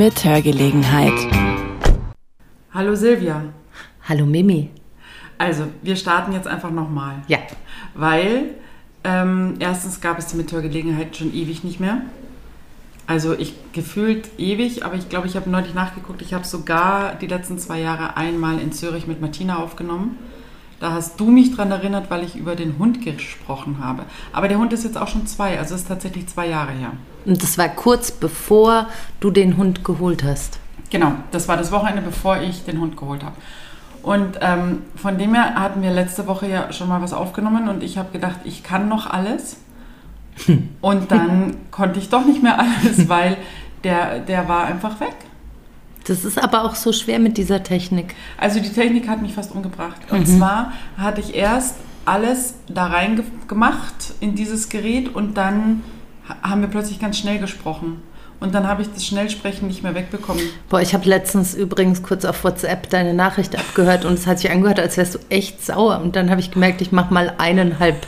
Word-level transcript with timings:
Mithörgelegenheit. 0.00 1.12
Hallo 2.72 2.94
Silvia. 2.94 3.42
Hallo 4.08 4.24
Mimi. 4.24 4.70
Also, 5.36 5.64
wir 5.82 5.94
starten 5.94 6.32
jetzt 6.32 6.48
einfach 6.48 6.70
nochmal. 6.70 7.16
Ja. 7.28 7.36
Weil 7.92 8.54
ähm, 9.04 9.56
erstens 9.58 10.00
gab 10.00 10.18
es 10.18 10.28
die 10.28 10.38
Mithörgelegenheit 10.38 11.18
schon 11.18 11.34
ewig 11.34 11.64
nicht 11.64 11.80
mehr. 11.80 12.00
Also 13.06 13.34
ich 13.34 13.52
gefühlt 13.74 14.30
ewig, 14.38 14.86
aber 14.86 14.94
ich 14.94 15.10
glaube, 15.10 15.26
ich 15.26 15.36
habe 15.36 15.50
neulich 15.50 15.74
nachgeguckt. 15.74 16.22
Ich 16.22 16.32
habe 16.32 16.46
sogar 16.46 17.16
die 17.16 17.26
letzten 17.26 17.58
zwei 17.58 17.78
Jahre 17.78 18.16
einmal 18.16 18.58
in 18.58 18.72
Zürich 18.72 19.06
mit 19.06 19.20
Martina 19.20 19.58
aufgenommen. 19.58 20.16
Da 20.80 20.92
hast 20.92 21.20
du 21.20 21.26
mich 21.30 21.54
dran 21.54 21.70
erinnert, 21.70 22.10
weil 22.10 22.24
ich 22.24 22.36
über 22.36 22.56
den 22.56 22.78
Hund 22.78 23.04
gesprochen 23.04 23.76
habe. 23.84 24.04
Aber 24.32 24.48
der 24.48 24.58
Hund 24.58 24.72
ist 24.72 24.82
jetzt 24.82 24.96
auch 24.96 25.08
schon 25.08 25.26
zwei, 25.26 25.58
also 25.58 25.74
ist 25.74 25.88
tatsächlich 25.88 26.26
zwei 26.26 26.48
Jahre 26.48 26.72
her. 26.72 26.92
Und 27.26 27.42
das 27.42 27.58
war 27.58 27.68
kurz 27.68 28.10
bevor 28.10 28.86
du 29.20 29.30
den 29.30 29.58
Hund 29.58 29.84
geholt 29.84 30.24
hast. 30.24 30.58
Genau, 30.88 31.12
das 31.32 31.48
war 31.48 31.58
das 31.58 31.70
Wochenende, 31.70 32.00
bevor 32.00 32.38
ich 32.38 32.64
den 32.64 32.80
Hund 32.80 32.96
geholt 32.96 33.22
habe. 33.22 33.36
Und 34.02 34.38
ähm, 34.40 34.82
von 34.96 35.18
dem 35.18 35.34
her 35.34 35.54
hatten 35.54 35.82
wir 35.82 35.90
letzte 35.90 36.26
Woche 36.26 36.48
ja 36.48 36.72
schon 36.72 36.88
mal 36.88 37.02
was 37.02 37.12
aufgenommen 37.12 37.68
und 37.68 37.82
ich 37.82 37.98
habe 37.98 38.10
gedacht, 38.12 38.40
ich 38.44 38.62
kann 38.62 38.88
noch 38.88 39.08
alles. 39.08 39.58
Und 40.80 41.10
dann 41.10 41.56
konnte 41.70 41.98
ich 41.98 42.08
doch 42.08 42.24
nicht 42.24 42.42
mehr 42.42 42.58
alles, 42.58 43.10
weil 43.10 43.36
der, 43.84 44.20
der 44.20 44.48
war 44.48 44.64
einfach 44.64 44.98
weg. 45.00 45.16
Das 46.06 46.24
ist 46.24 46.42
aber 46.42 46.64
auch 46.64 46.74
so 46.74 46.92
schwer 46.92 47.18
mit 47.18 47.36
dieser 47.36 47.62
Technik. 47.62 48.14
Also 48.38 48.58
die 48.60 48.70
Technik 48.72 49.08
hat 49.08 49.20
mich 49.22 49.34
fast 49.34 49.52
umgebracht. 49.52 50.00
Und 50.10 50.26
zwar 50.26 50.72
hatte 50.96 51.20
ich 51.20 51.34
erst 51.34 51.76
alles 52.06 52.54
da 52.68 52.86
rein 52.86 53.16
ge- 53.16 53.24
gemacht 53.48 54.14
in 54.20 54.34
dieses 54.34 54.68
Gerät 54.70 55.14
und 55.14 55.34
dann 55.36 55.82
ha- 56.28 56.36
haben 56.48 56.62
wir 56.62 56.68
plötzlich 56.68 56.98
ganz 57.00 57.18
schnell 57.18 57.38
gesprochen. 57.38 58.02
Und 58.40 58.54
dann 58.54 58.66
habe 58.66 58.80
ich 58.80 58.88
das 58.90 59.04
Schnellsprechen 59.04 59.68
nicht 59.68 59.82
mehr 59.82 59.94
wegbekommen. 59.94 60.42
Boah, 60.70 60.80
ich 60.80 60.94
habe 60.94 61.06
letztens 61.06 61.52
übrigens 61.54 62.02
kurz 62.02 62.24
auf 62.24 62.42
WhatsApp 62.42 62.88
deine 62.88 63.12
Nachricht 63.12 63.54
abgehört 63.58 64.06
und 64.06 64.14
es 64.14 64.26
hat 64.26 64.38
sich 64.38 64.50
angehört, 64.50 64.80
als 64.80 64.96
wärst 64.96 65.14
du 65.16 65.18
echt 65.28 65.62
sauer. 65.64 66.00
Und 66.02 66.16
dann 66.16 66.30
habe 66.30 66.40
ich 66.40 66.50
gemerkt, 66.50 66.80
ich 66.80 66.90
mache 66.90 67.12
mal 67.12 67.34
eineinhalb. 67.36 68.06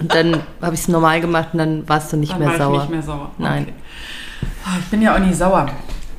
Und 0.00 0.14
dann 0.14 0.40
habe 0.62 0.74
ich 0.74 0.80
es 0.80 0.88
normal 0.88 1.20
gemacht 1.20 1.48
und 1.52 1.58
dann 1.58 1.86
warst 1.86 2.10
du 2.12 2.16
nicht 2.16 2.32
Dann 2.32 2.38
mehr 2.38 2.48
war 2.48 2.56
sauer. 2.56 2.74
ich 2.76 2.80
nicht 2.80 2.90
mehr 2.92 3.02
sauer. 3.02 3.30
Nein. 3.36 3.62
Okay. 3.64 3.72
Ich 4.80 4.86
bin 4.86 5.02
ja 5.02 5.14
auch 5.14 5.18
nie 5.18 5.34
sauer, 5.34 5.66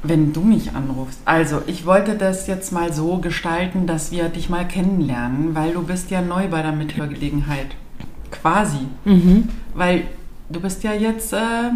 wenn 0.07 0.33
du 0.33 0.41
mich 0.41 0.73
anrufst. 0.73 1.19
Also, 1.25 1.61
ich 1.67 1.85
wollte 1.85 2.15
das 2.15 2.47
jetzt 2.47 2.71
mal 2.71 2.93
so 2.93 3.17
gestalten, 3.17 3.87
dass 3.87 4.11
wir 4.11 4.29
dich 4.29 4.49
mal 4.49 4.67
kennenlernen, 4.67 5.55
weil 5.55 5.73
du 5.73 5.83
bist 5.83 6.11
ja 6.11 6.21
neu 6.21 6.47
bei 6.47 6.61
der 6.61 6.71
Mithörgelegenheit. 6.71 7.67
Quasi. 8.31 8.87
Mhm. 9.05 9.49
Weil 9.73 10.03
du 10.49 10.59
bist 10.59 10.83
ja 10.83 10.93
jetzt, 10.93 11.33
äh, 11.33 11.71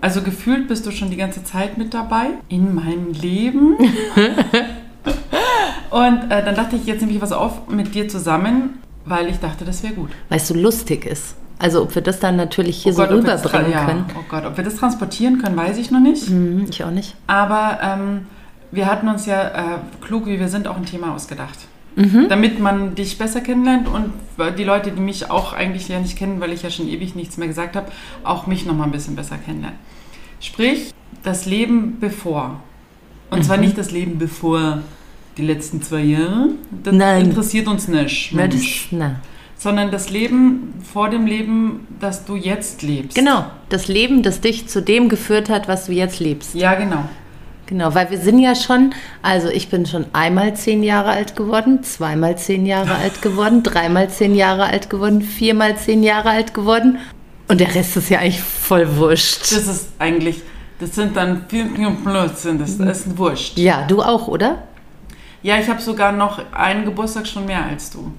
also 0.00 0.22
gefühlt 0.22 0.68
bist 0.68 0.86
du 0.86 0.90
schon 0.90 1.10
die 1.10 1.16
ganze 1.16 1.44
Zeit 1.44 1.78
mit 1.78 1.94
dabei 1.94 2.28
in 2.48 2.74
meinem 2.74 3.12
Leben. 3.12 3.76
Und 5.90 6.30
äh, 6.30 6.44
dann 6.44 6.54
dachte 6.54 6.76
ich, 6.76 6.86
jetzt 6.86 7.00
nehme 7.00 7.12
ich 7.12 7.20
was 7.20 7.32
auf 7.32 7.68
mit 7.68 7.94
dir 7.94 8.08
zusammen, 8.08 8.78
weil 9.04 9.28
ich 9.28 9.38
dachte, 9.38 9.64
das 9.64 9.82
wäre 9.82 9.94
gut. 9.94 10.10
Weil 10.28 10.38
es 10.38 10.46
so 10.48 10.54
lustig 10.54 11.04
ist. 11.04 11.34
Also 11.60 11.82
ob 11.82 11.94
wir 11.94 12.02
das 12.02 12.18
dann 12.20 12.36
natürlich 12.36 12.82
hier 12.82 12.92
Oh 12.92 12.96
so 12.96 13.02
Gott, 13.06 13.26
das 13.28 13.44
rüberbringen 13.44 13.72
ja, 13.72 13.84
können. 13.84 14.04
Oh 14.18 14.24
Gott, 14.28 14.44
ob 14.46 14.56
wir 14.56 14.64
das 14.64 14.76
transportieren 14.76 15.38
können, 15.42 15.56
weiß 15.56 15.76
ich 15.78 15.90
noch 15.90 16.00
nicht. 16.00 16.28
Mhm, 16.28 16.66
ich 16.70 16.82
auch 16.82 16.90
nicht. 16.90 17.14
Aber 17.26 17.78
ähm, 17.82 18.26
wir 18.72 18.86
hatten 18.86 19.08
uns 19.08 19.26
ja, 19.26 19.48
äh, 19.48 19.78
klug 20.00 20.26
wie 20.26 20.40
wir 20.40 20.48
sind, 20.48 20.66
auch 20.66 20.76
ein 20.76 20.86
Thema 20.86 21.14
ausgedacht. 21.14 21.58
Mhm. 21.96 22.26
Damit 22.28 22.60
man 22.60 22.94
dich 22.94 23.18
besser 23.18 23.40
kennenlernt 23.40 23.88
und 23.88 24.12
die 24.56 24.64
Leute, 24.64 24.90
die 24.90 25.00
mich 25.00 25.30
auch 25.30 25.52
eigentlich 25.52 25.88
ja 25.88 25.98
nicht 26.00 26.16
kennen, 26.16 26.40
weil 26.40 26.52
ich 26.52 26.62
ja 26.62 26.70
schon 26.70 26.88
ewig 26.88 27.14
nichts 27.14 27.36
mehr 27.36 27.48
gesagt 27.48 27.76
habe, 27.76 27.88
auch 28.24 28.46
mich 28.46 28.64
noch 28.64 28.74
mal 28.74 28.84
ein 28.84 28.92
bisschen 28.92 29.16
besser 29.16 29.36
kennenlernen. 29.36 29.78
Sprich, 30.40 30.94
das 31.22 31.44
Leben 31.46 31.98
bevor. 32.00 32.60
Und 33.30 33.44
zwar 33.44 33.56
Mhm. 33.58 33.64
nicht 33.64 33.76
das 33.76 33.90
Leben 33.90 34.18
bevor 34.18 34.78
die 35.36 35.42
letzten 35.42 35.82
zwei 35.82 36.00
Jahre. 36.00 36.48
Das 36.82 36.94
Nein. 36.94 37.26
interessiert 37.26 37.68
uns 37.68 37.86
nicht. 37.88 38.30
Das, 38.30 38.36
Mensch. 38.36 38.88
na. 38.92 39.16
Sondern 39.60 39.90
das 39.90 40.08
Leben 40.08 40.72
vor 40.90 41.10
dem 41.10 41.26
Leben, 41.26 41.86
das 42.00 42.24
du 42.24 42.34
jetzt 42.34 42.80
lebst. 42.80 43.14
Genau, 43.14 43.44
das 43.68 43.88
Leben, 43.88 44.22
das 44.22 44.40
dich 44.40 44.68
zu 44.68 44.80
dem 44.80 45.10
geführt 45.10 45.50
hat, 45.50 45.68
was 45.68 45.84
du 45.84 45.92
jetzt 45.92 46.18
lebst. 46.18 46.54
Ja, 46.54 46.74
genau. 46.74 47.04
Genau, 47.66 47.94
weil 47.94 48.10
wir 48.10 48.18
sind 48.18 48.38
ja 48.38 48.54
schon, 48.54 48.94
also 49.20 49.48
ich 49.48 49.68
bin 49.68 49.84
schon 49.84 50.06
einmal 50.14 50.56
zehn 50.56 50.82
Jahre 50.82 51.10
alt 51.10 51.36
geworden, 51.36 51.82
zweimal 51.82 52.38
zehn 52.38 52.64
Jahre 52.64 52.94
alt 52.94 53.20
geworden, 53.20 53.62
dreimal 53.62 54.08
zehn 54.08 54.34
Jahre 54.34 54.64
alt 54.64 54.88
geworden, 54.88 55.20
viermal 55.20 55.76
zehn 55.76 56.02
Jahre 56.02 56.30
alt 56.30 56.54
geworden 56.54 56.98
und 57.50 57.60
der 57.60 57.74
Rest 57.74 57.96
ist 57.96 58.08
ja 58.08 58.20
eigentlich 58.20 58.40
voll 58.40 58.96
wurscht. 58.96 59.42
Das 59.42 59.66
ist 59.66 59.88
eigentlich, 59.98 60.40
das 60.78 60.94
sind 60.94 61.16
dann 61.16 61.44
viel 61.48 61.64
Blödsinn, 61.64 62.58
das, 62.58 62.78
das 62.78 63.06
ist 63.06 63.18
wurscht. 63.18 63.58
Ja, 63.58 63.84
du 63.86 64.02
auch, 64.02 64.26
oder? 64.26 64.64
Ja, 65.42 65.58
ich 65.58 65.68
habe 65.68 65.80
sogar 65.80 66.12
noch 66.12 66.40
einen 66.52 66.84
Geburtstag 66.84 67.26
schon 67.26 67.46
mehr 67.46 67.64
als 67.64 67.90
du. 67.90 68.12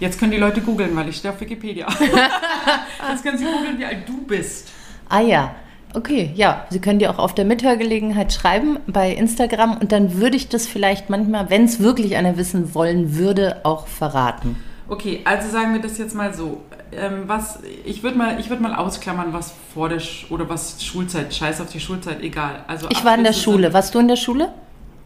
Jetzt 0.00 0.18
können 0.18 0.32
die 0.32 0.38
Leute 0.38 0.60
googeln, 0.60 0.94
weil 0.96 1.08
ich 1.08 1.16
stehe 1.16 1.32
auf 1.32 1.40
Wikipedia. 1.40 1.86
Jetzt 3.10 3.22
können 3.22 3.38
sie 3.38 3.44
googeln, 3.44 3.78
wie 3.78 3.84
alt 3.84 4.06
du 4.06 4.18
bist. 4.22 4.68
Ah 5.08 5.20
ja, 5.20 5.54
okay, 5.94 6.32
ja. 6.34 6.66
Sie 6.70 6.80
können 6.80 6.98
dir 6.98 7.10
auch 7.10 7.18
auf 7.18 7.34
der 7.34 7.44
Mithörgelegenheit 7.44 8.32
schreiben 8.32 8.78
bei 8.86 9.10
Instagram 9.12 9.78
und 9.78 9.92
dann 9.92 10.18
würde 10.20 10.36
ich 10.36 10.48
das 10.48 10.66
vielleicht 10.66 11.08
manchmal, 11.10 11.48
wenn 11.50 11.64
es 11.64 11.80
wirklich 11.80 12.16
einer 12.16 12.36
wissen 12.36 12.74
wollen 12.74 13.16
würde, 13.16 13.60
auch 13.64 13.86
verraten. 13.86 14.56
Okay, 14.88 15.20
also 15.24 15.50
sagen 15.50 15.72
wir 15.72 15.80
das 15.80 15.98
jetzt 15.98 16.14
mal 16.14 16.32
so. 16.32 16.62
Ähm, 16.92 17.24
was, 17.26 17.58
ich 17.84 18.02
würde 18.04 18.16
mal, 18.16 18.38
ich 18.38 18.48
würd 18.48 18.60
mal 18.60 18.74
ausklammern, 18.74 19.32
was 19.32 19.52
vor 19.74 19.88
der 19.88 19.98
Sch 19.98 20.30
oder 20.30 20.48
was 20.48 20.84
Schulzeit, 20.84 21.34
scheiß 21.34 21.60
auf 21.60 21.70
die 21.70 21.80
Schulzeit, 21.80 22.22
egal. 22.22 22.64
Also 22.68 22.86
Ich 22.90 23.04
war 23.04 23.16
in 23.16 23.24
der 23.24 23.32
Schule. 23.32 23.72
Warst 23.72 23.94
du 23.94 23.98
in 23.98 24.06
der 24.08 24.16
Schule? 24.16 24.52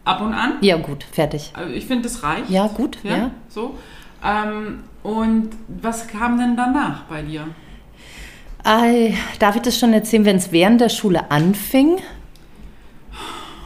Ab 0.05 0.21
und 0.21 0.33
an. 0.33 0.53
Ja, 0.61 0.77
gut, 0.77 1.03
fertig. 1.11 1.51
Also 1.53 1.73
ich 1.73 1.85
finde, 1.85 2.03
das 2.03 2.21
reicht. 2.23 2.49
Ja, 2.49 2.67
gut, 2.67 2.97
ja. 3.03 3.31
So. 3.49 3.75
Ähm, 4.23 4.83
und 5.03 5.49
was 5.67 6.07
kam 6.07 6.37
denn 6.37 6.55
danach 6.55 7.03
bei 7.03 7.21
dir? 7.21 7.47
Ei, 8.63 9.17
darf 9.39 9.55
ich 9.55 9.63
das 9.63 9.77
schon 9.79 9.93
erzählen, 9.93 10.25
wenn 10.25 10.35
es 10.37 10.51
während 10.51 10.79
der 10.81 10.89
Schule 10.89 11.31
anfing? 11.31 11.97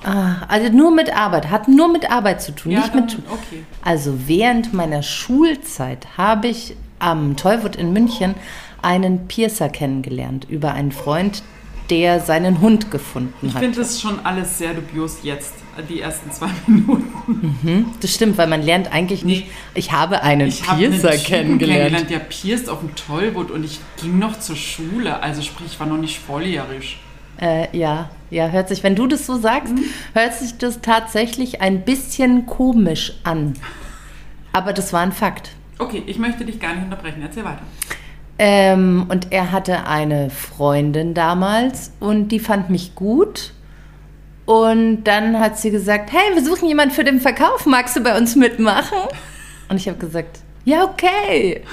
Ah, 0.05 0.45
also 0.47 0.71
nur 0.71 0.91
mit 0.91 1.16
Arbeit, 1.16 1.49
hat 1.49 1.67
nur 1.67 1.91
mit 1.91 2.09
Arbeit 2.11 2.41
zu 2.41 2.53
tun, 2.53 2.73
nicht 2.73 2.93
dann, 2.93 3.05
mit. 3.05 3.17
okay. 3.31 3.63
Also 3.83 4.27
während 4.27 4.71
meiner 4.73 5.01
Schulzeit 5.01 6.05
habe 6.16 6.47
ich 6.47 6.75
am 6.99 7.35
Tollwood 7.35 7.75
in 7.75 7.91
München 7.91 8.35
einen 8.83 9.27
Piercer 9.27 9.67
kennengelernt 9.67 10.45
über 10.47 10.73
einen 10.73 10.91
Freund, 10.91 11.41
der 11.89 12.19
seinen 12.19 12.61
Hund 12.61 12.91
gefunden 12.91 13.47
Ich 13.47 13.53
hat. 13.55 13.63
finde 13.63 13.79
das 13.79 13.99
schon 13.99 14.23
alles 14.23 14.59
sehr 14.59 14.75
dubios 14.75 15.17
jetzt, 15.23 15.55
die 15.83 15.99
ersten 16.01 16.31
zwei 16.31 16.49
Minuten. 16.67 17.93
Das 18.01 18.13
stimmt, 18.13 18.37
weil 18.37 18.47
man 18.47 18.61
lernt 18.61 18.91
eigentlich 18.91 19.23
nicht. 19.25 19.47
Ich 19.73 19.91
habe 19.91 20.21
einen 20.23 20.47
Ich 20.47 20.67
habe 20.67 20.83
einen 20.83 20.91
Piercer 20.99 21.11
Typen 21.11 21.25
kennengelernt. 21.59 22.09
der 22.09 22.19
pierst 22.19 22.69
auf 22.69 22.79
dem 22.79 22.95
Tollwood 22.95 23.51
und 23.51 23.63
ich 23.63 23.79
ging 24.01 24.19
noch 24.19 24.39
zur 24.39 24.55
Schule. 24.55 25.21
Also 25.21 25.41
sprich, 25.41 25.67
ich 25.73 25.79
war 25.79 25.87
noch 25.87 25.97
nicht 25.97 26.19
volljährig. 26.19 26.97
Äh, 27.37 27.67
ja, 27.77 28.09
ja, 28.29 28.47
hört 28.47 28.69
sich, 28.69 28.81
wenn 28.83 28.95
du 28.95 29.07
das 29.07 29.25
so 29.25 29.37
sagst, 29.37 29.73
Mhm. 29.73 29.83
hört 30.13 30.33
sich 30.35 30.57
das 30.57 30.79
tatsächlich 30.81 31.61
ein 31.61 31.81
bisschen 31.83 32.45
komisch 32.45 33.13
an. 33.23 33.53
Aber 34.53 34.71
das 34.71 34.93
war 34.93 35.01
ein 35.01 35.11
Fakt. 35.11 35.51
Okay, 35.77 36.01
ich 36.05 36.17
möchte 36.17 36.45
dich 36.45 36.59
gar 36.61 36.73
nicht 36.73 36.85
unterbrechen. 36.85 37.21
Erzähl 37.21 37.43
weiter. 37.43 37.63
Ähm, 38.37 39.05
und 39.09 39.31
er 39.31 39.51
hatte 39.51 39.85
eine 39.87 40.29
Freundin 40.29 41.13
damals 41.13 41.91
und 41.99 42.29
die 42.29 42.39
fand 42.39 42.69
mich 42.69 42.95
gut. 42.95 43.51
Und 44.45 45.06
dann 45.06 45.39
hat 45.39 45.57
sie 45.57 45.72
gesagt, 45.72 46.11
hey, 46.11 46.35
wir 46.35 46.44
suchen 46.45 46.67
jemanden 46.67 46.94
für 46.94 47.03
den 47.03 47.19
Verkauf, 47.19 47.66
magst 47.66 47.95
du 47.95 48.01
bei 48.01 48.16
uns 48.17 48.35
mitmachen? 48.35 48.97
Und 49.69 49.78
ich 49.78 49.88
habe 49.88 49.97
gesagt, 49.97 50.39
ja, 50.66 50.83
okay. 50.83 51.63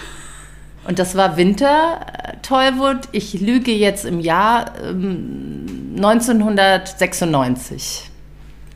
Und 0.88 0.98
das 0.98 1.14
war 1.14 1.36
Winter, 1.36 2.00
äh, 2.24 2.36
Tollwood. 2.42 3.08
Ich 3.12 3.34
lüge 3.40 3.70
jetzt 3.72 4.04
im 4.04 4.18
Jahr 4.20 4.72
ähm, 4.82 5.92
1996. 5.96 8.10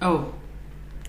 Oh, 0.02 0.20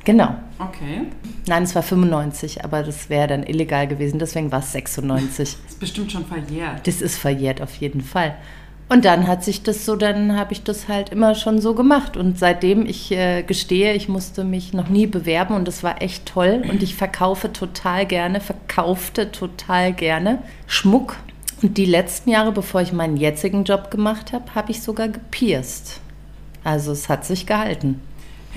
Genau. 0.06 0.36
okay. 0.60 1.02
Nein, 1.48 1.64
es 1.64 1.76
war 1.76 1.84
95, 1.84 2.64
aber 2.64 2.82
das 2.82 3.10
wäre 3.10 3.28
dann 3.28 3.44
illegal 3.44 3.88
gewesen, 3.88 4.20
deswegen 4.20 4.52
war 4.54 4.60
es 4.60 4.72
96. 4.72 5.58
Das 5.64 5.72
ist 5.74 5.80
bestimmt 5.82 6.12
schon 6.14 6.26
verjährt. 6.26 6.88
Das 6.88 7.02
ist 7.02 7.18
verjährt 7.18 7.62
auf 7.62 7.76
jeden 7.76 8.00
Fall. 8.02 8.36
Und 8.90 9.04
dann 9.04 9.28
hat 9.28 9.44
sich 9.44 9.64
das 9.64 9.86
so, 9.86 9.98
dann 9.98 10.38
habe 10.38 10.54
ich 10.54 10.64
das 10.64 10.88
halt 10.88 11.10
immer 11.10 11.36
schon 11.36 11.60
so 11.60 11.74
gemacht. 11.74 12.16
Und 12.16 12.40
seitdem 12.40 12.86
ich 12.86 13.12
äh, 13.12 13.44
gestehe, 13.44 13.94
ich 13.94 14.08
musste 14.08 14.46
mich 14.46 14.74
noch 14.74 14.88
nie 14.88 15.08
bewerben 15.08 15.56
und 15.56 15.68
das 15.68 15.84
war 15.84 16.02
echt 16.02 16.26
toll. 16.26 16.64
Und 16.70 16.82
ich 16.82 16.96
verkaufe 16.96 17.52
total 17.52 18.06
gerne, 18.06 18.40
verkaufte 18.40 19.32
total 19.32 19.92
gerne 19.92 20.40
Schmuck. 20.68 21.18
Und 21.62 21.78
die 21.78 21.86
letzten 21.86 22.30
Jahre, 22.30 22.54
bevor 22.54 22.82
ich 22.82 22.94
meinen 22.94 23.18
jetzigen 23.18 23.66
Job 23.66 23.92
gemacht 23.92 24.32
habe, 24.32 24.56
habe 24.56 24.72
ich 24.72 24.82
sogar 24.82 25.10
gepierst. 25.10 26.00
Also 26.64 26.92
es 26.94 27.10
hat 27.10 27.26
sich 27.26 27.46
gehalten. 27.46 28.00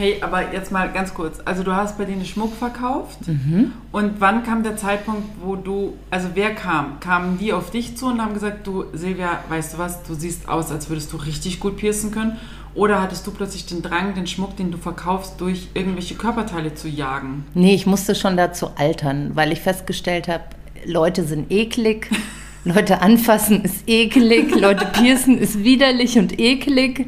Hey, 0.00 0.17
aber 0.23 0.55
jetzt 0.55 0.73
mal 0.73 0.91
ganz 0.91 1.12
kurz. 1.12 1.41
Also 1.44 1.62
du 1.62 1.76
hast 1.76 1.99
bei 1.99 2.06
denen 2.06 2.25
Schmuck 2.25 2.56
verkauft. 2.56 3.29
Mhm. 3.29 3.73
Und 3.93 4.14
wann 4.19 4.44
kam 4.44 4.62
der 4.62 4.79
Zeitpunkt, 4.79 5.25
wo 5.44 5.56
du, 5.56 5.93
also 6.08 6.29
wer 6.32 6.55
kam? 6.55 7.00
Kamen 7.00 7.37
die 7.37 7.52
auf 7.52 7.70
dich 7.70 7.99
zu 7.99 8.06
und 8.06 8.23
haben 8.23 8.32
gesagt, 8.32 8.67
du 8.67 8.85
Silvia, 8.94 9.41
weißt 9.50 9.75
du 9.75 9.79
was, 9.79 10.02
du 10.05 10.14
siehst 10.14 10.49
aus, 10.49 10.70
als 10.70 10.88
würdest 10.88 11.12
du 11.12 11.19
richtig 11.19 11.61
gut 11.61 11.76
piercen 11.76 12.12
können? 12.12 12.38
Oder 12.75 13.02
hattest 13.02 13.26
du 13.26 13.31
plötzlich 13.31 13.67
den 13.67 13.82
Drang, 13.82 14.14
den 14.14 14.26
Schmuck, 14.26 14.56
den 14.56 14.70
du 14.70 14.79
verkaufst, 14.79 15.38
durch 15.38 15.69
irgendwelche 15.75 16.14
Körperteile 16.14 16.75
zu 16.75 16.88
jagen? 16.88 17.44
Nee, 17.52 17.75
ich 17.75 17.85
musste 17.85 18.14
schon 18.14 18.38
dazu 18.38 18.70
altern, 18.76 19.32
weil 19.35 19.52
ich 19.52 19.61
festgestellt 19.61 20.29
habe, 20.29 20.44
Leute 20.87 21.25
sind 21.25 21.52
eklig. 21.52 22.08
Leute 22.64 23.00
anfassen 23.02 23.64
ist 23.64 23.87
eklig, 23.87 24.55
Leute 24.55 24.87
piercen 24.87 25.38
ist 25.38 25.64
widerlich 25.64 26.19
und 26.19 26.38
eklig. 26.38 27.06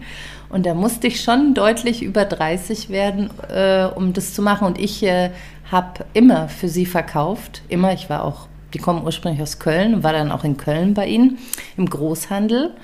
Und 0.52 0.66
da 0.66 0.74
musste 0.74 1.06
ich 1.06 1.22
schon 1.22 1.54
deutlich 1.54 2.02
über 2.02 2.26
30 2.26 2.90
werden, 2.90 3.30
äh, 3.48 3.86
um 3.86 4.12
das 4.12 4.34
zu 4.34 4.42
machen. 4.42 4.66
Und 4.66 4.78
ich 4.78 5.02
äh, 5.02 5.30
habe 5.70 6.04
immer 6.12 6.48
für 6.48 6.68
sie 6.68 6.86
verkauft. 6.86 7.62
Immer. 7.68 7.94
Ich 7.94 8.10
war 8.10 8.22
auch, 8.22 8.46
die 8.74 8.78
kommen 8.78 9.02
ursprünglich 9.02 9.42
aus 9.42 9.58
Köln 9.58 10.02
war 10.02 10.12
dann 10.12 10.30
auch 10.30 10.44
in 10.44 10.58
Köln 10.58 10.94
bei 10.94 11.06
ihnen 11.06 11.38
im 11.76 11.88
Großhandel. 11.88 12.74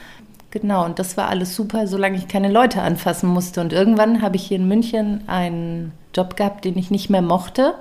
Genau, 0.50 0.86
und 0.86 0.98
das 0.98 1.18
war 1.18 1.28
alles 1.28 1.54
super, 1.54 1.86
solange 1.86 2.16
ich 2.16 2.26
keine 2.26 2.50
Leute 2.50 2.80
anfassen 2.80 3.28
musste. 3.28 3.60
Und 3.60 3.74
irgendwann 3.74 4.22
habe 4.22 4.36
ich 4.36 4.46
hier 4.46 4.56
in 4.56 4.66
München 4.66 5.24
einen 5.28 5.92
Job 6.14 6.36
gehabt, 6.36 6.64
den 6.64 6.78
ich 6.78 6.90
nicht 6.90 7.10
mehr 7.10 7.20
mochte. 7.20 7.74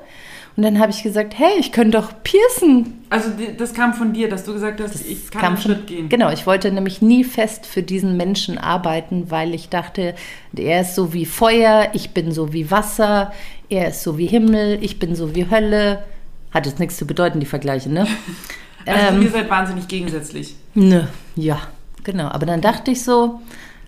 Und 0.57 0.63
dann 0.63 0.79
habe 0.79 0.91
ich 0.91 1.03
gesagt, 1.03 1.37
hey, 1.37 1.51
ich 1.59 1.71
könnte 1.71 1.99
doch 1.99 2.11
piercen. 2.23 3.05
Also 3.11 3.29
das 3.59 3.75
kam 3.75 3.93
von 3.93 4.11
dir, 4.11 4.27
dass 4.27 4.43
du 4.43 4.53
gesagt 4.53 4.81
hast, 4.81 4.95
das 4.95 5.05
ich 5.05 5.29
kann 5.29 5.45
einen 5.45 5.57
Schritt 5.57 5.85
gehen. 5.85 6.09
Genau, 6.09 6.31
ich 6.31 6.47
wollte 6.47 6.71
nämlich 6.71 6.99
nie 6.99 7.23
fest 7.23 7.67
für 7.67 7.83
diesen 7.83 8.17
Menschen 8.17 8.57
arbeiten, 8.57 9.29
weil 9.29 9.53
ich 9.53 9.69
dachte, 9.69 10.15
er 10.55 10.81
ist 10.81 10.95
so 10.95 11.13
wie 11.13 11.27
Feuer, 11.27 11.89
ich 11.93 12.09
bin 12.09 12.31
so 12.31 12.53
wie 12.53 12.71
Wasser, 12.71 13.31
er 13.69 13.89
ist 13.89 14.01
so 14.01 14.17
wie 14.17 14.25
Himmel, 14.25 14.79
ich 14.81 14.97
bin 14.97 15.15
so 15.15 15.35
wie 15.35 15.47
Hölle. 15.47 16.03
Hat 16.51 16.65
jetzt 16.65 16.79
nichts 16.79 16.97
zu 16.97 17.05
bedeuten, 17.05 17.39
die 17.39 17.45
Vergleiche, 17.45 17.89
ne? 17.89 18.07
also 18.87 19.15
ähm, 19.15 19.21
ihr 19.21 19.29
seid 19.29 19.47
wahnsinnig 19.51 19.87
gegensätzlich. 19.87 20.55
Ne, 20.73 21.07
ja, 21.35 21.59
genau. 22.03 22.29
Aber 22.29 22.47
dann 22.47 22.61
dachte 22.61 22.89
ich 22.89 23.03
so, 23.03 23.41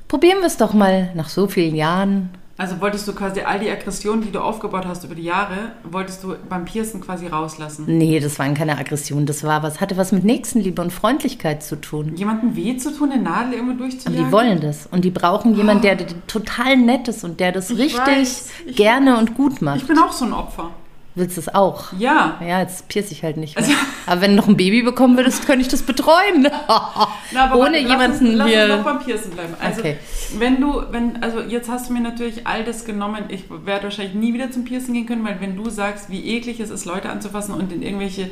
probieren 0.07 0.37
wir 0.37 0.47
es 0.47 0.57
doch 0.57 0.73
mal 0.73 1.09
nach 1.15 1.29
so 1.29 1.47
vielen 1.47 1.73
Jahren 1.73 2.29
also 2.59 2.81
wolltest 2.81 3.07
du 3.07 3.13
quasi 3.13 3.39
all 3.39 3.57
die 3.57 3.69
Aggressionen, 3.69 4.21
die 4.21 4.33
du 4.33 4.41
aufgebaut 4.41 4.85
hast 4.85 5.05
über 5.05 5.15
die 5.15 5.23
Jahre, 5.23 5.71
wolltest 5.89 6.25
du 6.25 6.35
beim 6.49 6.65
Piercen 6.65 6.99
quasi 6.99 7.25
rauslassen? 7.27 7.85
Nee, 7.87 8.19
das 8.19 8.37
waren 8.37 8.53
keine 8.53 8.77
Aggressionen. 8.77 9.25
Das 9.25 9.45
war 9.45 9.63
was, 9.63 9.79
hatte 9.79 9.95
was 9.95 10.11
mit 10.11 10.25
Nächstenliebe 10.25 10.81
und 10.81 10.91
Freundlichkeit 10.91 11.63
zu 11.63 11.77
tun. 11.77 12.17
Jemanden 12.17 12.57
weh 12.57 12.75
zu 12.75 12.93
tun, 12.93 13.13
eine 13.13 13.23
Nadel 13.23 13.53
irgendwo 13.53 13.77
durchzujagen? 13.77 14.25
Die 14.25 14.31
wollen 14.33 14.59
das. 14.59 14.87
Und 14.91 15.05
die 15.05 15.09
brauchen 15.09 15.55
jemanden, 15.55 15.83
der, 15.83 15.95
der 15.95 16.07
total 16.27 16.75
nett 16.75 17.07
ist 17.07 17.23
und 17.23 17.39
der 17.39 17.53
das 17.53 17.69
ich 17.69 17.79
richtig 17.79 18.05
weiß, 18.05 18.49
gerne 18.75 19.17
und 19.17 19.35
gut 19.35 19.61
macht. 19.61 19.77
Ich 19.77 19.87
bin 19.87 19.97
auch 19.97 20.11
so 20.11 20.25
ein 20.25 20.33
Opfer. 20.33 20.69
Willst 21.19 21.35
du 21.35 21.41
es 21.41 21.53
auch? 21.53 21.91
Ja. 21.97 22.37
Ja, 22.39 22.61
jetzt 22.61 22.87
pierce 22.87 23.11
ich 23.11 23.23
halt 23.23 23.35
nicht 23.35 23.57
mehr. 23.57 23.65
Also, 23.65 23.77
aber 24.05 24.21
wenn 24.21 24.31
du 24.31 24.37
noch 24.37 24.47
ein 24.47 24.55
Baby 24.55 24.83
bekommen 24.83 25.17
würdest, 25.17 25.45
könnte 25.45 25.61
ich 25.61 25.67
das 25.67 25.81
betreuen. 25.81 26.43
Na, 27.33 27.53
Ohne 27.53 27.59
warte, 27.59 27.77
jemanden 27.77 28.25
lass 28.35 28.45
uns, 28.45 28.53
hier. 28.53 28.67
Lass 28.67 28.77
uns 28.77 28.85
noch 28.85 28.93
beim 28.93 29.03
Piercen 29.03 29.31
bleiben. 29.31 29.53
Also, 29.59 29.81
okay. 29.81 29.97
wenn 30.37 30.61
du, 30.61 30.81
wenn, 30.91 31.21
also 31.21 31.41
jetzt 31.41 31.69
hast 31.69 31.89
du 31.89 31.93
mir 31.93 31.99
natürlich 31.99 32.47
all 32.47 32.63
das 32.63 32.85
genommen. 32.85 33.25
Ich 33.27 33.43
werde 33.49 33.83
wahrscheinlich 33.83 34.13
nie 34.13 34.33
wieder 34.33 34.49
zum 34.49 34.63
Piercen 34.63 34.93
gehen 34.93 35.07
können, 35.07 35.25
weil 35.25 35.41
wenn 35.41 35.57
du 35.57 35.69
sagst, 35.69 36.09
wie 36.09 36.25
eklig 36.37 36.61
es 36.61 36.69
ist, 36.69 36.85
Leute 36.85 37.09
anzufassen 37.09 37.53
und 37.53 37.73
in 37.73 37.81
irgendwelche 37.81 38.29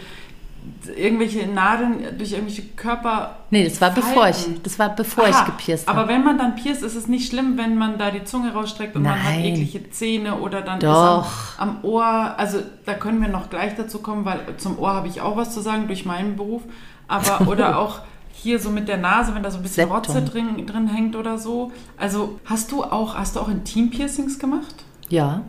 irgendwelche 0.96 1.48
Nadeln 1.48 2.18
durch 2.18 2.32
irgendwelche 2.32 2.64
Körper. 2.76 3.38
Nee, 3.50 3.64
das 3.64 3.80
war 3.82 3.92
falten. 3.92 4.08
bevor 4.08 4.30
ich, 4.30 4.62
das 4.64 4.80
war 4.80 4.96
bevor 4.96 5.26
Aha, 5.26 5.30
ich 5.30 5.46
gepierst 5.46 5.88
habe. 5.88 6.00
Aber 6.00 6.10
wenn 6.10 6.24
man 6.24 6.38
dann 6.38 6.56
pierst, 6.56 6.84
ist 6.84 6.96
es 6.96 7.08
nicht 7.08 7.30
schlimm, 7.30 7.58
wenn 7.58 7.78
man 7.78 7.98
da 7.98 8.12
die 8.12 8.24
Zunge 8.24 8.54
rausstreckt 8.54 8.96
und 8.96 9.04
Nein. 9.04 9.18
man 9.18 9.24
hat 9.24 9.40
eklige 9.40 9.90
Zähne 9.90 10.36
oder 10.36 10.62
dann 10.62 10.80
Doch. 10.80 11.28
am, 11.58 11.70
am, 11.70 11.84
Ohr. 11.84 12.06
Also 12.38 12.60
da 12.86 12.94
können 12.94 13.22
wir 13.22 13.28
noch 13.28 13.50
gleich 13.50 13.76
dazu 13.76 14.00
kommen, 14.00 14.26
weil 14.26 14.40
zum 14.58 14.80
Ohr 14.80 14.94
habe 14.94 15.08
ich 15.08 15.22
auch 15.22 15.38
was 15.38 15.54
zu 15.54 15.62
sagen 15.62 15.88
durch 15.88 16.06
meinen 16.06 16.36
Beruf. 16.36 16.64
Aber 17.08 17.48
oder 17.48 17.80
auch 17.80 18.00
hier 18.32 18.60
so 18.60 18.70
mit 18.70 18.88
der 18.88 18.98
Nase, 18.98 19.34
wenn 19.36 19.44
da 19.44 19.52
so 19.52 19.58
ein 19.58 19.64
bisschen 19.64 19.90
Septum. 19.90 20.16
Rotze 20.16 20.22
drin, 20.22 20.66
drin 20.66 20.88
hängt 20.88 21.16
oder 21.16 21.38
so. 21.38 21.72
Also 21.98 22.40
hast 22.46 22.72
du 22.72 22.84
auch, 22.84 23.16
hast 23.16 23.36
du 23.36 23.40
auch 23.40 23.50
Intim-Piercings 23.50 24.40
gemacht? 24.40 24.84
Ja. 25.10 25.42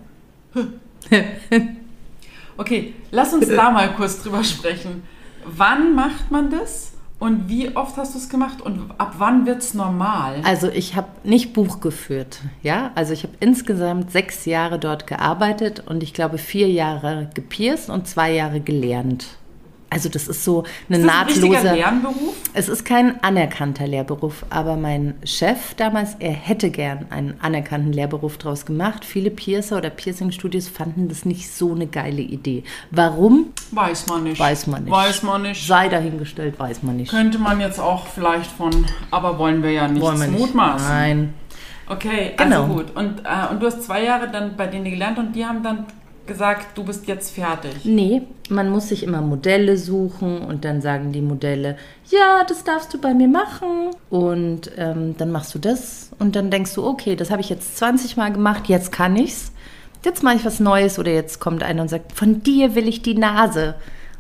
Okay, 2.59 2.95
lass 3.13 3.33
uns 3.33 3.49
da 3.49 3.71
mal 3.71 3.95
kurz 3.95 4.23
drüber 4.23 4.45
sprechen. 4.45 5.05
Wann 5.45 5.95
macht 5.95 6.31
man 6.31 6.51
das? 6.51 6.93
Und 7.21 7.49
wie 7.49 7.75
oft 7.75 7.97
hast 7.97 8.15
du 8.15 8.19
es 8.19 8.29
gemacht 8.29 8.61
und 8.61 8.93
ab 8.99 9.15
wann 9.19 9.45
wird 9.45 9.59
es 9.59 9.75
normal? 9.75 10.41
Also 10.45 10.69
ich 10.69 10.95
habe 10.95 11.09
nicht 11.25 11.53
Buch 11.53 11.81
geführt, 11.81 12.41
ja. 12.63 12.93
Also 12.95 13.13
ich 13.13 13.25
habe 13.25 13.33
insgesamt 13.41 14.13
sechs 14.13 14.45
Jahre 14.45 14.79
dort 14.79 15.09
gearbeitet 15.09 15.83
und 15.87 16.05
ich 16.05 16.15
glaube 16.15 16.39
vier 16.39 16.69
Jahre 16.69 17.29
gepierst 17.35 17.91
und 17.91 18.07
zwei 18.07 18.33
Jahre 18.33 18.61
gelernt. 18.61 19.27
Also 19.91 20.09
das 20.09 20.29
ist 20.29 20.45
so 20.45 20.65
eine 20.89 20.99
ist 20.99 21.07
das 21.07 21.15
nahtloser. 21.15 21.71
Ein 21.71 21.77
Lernberuf? 21.77 22.35
Es 22.53 22.69
ist 22.69 22.85
kein 22.85 23.23
anerkannter 23.23 23.87
Lehrberuf, 23.87 24.45
aber 24.51 24.77
mein 24.77 25.15
Chef 25.25 25.75
damals, 25.75 26.17
er 26.19 26.33
hätte 26.33 26.71
gern 26.71 27.07
einen 27.11 27.35
anerkannten 27.41 27.93
Lehrberuf 27.93 28.37
draus 28.37 28.67
gemacht. 28.67 29.05
Viele 29.05 29.31
Piercer 29.31 29.79
oder 29.79 29.91
Piercing-Studios 29.91 30.69
fanden 30.69 31.09
das 31.09 31.25
nicht 31.25 31.51
so 31.51 31.73
eine 31.73 31.87
geile 31.87 32.21
Idee. 32.21 32.65
Warum? 32.91 33.53
Weiß 33.71 34.07
man 34.09 34.25
nicht. 34.25 34.39
Weiß 34.39 34.67
man 34.67 34.85
nicht. 34.85 34.93
Weiß 34.93 35.23
man 35.23 35.43
nicht. 35.43 35.67
Sei 35.67 35.89
dahingestellt, 35.89 36.59
weiß 36.59 36.83
man 36.83 36.97
nicht. 36.97 37.11
Könnte 37.11 37.39
man 37.39 37.61
jetzt 37.61 37.81
auch 37.81 38.07
vielleicht 38.07 38.51
von, 38.51 38.85
aber 39.11 39.39
wollen 39.39 39.63
wir 39.63 39.73
ja 39.73 39.89
nicht 39.89 40.03
wollen 40.03 40.21
wir 40.21 40.29
mutmaßen. 40.29 40.89
Nein. 40.89 41.35
Okay, 41.91 42.35
also 42.37 42.63
genau. 42.63 42.75
gut. 42.75 42.95
Und, 42.95 43.21
äh, 43.21 43.51
und 43.51 43.63
du 43.63 43.67
hast 43.67 43.83
zwei 43.83 44.05
Jahre 44.05 44.29
dann 44.29 44.57
bei 44.57 44.67
denen 44.67 44.85
gelernt 44.85 45.19
und 45.19 45.33
die 45.33 45.47
haben 45.47 45.63
dann 45.63 45.87
gesagt, 46.29 46.79
du 46.79 46.85
bist 46.85 47.09
jetzt 47.09 47.35
fertig? 47.35 47.73
Nee, 47.85 48.23
man 48.49 48.71
muss 48.71 48.89
sich 48.89 49.03
immer 49.03 49.21
Modelle 49.21 49.77
suchen 49.77 50.39
und 50.43 50.65
dann 50.65 50.81
sagen 50.81 51.11
die 51.11 51.21
Modelle, 51.21 51.77
ja, 52.09 52.45
das 52.47 52.63
darfst 52.63 52.95
du 52.95 53.01
bei 53.01 53.15
mir 53.15 53.27
machen. 53.27 53.91
Und 54.11 54.71
ähm, 54.77 55.17
dann 55.19 55.33
machst 55.33 55.55
du 55.55 55.59
das 55.59 56.11
und 56.21 56.37
dann 56.37 56.51
denkst 56.51 56.75
du, 56.75 56.87
okay, 56.87 57.17
das 57.17 57.31
habe 57.31 57.41
ich 57.41 57.49
jetzt 57.49 57.77
20 57.79 58.17
Mal 58.17 58.33
gemacht, 58.33 58.69
jetzt 58.69 58.93
kann 58.93 59.17
ich's. 59.17 59.53
Jetzt 60.05 60.23
mache 60.23 60.37
ich 60.37 60.45
was 60.45 60.61
Neues 60.61 60.99
oder 61.01 61.11
jetzt 61.11 61.41
kommt 61.41 61.65
einer 61.65 61.83
und 61.83 61.89
sagt, 61.89 62.13
von 62.13 62.43
dir 62.45 62.77
will 62.77 62.87
ich 62.87 63.03
die 63.03 63.17
Nase. 63.17 63.75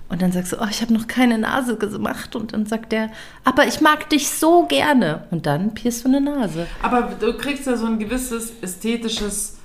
Und 0.08 0.22
dann 0.22 0.32
sagst 0.32 0.52
du, 0.52 0.56
oh, 0.60 0.66
ich 0.70 0.80
habe 0.80 0.94
noch 0.94 1.06
keine 1.06 1.38
Nase 1.38 1.76
gemacht. 1.76 2.34
Und 2.34 2.54
dann 2.54 2.66
sagt 2.66 2.92
der, 2.92 3.10
aber 3.44 3.66
ich 3.66 3.80
mag 3.80 4.08
dich 4.08 4.30
so 4.30 4.64
gerne. 4.64 5.24
Und 5.30 5.46
dann 5.46 5.74
pierst 5.74 6.04
du 6.04 6.08
eine 6.08 6.20
Nase. 6.20 6.66
Aber 6.82 7.10
du 7.20 7.36
kriegst 7.36 7.66
ja 7.66 7.76
so 7.76 7.86
ein 7.86 7.98
gewisses 7.98 8.52
ästhetisches 8.62 9.57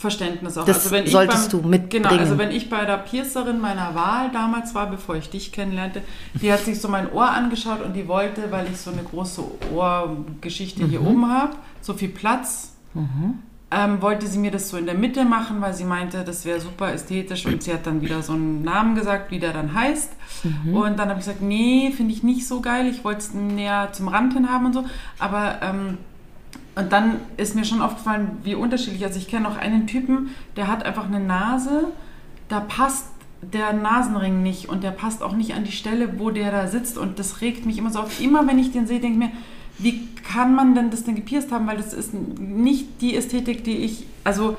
Verständnis 0.00 0.56
auch. 0.56 0.64
Das 0.64 0.78
also 0.78 0.92
wenn 0.92 1.06
solltest 1.06 1.52
beim, 1.52 1.60
du 1.60 1.68
mitbringen. 1.68 2.04
Genau, 2.04 2.18
also 2.18 2.38
wenn 2.38 2.50
ich 2.50 2.70
bei 2.70 2.86
der 2.86 2.96
Piercerin 2.96 3.60
meiner 3.60 3.94
Wahl 3.94 4.30
damals 4.32 4.74
war, 4.74 4.88
bevor 4.88 5.16
ich 5.16 5.28
dich 5.28 5.52
kennenlernte, 5.52 6.00
die 6.40 6.50
hat 6.50 6.60
sich 6.60 6.80
so 6.80 6.88
mein 6.88 7.12
Ohr 7.12 7.28
angeschaut 7.28 7.82
und 7.82 7.92
die 7.92 8.08
wollte, 8.08 8.50
weil 8.50 8.66
ich 8.72 8.78
so 8.78 8.90
eine 8.90 9.02
große 9.02 9.42
Ohrgeschichte 9.74 10.84
mhm. 10.84 10.88
hier 10.88 11.02
oben 11.02 11.28
habe, 11.30 11.54
so 11.82 11.92
viel 11.92 12.08
Platz, 12.08 12.72
mhm. 12.94 13.40
ähm, 13.70 14.00
wollte 14.00 14.26
sie 14.26 14.38
mir 14.38 14.50
das 14.50 14.70
so 14.70 14.78
in 14.78 14.86
der 14.86 14.94
Mitte 14.94 15.26
machen, 15.26 15.60
weil 15.60 15.74
sie 15.74 15.84
meinte, 15.84 16.24
das 16.24 16.46
wäre 16.46 16.60
super 16.60 16.94
ästhetisch 16.94 17.44
und 17.44 17.62
sie 17.62 17.70
hat 17.70 17.86
dann 17.86 18.00
wieder 18.00 18.22
so 18.22 18.32
einen 18.32 18.62
Namen 18.62 18.94
gesagt, 18.94 19.30
wie 19.30 19.38
der 19.38 19.52
dann 19.52 19.74
heißt. 19.74 20.12
Mhm. 20.44 20.74
Und 20.76 20.98
dann 20.98 21.10
habe 21.10 21.20
ich 21.20 21.26
gesagt, 21.26 21.42
nee, 21.42 21.92
finde 21.94 22.14
ich 22.14 22.22
nicht 22.22 22.48
so 22.48 22.62
geil, 22.62 22.86
ich 22.86 23.04
wollte 23.04 23.20
es 23.20 23.34
näher 23.34 23.90
zum 23.92 24.08
Rand 24.08 24.32
hin 24.32 24.50
haben 24.50 24.64
und 24.64 24.72
so, 24.72 24.84
aber... 25.18 25.58
Ähm, 25.60 25.98
und 26.74 26.92
dann 26.92 27.16
ist 27.36 27.54
mir 27.54 27.64
schon 27.64 27.82
aufgefallen, 27.82 28.38
wie 28.42 28.54
unterschiedlich. 28.54 29.04
Also 29.04 29.18
ich 29.18 29.28
kenne 29.28 29.48
auch 29.48 29.56
einen 29.56 29.86
Typen, 29.86 30.30
der 30.56 30.68
hat 30.68 30.84
einfach 30.84 31.06
eine 31.06 31.20
Nase, 31.20 31.88
da 32.48 32.60
passt 32.60 33.06
der 33.42 33.72
Nasenring 33.72 34.42
nicht 34.42 34.68
und 34.68 34.84
der 34.84 34.90
passt 34.90 35.22
auch 35.22 35.34
nicht 35.34 35.54
an 35.54 35.64
die 35.64 35.72
Stelle, 35.72 36.18
wo 36.18 36.30
der 36.30 36.50
da 36.50 36.66
sitzt. 36.66 36.98
Und 36.98 37.18
das 37.18 37.40
regt 37.40 37.66
mich 37.66 37.78
immer 37.78 37.90
so 37.90 38.00
auf. 38.00 38.20
Immer 38.20 38.46
wenn 38.46 38.58
ich 38.58 38.72
den 38.72 38.86
sehe, 38.86 39.00
denke 39.00 39.24
ich 39.24 39.30
mir, 39.30 39.36
wie 39.78 40.06
kann 40.22 40.54
man 40.54 40.74
denn 40.74 40.90
das 40.90 41.04
denn 41.04 41.16
gepierst 41.16 41.50
haben? 41.50 41.66
Weil 41.66 41.78
das 41.78 41.92
ist 41.94 42.12
nicht 42.14 43.00
die 43.00 43.16
Ästhetik, 43.16 43.64
die 43.64 43.78
ich. 43.78 44.06
Also 44.24 44.56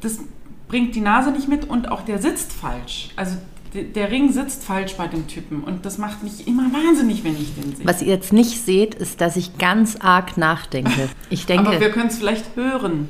das 0.00 0.20
bringt 0.68 0.94
die 0.94 1.00
Nase 1.00 1.32
nicht 1.32 1.48
mit 1.48 1.68
und 1.68 1.90
auch 1.90 2.02
der 2.02 2.22
sitzt 2.22 2.52
falsch. 2.52 3.10
Also 3.16 3.36
der 3.72 4.10
Ring 4.10 4.32
sitzt 4.32 4.64
falsch 4.64 4.94
bei 4.94 5.06
dem 5.06 5.26
Typen 5.28 5.62
und 5.62 5.86
das 5.86 5.98
macht 5.98 6.22
mich 6.22 6.46
immer 6.46 6.64
wahnsinnig, 6.72 7.22
wenn 7.22 7.40
ich 7.40 7.54
den 7.54 7.76
sehe. 7.76 7.86
Was 7.86 8.02
ihr 8.02 8.08
jetzt 8.08 8.32
nicht 8.32 8.64
seht, 8.64 8.94
ist, 8.94 9.20
dass 9.20 9.36
ich 9.36 9.58
ganz 9.58 9.96
arg 9.96 10.36
nachdenke. 10.36 11.08
Ich 11.32 11.46
denke, 11.46 11.68
Aber 11.68 11.80
wir 11.80 11.90
können 11.90 12.08
es 12.08 12.18
vielleicht 12.18 12.56
hören. 12.56 13.08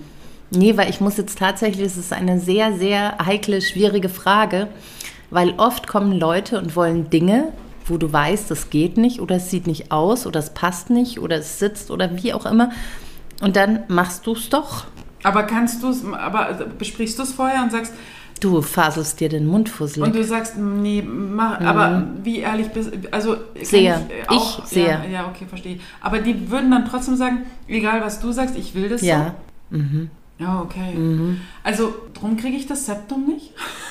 Nee, 0.50 0.76
weil 0.76 0.90
ich 0.90 1.00
muss 1.00 1.16
jetzt 1.16 1.38
tatsächlich, 1.38 1.86
es 1.86 1.96
ist 1.96 2.12
eine 2.12 2.38
sehr, 2.38 2.74
sehr 2.74 3.16
heikle, 3.24 3.62
schwierige 3.62 4.10
Frage, 4.10 4.68
weil 5.30 5.54
oft 5.56 5.86
kommen 5.86 6.12
Leute 6.12 6.58
und 6.58 6.76
wollen 6.76 7.08
Dinge, 7.08 7.52
wo 7.86 7.96
du 7.96 8.12
weißt, 8.12 8.50
das 8.50 8.68
geht 8.68 8.98
nicht 8.98 9.20
oder 9.20 9.36
es 9.36 9.50
sieht 9.50 9.66
nicht 9.66 9.90
aus 9.90 10.26
oder 10.26 10.38
es 10.38 10.50
passt 10.50 10.90
nicht 10.90 11.18
oder 11.18 11.36
es 11.36 11.58
sitzt 11.58 11.90
oder 11.90 12.22
wie 12.22 12.34
auch 12.34 12.44
immer 12.44 12.70
und 13.40 13.56
dann 13.56 13.84
machst 13.88 14.26
du 14.26 14.32
es 14.32 14.48
doch. 14.48 14.84
Aber 15.22 15.42
kannst 15.42 15.82
du 15.82 15.88
es, 15.88 16.04
aber 16.04 16.66
besprichst 16.78 17.18
du 17.18 17.22
es 17.22 17.32
vorher 17.32 17.62
und 17.62 17.72
sagst, 17.72 17.92
Du 18.40 18.62
faselst 18.62 19.20
dir 19.20 19.28
den 19.28 19.46
Mund 19.46 19.68
fusselig. 19.68 20.06
Und 20.06 20.14
du 20.14 20.24
sagst, 20.24 20.56
nee, 20.56 21.02
mach, 21.02 21.60
mhm. 21.60 21.66
aber 21.66 22.06
wie 22.22 22.38
ehrlich 22.38 22.68
bist 22.68 22.90
also 23.10 23.36
sehr. 23.60 24.06
Ich, 24.22 24.30
auch, 24.30 24.64
ich 24.64 24.70
sehr. 24.70 25.04
Ja, 25.04 25.10
ja, 25.10 25.28
okay, 25.28 25.44
verstehe. 25.46 25.78
Aber 26.00 26.20
die 26.20 26.50
würden 26.50 26.70
dann 26.70 26.86
trotzdem 26.86 27.16
sagen, 27.16 27.44
egal 27.68 28.00
was 28.00 28.18
du 28.20 28.32
sagst, 28.32 28.56
ich 28.56 28.74
will 28.74 28.88
das 28.88 29.02
ja. 29.02 29.34
so. 29.70 29.76
Mhm. 29.76 30.10
Ja, 30.38 30.60
okay. 30.62 30.94
Mhm. 30.94 31.40
Also, 31.62 31.94
drum 32.14 32.38
kriege 32.38 32.56
ich 32.56 32.66
das 32.66 32.86
Septum 32.86 33.26
nicht. 33.26 33.52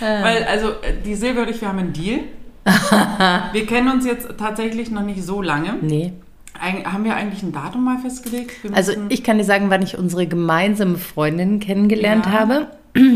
Weil, 0.00 0.44
also, 0.44 0.74
die 1.04 1.16
Silvia 1.16 1.42
und 1.42 1.50
ich, 1.50 1.60
wir 1.60 1.68
haben 1.68 1.80
einen 1.80 1.92
Deal. 1.92 2.20
wir 3.52 3.66
kennen 3.66 3.90
uns 3.90 4.06
jetzt 4.06 4.28
tatsächlich 4.38 4.92
noch 4.92 5.02
nicht 5.02 5.24
so 5.24 5.42
lange. 5.42 5.74
Nee. 5.80 6.12
Eig 6.58 6.84
haben 6.84 7.04
wir 7.04 7.14
eigentlich 7.14 7.42
ein 7.42 7.52
Datum 7.52 7.84
mal 7.84 7.98
festgelegt? 7.98 8.52
Also 8.72 8.92
ich 9.08 9.22
kann 9.22 9.38
dir 9.38 9.44
sagen, 9.44 9.70
wann 9.70 9.82
ich 9.82 9.96
unsere 9.98 10.26
gemeinsame 10.26 10.98
Freundin 10.98 11.60
kennengelernt 11.60 12.26
Ja. 12.26 12.32
habe. 12.32 12.66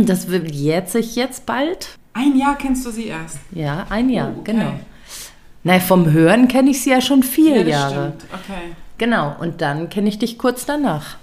Das 0.04 0.28
wird 0.28 0.50
jetzt 0.54 0.92
sich 0.92 1.16
jetzt 1.16 1.46
bald. 1.46 1.88
Ein 2.12 2.36
Jahr 2.38 2.56
kennst 2.56 2.86
du 2.86 2.90
sie 2.90 3.06
erst. 3.06 3.38
Ja, 3.50 3.86
ein 3.90 4.08
Jahr, 4.08 4.32
Oh, 4.36 4.40
okay. 4.40 4.52
genau. 4.52 4.72
Na, 5.64 5.80
vom 5.80 6.12
Hören 6.12 6.46
kenne 6.46 6.70
ich 6.70 6.82
sie 6.82 6.90
ja 6.90 7.00
schon 7.00 7.22
vier 7.24 7.62
Ja, 7.62 7.66
Jahre. 7.66 8.12
stimmt. 8.16 8.32
Okay. 8.32 8.62
Genau, 8.98 9.34
und 9.40 9.60
dann 9.62 9.88
kenne 9.90 10.08
ich 10.08 10.18
dich 10.20 10.38
kurz 10.38 10.64
danach. 10.64 11.16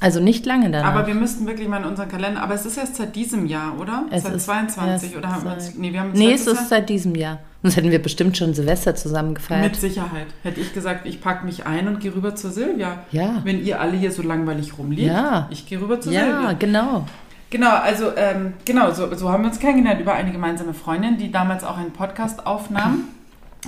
Also 0.00 0.20
nicht 0.20 0.46
lange 0.46 0.70
danach. 0.70 0.92
Aber 0.94 1.06
wir 1.06 1.14
müssten 1.14 1.46
wirklich 1.46 1.66
mal 1.68 1.78
in 1.78 1.84
unseren 1.88 2.08
Kalender. 2.08 2.42
Aber 2.42 2.54
es 2.54 2.64
ist 2.64 2.76
erst 2.76 2.96
seit 2.96 3.16
diesem 3.16 3.46
Jahr, 3.46 3.78
oder? 3.80 4.04
Es 4.10 4.22
seit 4.22 4.34
ist 4.34 4.44
22 4.44 5.08
erst 5.10 5.16
oder 5.18 5.32
haben 5.32 5.44
wir 5.44 5.52
uns. 5.54 5.74
Nee, 5.76 5.92
wir 5.92 6.00
haben 6.00 6.10
uns 6.10 6.18
nee, 6.18 6.32
es 6.32 6.46
ist 6.46 6.54
Jahr- 6.56 6.64
seit 6.66 6.88
diesem 6.88 7.14
Jahr. 7.14 7.38
Sonst 7.62 7.76
hätten 7.76 7.90
wir 7.90 8.00
bestimmt 8.00 8.36
schon 8.36 8.54
Silvester 8.54 8.94
zusammen 8.94 9.34
gefeiert. 9.34 9.64
Mit 9.64 9.76
Sicherheit. 9.76 10.28
Hätte 10.44 10.60
ich 10.60 10.72
gesagt, 10.72 11.06
ich 11.06 11.20
packe 11.20 11.44
mich 11.44 11.66
ein 11.66 11.88
und 11.88 11.98
gehe 11.98 12.14
rüber 12.14 12.36
zur 12.36 12.50
Silvia. 12.52 12.98
Ja. 13.10 13.40
Wenn 13.42 13.64
ihr 13.64 13.80
alle 13.80 13.96
hier 13.96 14.12
so 14.12 14.22
langweilig 14.22 14.78
rumliegt, 14.78 15.08
Ja. 15.08 15.48
ich 15.50 15.66
gehe 15.66 15.80
rüber 15.80 16.00
zur 16.00 16.12
ja, 16.12 16.20
Silvia. 16.24 16.52
genau. 16.52 17.04
Genau, 17.50 17.70
also 17.76 18.12
ähm, 18.16 18.52
genau, 18.64 18.92
so, 18.92 19.12
so 19.16 19.30
haben 19.30 19.42
wir 19.42 19.48
uns 19.48 19.58
kennengelernt 19.58 20.00
über 20.00 20.12
eine 20.12 20.30
gemeinsame 20.30 20.74
Freundin, 20.74 21.16
die 21.16 21.32
damals 21.32 21.64
auch 21.64 21.78
einen 21.78 21.92
Podcast 21.92 22.46
aufnahm. 22.46 23.04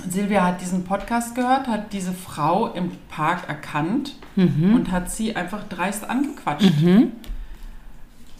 Silvia 0.09 0.45
hat 0.45 0.61
diesen 0.61 0.83
Podcast 0.83 1.35
gehört, 1.35 1.67
hat 1.67 1.93
diese 1.93 2.13
Frau 2.13 2.67
im 2.73 2.91
Park 3.09 3.47
erkannt 3.47 4.15
Mhm. 4.35 4.73
und 4.75 4.91
hat 4.91 5.11
sie 5.11 5.35
einfach 5.35 5.67
dreist 5.67 6.09
angequatscht. 6.09 6.71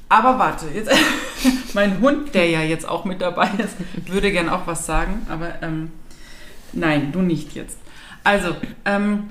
Aber 0.10 0.40
warte, 0.40 0.68
jetzt 0.74 0.92
mein 1.74 2.00
Hund, 2.02 2.34
der 2.34 2.50
ja 2.50 2.62
jetzt 2.62 2.88
auch 2.88 3.06
mit 3.06 3.22
dabei 3.22 3.50
ist, 3.58 3.76
würde 4.08 4.32
gern 4.32 4.50
auch 4.50 4.68
was 4.68 4.86
sagen, 4.86 5.26
aber 5.30 5.62
ähm, 5.62 5.92
nein, 6.74 7.12
du 7.12 7.22
nicht 7.22 7.54
jetzt. 7.56 7.78
Also, 8.24 8.56
ähm, 8.86 9.30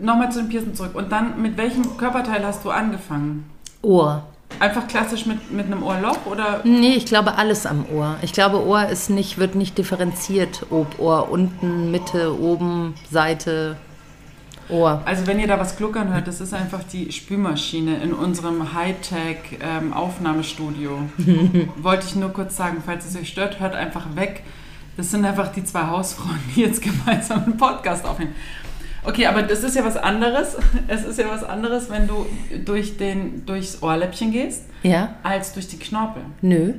nochmal 0.00 0.32
zu 0.32 0.40
den 0.40 0.48
Piercen 0.48 0.74
zurück. 0.74 0.94
Und 0.94 1.12
dann, 1.12 1.40
mit 1.40 1.56
welchem 1.56 1.96
Körperteil 1.96 2.44
hast 2.44 2.64
du 2.64 2.70
angefangen? 2.70 3.48
Ohr. 3.82 4.26
Einfach 4.58 4.88
klassisch 4.88 5.26
mit, 5.26 5.50
mit 5.50 5.66
einem 5.66 5.82
Ohrloch 5.82 6.26
oder 6.26 6.60
Nee, 6.64 6.94
ich 6.94 7.06
glaube 7.06 7.36
alles 7.36 7.66
am 7.66 7.84
Ohr. 7.92 8.16
Ich 8.22 8.32
glaube, 8.32 8.64
Ohr 8.64 8.88
ist 8.88 9.10
nicht, 9.10 9.38
wird 9.38 9.54
nicht 9.54 9.78
differenziert. 9.78 10.66
Ob 10.70 10.98
Ohr 10.98 11.30
unten, 11.30 11.90
Mitte, 11.90 12.38
oben, 12.38 12.94
Seite, 13.10 13.76
Ohr. 14.68 15.02
Also 15.04 15.26
wenn 15.26 15.38
ihr 15.38 15.46
da 15.46 15.58
was 15.58 15.76
gluckern 15.76 16.10
hört, 16.12 16.26
das 16.26 16.40
ist 16.40 16.52
einfach 16.54 16.82
die 16.84 17.12
Spülmaschine 17.12 18.02
in 18.02 18.12
unserem 18.12 18.74
Hightech-Aufnahmestudio. 18.74 20.98
Wollte 21.76 22.06
ich 22.06 22.16
nur 22.16 22.30
kurz 22.30 22.56
sagen, 22.56 22.82
falls 22.84 23.06
es 23.06 23.14
euch 23.16 23.28
stört, 23.28 23.60
hört 23.60 23.74
einfach 23.74 24.16
weg. 24.16 24.42
Das 24.96 25.10
sind 25.10 25.24
einfach 25.24 25.48
die 25.48 25.64
zwei 25.64 25.86
Hausfrauen, 25.86 26.38
die 26.54 26.60
jetzt 26.62 26.82
gemeinsam 26.82 27.44
einen 27.44 27.56
Podcast 27.56 28.04
aufnehmen. 28.04 28.34
Okay, 29.04 29.26
aber 29.26 29.42
das 29.42 29.64
ist 29.64 29.74
ja 29.76 29.84
was 29.84 29.96
anderes. 29.96 30.56
Es 30.88 31.04
ist 31.04 31.18
ja 31.18 31.28
was 31.28 31.42
anderes, 31.44 31.90
wenn 31.90 32.06
du 32.06 32.26
durch 32.64 32.96
den, 32.96 33.44
durchs 33.46 33.82
Ohrläppchen 33.82 34.30
gehst, 34.32 34.64
Ja? 34.82 35.14
als 35.22 35.52
durch 35.52 35.68
die 35.68 35.78
Knorpel. 35.78 36.22
Nö. 36.40 36.74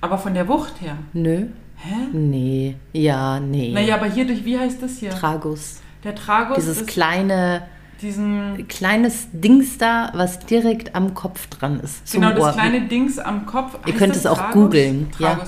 Aber 0.00 0.18
von 0.18 0.34
der 0.34 0.46
Wucht 0.48 0.80
her. 0.80 0.96
Nö. 1.12 1.46
Hä? 1.76 1.94
Nee. 2.12 2.76
Ja, 2.92 3.40
nee. 3.40 3.72
Naja, 3.72 3.96
aber 3.96 4.06
hier 4.06 4.26
durch, 4.26 4.44
wie 4.44 4.56
heißt 4.58 4.82
das 4.82 4.98
hier? 4.98 5.10
Tragus. 5.10 5.80
Der 6.04 6.14
Tragus 6.14 6.56
Dieses 6.56 6.78
ist 6.82 6.86
kleine, 6.88 7.62
diesen 8.00 8.66
kleines 8.68 9.28
Dings 9.32 9.78
da, 9.78 10.10
was 10.14 10.40
direkt 10.40 10.94
am 10.94 11.14
Kopf 11.14 11.46
dran 11.48 11.80
ist. 11.80 12.12
Genau, 12.12 12.30
das 12.30 12.40
Ohr. 12.40 12.52
kleine 12.52 12.82
Dings 12.82 13.18
am 13.18 13.46
Kopf. 13.46 13.78
Ihr 13.86 13.94
könnt 13.94 14.14
es 14.16 14.26
auch 14.26 14.36
Tragus? 14.38 14.52
googeln, 14.54 15.10
ja. 15.18 15.40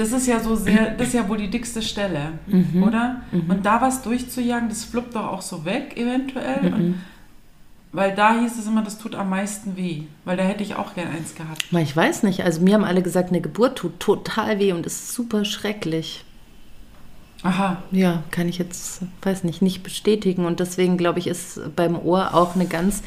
Das 0.00 0.12
ist 0.12 0.26
ja 0.26 0.40
so 0.40 0.56
sehr, 0.56 0.92
das 0.92 1.08
ist 1.08 1.12
ja 1.14 1.28
wohl 1.28 1.36
die 1.36 1.50
dickste 1.50 1.82
Stelle, 1.82 2.32
Mhm. 2.46 2.82
oder? 2.82 3.20
Und 3.32 3.66
da 3.66 3.82
was 3.82 4.00
durchzujagen, 4.00 4.70
das 4.70 4.84
fluppt 4.84 5.14
doch 5.14 5.26
auch 5.26 5.42
so 5.42 5.66
weg, 5.66 5.94
eventuell. 5.96 6.62
Mhm. 6.70 6.74
Und, 6.74 6.94
weil 7.92 8.14
da 8.14 8.40
hieß 8.40 8.58
es 8.58 8.66
immer, 8.66 8.82
das 8.82 8.98
tut 8.98 9.14
am 9.14 9.28
meisten 9.28 9.76
weh. 9.76 10.04
Weil 10.24 10.38
da 10.38 10.42
hätte 10.44 10.62
ich 10.62 10.74
auch 10.76 10.94
gern 10.94 11.08
eins 11.08 11.34
gehabt. 11.34 11.66
Ich 11.72 11.94
weiß 11.94 12.22
nicht. 12.22 12.44
Also 12.44 12.62
mir 12.62 12.74
haben 12.74 12.84
alle 12.84 13.02
gesagt, 13.02 13.28
eine 13.28 13.42
Geburt 13.42 13.76
tut 13.76 14.00
total 14.00 14.58
weh 14.58 14.72
und 14.72 14.86
ist 14.86 15.12
super 15.12 15.44
schrecklich. 15.44 16.24
Aha. 17.42 17.82
Ja, 17.90 18.22
kann 18.30 18.48
ich 18.48 18.56
jetzt, 18.58 19.02
weiß 19.22 19.44
nicht, 19.44 19.60
nicht 19.60 19.82
bestätigen. 19.82 20.46
Und 20.46 20.60
deswegen 20.60 20.96
glaube 20.96 21.18
ich, 21.18 21.26
ist 21.26 21.60
beim 21.76 21.98
Ohr 21.98 22.34
auch 22.34 22.54
eine 22.54 22.66
ganz, 22.66 23.02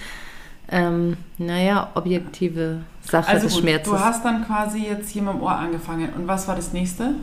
ähm, 0.70 1.17
naja, 1.38 1.89
objektive 1.96 2.82
Sache 3.01 3.27
Also 3.29 3.46
des 3.48 3.53
gut, 3.55 3.63
Schmerzes. 3.63 3.91
du 3.93 4.00
hast 4.00 4.24
dann 4.25 4.46
quasi 4.46 4.79
jetzt 4.86 5.10
hier 5.10 5.22
mit 5.24 5.34
dem 5.34 5.41
Ohr 5.41 5.51
angefangen. 5.55 6.10
Und 6.13 6.27
was 6.27 6.48
war 6.48 6.55
das 6.55 6.74
nächste? 6.74 7.15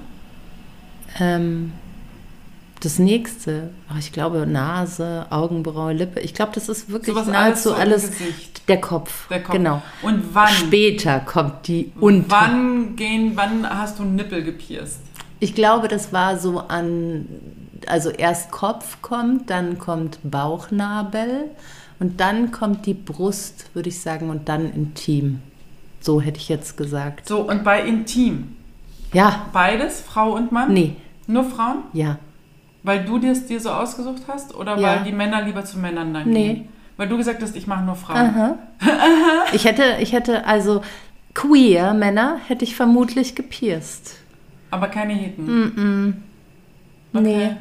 ähm, 1.19 1.73
das 2.83 2.99
nächste, 2.99 3.71
ach, 3.91 3.99
ich 3.99 4.11
glaube 4.13 4.47
Nase, 4.47 5.27
Augenbraue, 5.29 5.93
Lippe. 5.93 6.21
Ich 6.21 6.33
glaube, 6.33 6.53
das 6.55 6.69
ist 6.71 6.89
wirklich 6.89 7.15
Sowas 7.15 7.27
nahezu 7.29 7.75
alles 7.75 8.05
alles, 8.05 8.19
so 8.19 8.25
Gesicht. 8.25 8.69
der 8.69 8.81
Kopf. 8.81 9.29
Der 9.29 9.43
Kopf. 9.43 9.53
Genau. 9.55 9.83
Und 10.03 10.35
wann? 10.35 10.49
Später 10.49 11.21
kommt 11.21 11.69
die 11.69 11.93
unter. 12.01 12.31
Wann 12.31 12.97
gehen, 12.97 13.33
wann 13.35 13.69
hast 13.69 13.99
du 13.99 14.03
einen 14.05 14.15
Nippel 14.15 14.43
gepierst? 14.43 15.01
Ich 15.41 15.55
glaube, 15.55 15.89
das 15.89 16.13
war 16.15 16.39
so 16.39 16.61
an, 16.61 17.27
also 17.87 18.09
erst 18.11 18.51
Kopf 18.51 18.99
kommt, 19.03 19.51
dann 19.51 19.79
kommt 19.79 20.19
Bauchnabel 20.23 21.51
und 22.00 22.19
dann 22.21 22.50
kommt 22.50 22.87
die 22.87 22.95
Brust, 22.95 23.71
würde 23.75 23.88
ich 23.90 24.00
sagen, 24.00 24.30
und 24.30 24.49
dann 24.49 24.73
intim. 24.73 25.40
So 26.00 26.21
hätte 26.21 26.38
ich 26.38 26.49
jetzt 26.49 26.76
gesagt. 26.76 27.28
So, 27.28 27.40
und 27.42 27.62
bei 27.62 27.83
Intim? 27.87 28.57
Ja, 29.12 29.47
Beides, 29.52 30.00
Frau 30.00 30.33
und 30.35 30.50
Mann? 30.50 30.73
nee, 30.73 30.97
Nur 31.26 31.45
Frauen? 31.45 31.78
ja. 31.92 32.19
Weil 32.83 33.04
du 33.04 33.19
dir 33.19 33.33
es 33.33 33.45
dir 33.47 33.61
so 33.61 33.69
ausgesucht 33.71 34.23
hast 34.26 34.54
oder 34.54 34.78
Ja. 34.78 34.97
weil 34.97 35.04
die 35.04 35.12
Männer 35.12 35.42
lieber 35.42 35.62
zu 35.64 35.78
Männern 35.78 36.14
dann 36.14 36.30
Nee. 36.30 36.54
gehen? 36.54 36.69
Weil 36.97 37.09
du 37.09 37.16
gesagt 37.19 37.42
hast, 37.42 37.54
ich 37.54 37.66
mache 37.66 37.85
nur 37.85 37.95
Frauen. 37.97 38.16
Aha. 38.16 38.59
Ich 39.52 39.64
hätte, 39.66 39.83
ich 40.00 40.12
hätte 40.14 40.47
also 40.47 40.80
queer 41.35 41.92
Männer 41.92 42.38
hätte 42.49 42.64
ich 42.64 42.75
vermutlich 42.75 43.35
gepierst. 43.35 44.16
Aber 44.71 44.88
keine 44.88 45.12
Heten. 45.12 45.45
Mm, 45.45 46.23
Nee. 47.21 47.57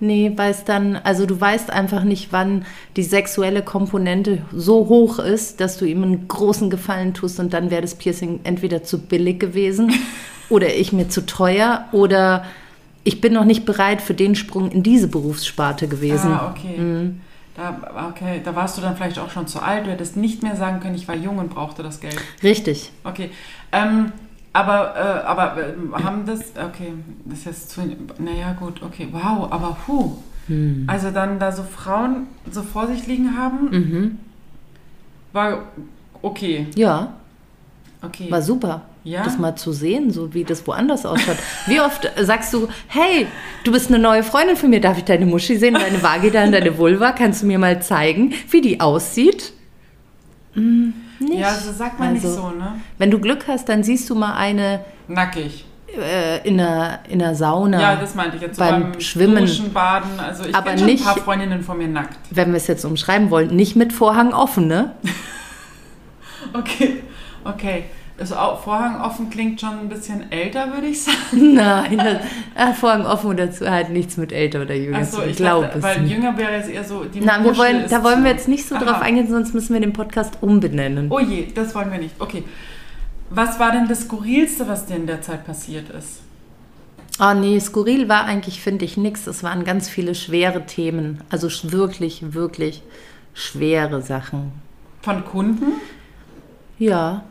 Nee, 0.00 0.32
weil 0.36 0.50
es 0.50 0.64
dann, 0.64 0.96
also 0.96 1.24
du 1.24 1.40
weißt 1.40 1.70
einfach 1.70 2.02
nicht, 2.02 2.32
wann 2.32 2.66
die 2.96 3.04
sexuelle 3.04 3.62
Komponente 3.62 4.42
so 4.52 4.88
hoch 4.88 5.18
ist, 5.18 5.60
dass 5.60 5.78
du 5.78 5.84
ihm 5.84 6.02
einen 6.02 6.28
großen 6.28 6.68
Gefallen 6.68 7.14
tust 7.14 7.38
und 7.38 7.54
dann 7.54 7.70
wäre 7.70 7.82
das 7.82 7.94
Piercing 7.94 8.40
entweder 8.44 8.82
zu 8.82 8.98
billig 8.98 9.38
gewesen 9.38 9.92
oder 10.50 10.74
ich 10.74 10.92
mir 10.92 11.08
zu 11.08 11.24
teuer 11.24 11.86
oder 11.92 12.44
ich 13.04 13.20
bin 13.20 13.32
noch 13.32 13.44
nicht 13.44 13.64
bereit 13.64 14.02
für 14.02 14.14
den 14.14 14.34
Sprung 14.34 14.70
in 14.70 14.82
diese 14.82 15.08
Berufssparte 15.08 15.86
gewesen. 15.88 16.32
Ah, 16.32 16.50
okay. 16.50 16.78
Mhm. 16.78 17.20
Da, 17.54 18.08
okay. 18.10 18.40
Da 18.42 18.56
warst 18.56 18.76
du 18.76 18.82
dann 18.82 18.96
vielleicht 18.96 19.18
auch 19.18 19.30
schon 19.30 19.46
zu 19.46 19.60
alt. 19.60 19.86
Du 19.86 19.90
hättest 19.90 20.16
nicht 20.16 20.42
mehr 20.42 20.56
sagen 20.56 20.80
können, 20.80 20.96
ich 20.96 21.06
war 21.06 21.14
jung 21.14 21.38
und 21.38 21.50
brauchte 21.50 21.82
das 21.82 22.00
Geld. 22.00 22.16
Richtig. 22.42 22.90
Okay. 23.04 23.30
Ähm, 23.70 24.12
aber 24.54 24.94
äh, 24.96 25.26
aber 25.26 25.56
äh, 25.58 26.02
haben 26.02 26.24
das, 26.24 26.40
okay, 26.56 26.94
das 27.26 27.40
ist 27.40 27.44
jetzt 27.44 27.70
zu, 27.70 27.82
naja 28.18 28.54
gut, 28.58 28.80
okay, 28.82 29.08
wow, 29.12 29.50
aber 29.52 29.76
puh. 29.84 30.12
Hm. 30.46 30.84
Also 30.86 31.10
dann 31.10 31.38
da 31.38 31.52
so 31.52 31.62
Frauen 31.62 32.26
so 32.50 32.62
vor 32.62 32.86
sich 32.86 33.06
liegen 33.06 33.36
haben, 33.36 33.68
Mhm. 33.70 34.18
war 35.32 35.58
okay. 36.22 36.66
Ja, 36.76 37.14
Okay. 38.02 38.30
war 38.30 38.42
super. 38.42 38.82
Ja? 39.04 39.22
Das 39.24 39.38
mal 39.38 39.54
zu 39.56 39.72
sehen, 39.72 40.10
so 40.10 40.32
wie 40.34 40.44
das 40.44 40.66
woanders 40.66 41.04
ausschaut. 41.06 41.36
Wie 41.66 41.78
oft 41.80 42.10
sagst 42.22 42.52
du, 42.54 42.68
hey, 42.88 43.26
du 43.64 43.72
bist 43.72 43.88
eine 43.88 43.98
neue 43.98 44.22
Freundin 44.22 44.56
von 44.56 44.70
mir, 44.70 44.80
darf 44.80 44.96
ich 44.98 45.04
deine 45.04 45.26
Muschi 45.26 45.56
sehen, 45.56 45.74
deine 45.74 46.02
Vagina 46.02 46.44
und 46.44 46.52
deine 46.52 46.76
Vulva? 46.78 47.12
Kannst 47.12 47.42
du 47.42 47.46
mir 47.46 47.58
mal 47.58 47.82
zeigen, 47.82 48.32
wie 48.50 48.60
die 48.62 48.80
aussieht? 48.80 49.52
Hm, 50.54 50.94
nicht. 51.24 51.38
Ja, 51.40 51.52
so 51.54 51.72
sagt 51.72 51.98
man 51.98 52.12
nicht 52.14 52.24
Also, 52.24 52.36
so, 52.42 52.48
ne? 52.50 52.72
Wenn 52.98 53.10
du 53.10 53.18
Glück 53.18 53.46
hast, 53.48 53.68
dann 53.68 53.82
siehst 53.82 54.08
du 54.10 54.14
mal 54.14 54.34
eine 54.34 54.80
Nackig. 55.08 55.64
äh, 55.96 56.46
in, 56.46 56.58
einer, 56.60 57.00
in 57.08 57.22
einer 57.22 57.34
Sauna. 57.34 57.80
Ja, 57.80 57.96
das 57.96 58.14
meinte 58.14 58.36
ich 58.36 58.42
jetzt. 58.42 58.56
So 58.56 58.62
Beim 58.64 58.92
beim, 58.92 59.00
Schwimmen. 59.00 59.46
Duschen, 59.46 59.72
Baden. 59.72 60.18
Also 60.18 60.44
ich 60.44 60.54
Aber 60.54 60.76
schon 60.76 60.86
nicht- 60.86 61.06
ein 61.06 61.14
paar 61.14 61.22
Freundinnen 61.22 61.62
von 61.62 61.78
mir 61.78 61.88
nackt. 61.88 62.16
Wenn 62.30 62.50
wir 62.50 62.56
es 62.56 62.66
jetzt 62.66 62.84
umschreiben 62.84 63.30
wollen, 63.30 63.54
nicht 63.54 63.76
mit 63.76 63.92
Vorhang 63.92 64.32
offen, 64.32 64.66
ne? 64.66 64.92
Okay, 66.52 67.02
okay. 67.44 67.84
Also 68.16 68.36
auch 68.36 68.62
Vorhang 68.62 69.00
offen 69.00 69.28
klingt 69.28 69.60
schon 69.60 69.70
ein 69.76 69.88
bisschen 69.88 70.30
älter, 70.30 70.72
würde 70.72 70.86
ich 70.86 71.02
sagen. 71.02 71.16
Nein, 71.54 71.98
das, 71.98 72.18
ah, 72.54 72.72
Vorhang 72.72 73.04
offen 73.06 73.30
und 73.30 73.38
dazu 73.38 73.68
hat 73.68 73.90
nichts 73.90 74.16
mit 74.16 74.30
älter 74.32 74.62
oder 74.62 74.74
jünger 74.76 74.98
Achso, 74.98 75.16
zu 75.16 75.22
tun. 75.22 75.30
ich 75.30 75.36
glaube 75.36 75.70
es 75.74 75.82
weil 75.82 76.00
nicht. 76.02 76.12
jünger 76.14 76.36
wäre 76.38 76.52
jetzt 76.52 76.70
eher 76.70 76.84
so 76.84 77.04
die 77.04 77.20
Na, 77.20 77.42
wir 77.42 77.56
wollen, 77.56 77.82
ist 77.84 77.90
da 77.92 78.04
wollen 78.04 78.18
zu- 78.18 78.24
wir 78.24 78.30
jetzt 78.30 78.46
nicht 78.46 78.66
so 78.68 78.76
Aha. 78.76 78.84
drauf 78.84 79.00
eingehen, 79.02 79.28
sonst 79.28 79.52
müssen 79.52 79.72
wir 79.74 79.80
den 79.80 79.92
Podcast 79.92 80.34
umbenennen. 80.42 81.10
Oh 81.10 81.18
je, 81.18 81.48
das 81.52 81.74
wollen 81.74 81.90
wir 81.90 81.98
nicht. 81.98 82.14
Okay. 82.20 82.44
Was 83.30 83.58
war 83.58 83.72
denn 83.72 83.88
das 83.88 84.02
Skurrilste, 84.02 84.68
was 84.68 84.86
dir 84.86 84.94
in 84.94 85.08
der 85.08 85.20
Zeit 85.22 85.44
passiert 85.44 85.90
ist? 85.90 86.20
Ah 87.18 87.34
nee, 87.34 87.58
skurril 87.58 88.08
war 88.08 88.24
eigentlich, 88.26 88.60
finde 88.60 88.84
ich, 88.84 88.96
nichts. 88.96 89.26
Es 89.26 89.42
waren 89.42 89.64
ganz 89.64 89.88
viele 89.88 90.14
schwere 90.14 90.66
Themen. 90.66 91.20
Also 91.30 91.48
wirklich, 91.72 92.32
wirklich 92.34 92.82
schwere 93.34 94.02
Sachen. 94.02 94.52
Von 95.02 95.24
Kunden? 95.24 95.64
Ja, 96.78 97.22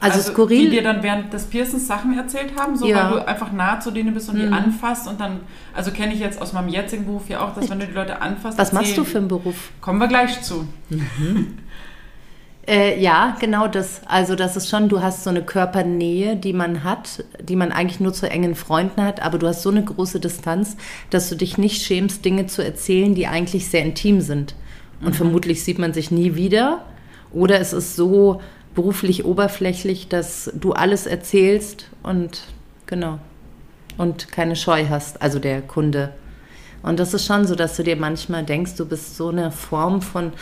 Also 0.00 0.20
skurril- 0.32 0.64
Die 0.64 0.70
dir 0.70 0.82
dann 0.82 1.02
während 1.02 1.32
des 1.32 1.44
Piercens 1.46 1.86
Sachen 1.86 2.16
erzählt 2.18 2.52
haben, 2.58 2.76
so 2.76 2.86
Ja. 2.86 3.10
weil 3.10 3.18
du 3.20 3.26
einfach 3.28 3.50
nah 3.52 3.80
zu 3.80 3.90
denen 3.90 4.12
bist 4.14 4.28
und 4.28 4.36
die 4.36 4.46
Mhm. 4.46 4.52
anfasst 4.52 5.08
und 5.08 5.20
dann, 5.20 5.40
also 5.74 5.90
kenne 5.90 6.12
ich 6.12 6.20
jetzt 6.20 6.40
aus 6.40 6.52
meinem 6.52 6.68
jetzigen 6.68 7.06
Beruf 7.06 7.28
ja 7.28 7.40
auch, 7.44 7.54
dass 7.54 7.70
wenn 7.70 7.78
du 7.80 7.86
die 7.86 7.92
Leute 7.94 8.20
anfasst, 8.20 8.58
Was 8.58 8.72
machst 8.72 8.96
du 8.98 9.04
für 9.04 9.18
einen 9.18 9.28
Beruf? 9.28 9.70
die- 9.76 9.80
Kommen 9.80 9.98
wir 9.98 10.08
gleich 10.08 10.42
zu. 10.42 10.66
Äh, 12.68 13.00
ja, 13.00 13.36
genau 13.38 13.68
das. 13.68 14.00
Also 14.06 14.34
das 14.34 14.56
ist 14.56 14.68
schon, 14.68 14.88
du 14.88 15.00
hast 15.00 15.22
so 15.22 15.30
eine 15.30 15.42
Körpernähe, 15.44 16.34
die 16.34 16.52
man 16.52 16.82
hat, 16.82 17.22
die 17.40 17.54
man 17.54 17.70
eigentlich 17.70 18.00
nur 18.00 18.12
zu 18.12 18.28
engen 18.28 18.56
Freunden 18.56 19.02
hat, 19.02 19.22
aber 19.22 19.38
du 19.38 19.46
hast 19.46 19.62
so 19.62 19.70
eine 19.70 19.84
große 19.84 20.18
Distanz, 20.18 20.76
dass 21.10 21.28
du 21.28 21.36
dich 21.36 21.58
nicht 21.58 21.82
schämst, 21.82 22.24
Dinge 22.24 22.46
zu 22.46 22.64
erzählen, 22.64 23.14
die 23.14 23.28
eigentlich 23.28 23.68
sehr 23.70 23.82
intim 23.82 24.20
sind. 24.20 24.56
Und 25.00 25.14
vermutlich 25.14 25.62
sieht 25.62 25.78
man 25.78 25.92
sich 25.92 26.10
nie 26.10 26.34
wieder. 26.34 26.84
Oder 27.32 27.60
es 27.60 27.72
ist 27.72 27.94
so 27.94 28.40
beruflich 28.76 29.24
oberflächlich, 29.24 30.06
dass 30.08 30.52
du 30.54 30.72
alles 30.72 31.06
erzählst 31.06 31.88
und 32.04 32.42
genau. 32.86 33.18
Und 33.98 34.30
keine 34.30 34.54
Scheu 34.54 34.84
hast, 34.88 35.20
also 35.22 35.38
der 35.40 35.62
Kunde. 35.62 36.12
Und 36.82 37.00
das 37.00 37.14
ist 37.14 37.26
schon 37.26 37.46
so, 37.46 37.56
dass 37.56 37.76
du 37.76 37.82
dir 37.82 37.96
manchmal 37.96 38.44
denkst, 38.44 38.74
du 38.76 38.86
bist 38.86 39.16
so 39.16 39.30
eine 39.30 39.50
Form 39.50 40.00
von 40.02 40.32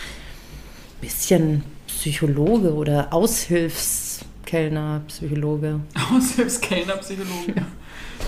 bisschen 1.00 1.62
Psychologe 1.86 2.74
oder 2.74 3.12
Aushilfskellner, 3.12 5.02
Psychologe. 5.08 5.80
Aushilfskellner, 6.14 6.96
Psychologe. 6.96 7.64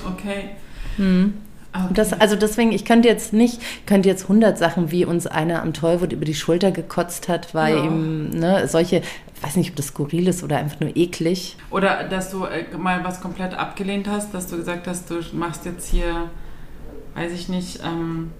Okay. 0.07 0.51
Mhm. 0.99 1.35
okay. 1.75 1.89
Das, 1.95 2.13
also 2.13 2.37
deswegen, 2.37 2.73
ich 2.73 2.85
könnte 2.85 3.09
jetzt 3.09 3.33
nicht, 3.33 3.61
könnte 3.87 4.09
jetzt 4.09 4.29
hundert 4.29 4.57
Sachen, 4.59 4.91
wie 4.93 5.05
uns 5.05 5.27
einer 5.27 5.63
am 5.63 5.75
Tollwood 5.75 6.13
über 6.13 6.25
die 6.25 6.35
Schulter 6.35 6.71
gekotzt 6.71 7.29
hat, 7.29 7.55
weil 7.55 7.77
Ja. 7.77 7.85
ihm 7.85 8.31
ne, 8.31 8.69
solche, 8.69 9.03
weiß 9.47 9.57
nicht, 9.57 9.71
ob 9.71 9.77
das 9.77 9.89
skurril 9.89 10.29
ist 10.29 10.43
oder 10.43 10.59
einfach 10.59 10.81
nur 10.81 10.97
eklig. 10.97 11.57
Oder 11.71 12.05
dass 12.05 12.31
du 12.31 12.45
äh, 12.45 12.65
mal 12.77 13.05
was 13.05 13.21
komplett 13.21 13.55
abgelehnt 13.55 14.09
hast, 14.09 14.35
dass 14.35 14.49
du 14.49 14.57
gesagt 14.57 14.87
hast, 14.87 15.09
du 15.11 15.21
machst 15.33 15.65
jetzt 15.65 15.89
hier, 15.89 16.31
weiß 17.15 17.33
ich 17.33 17.49
nicht, 17.49 17.81
ähm, 17.85 18.33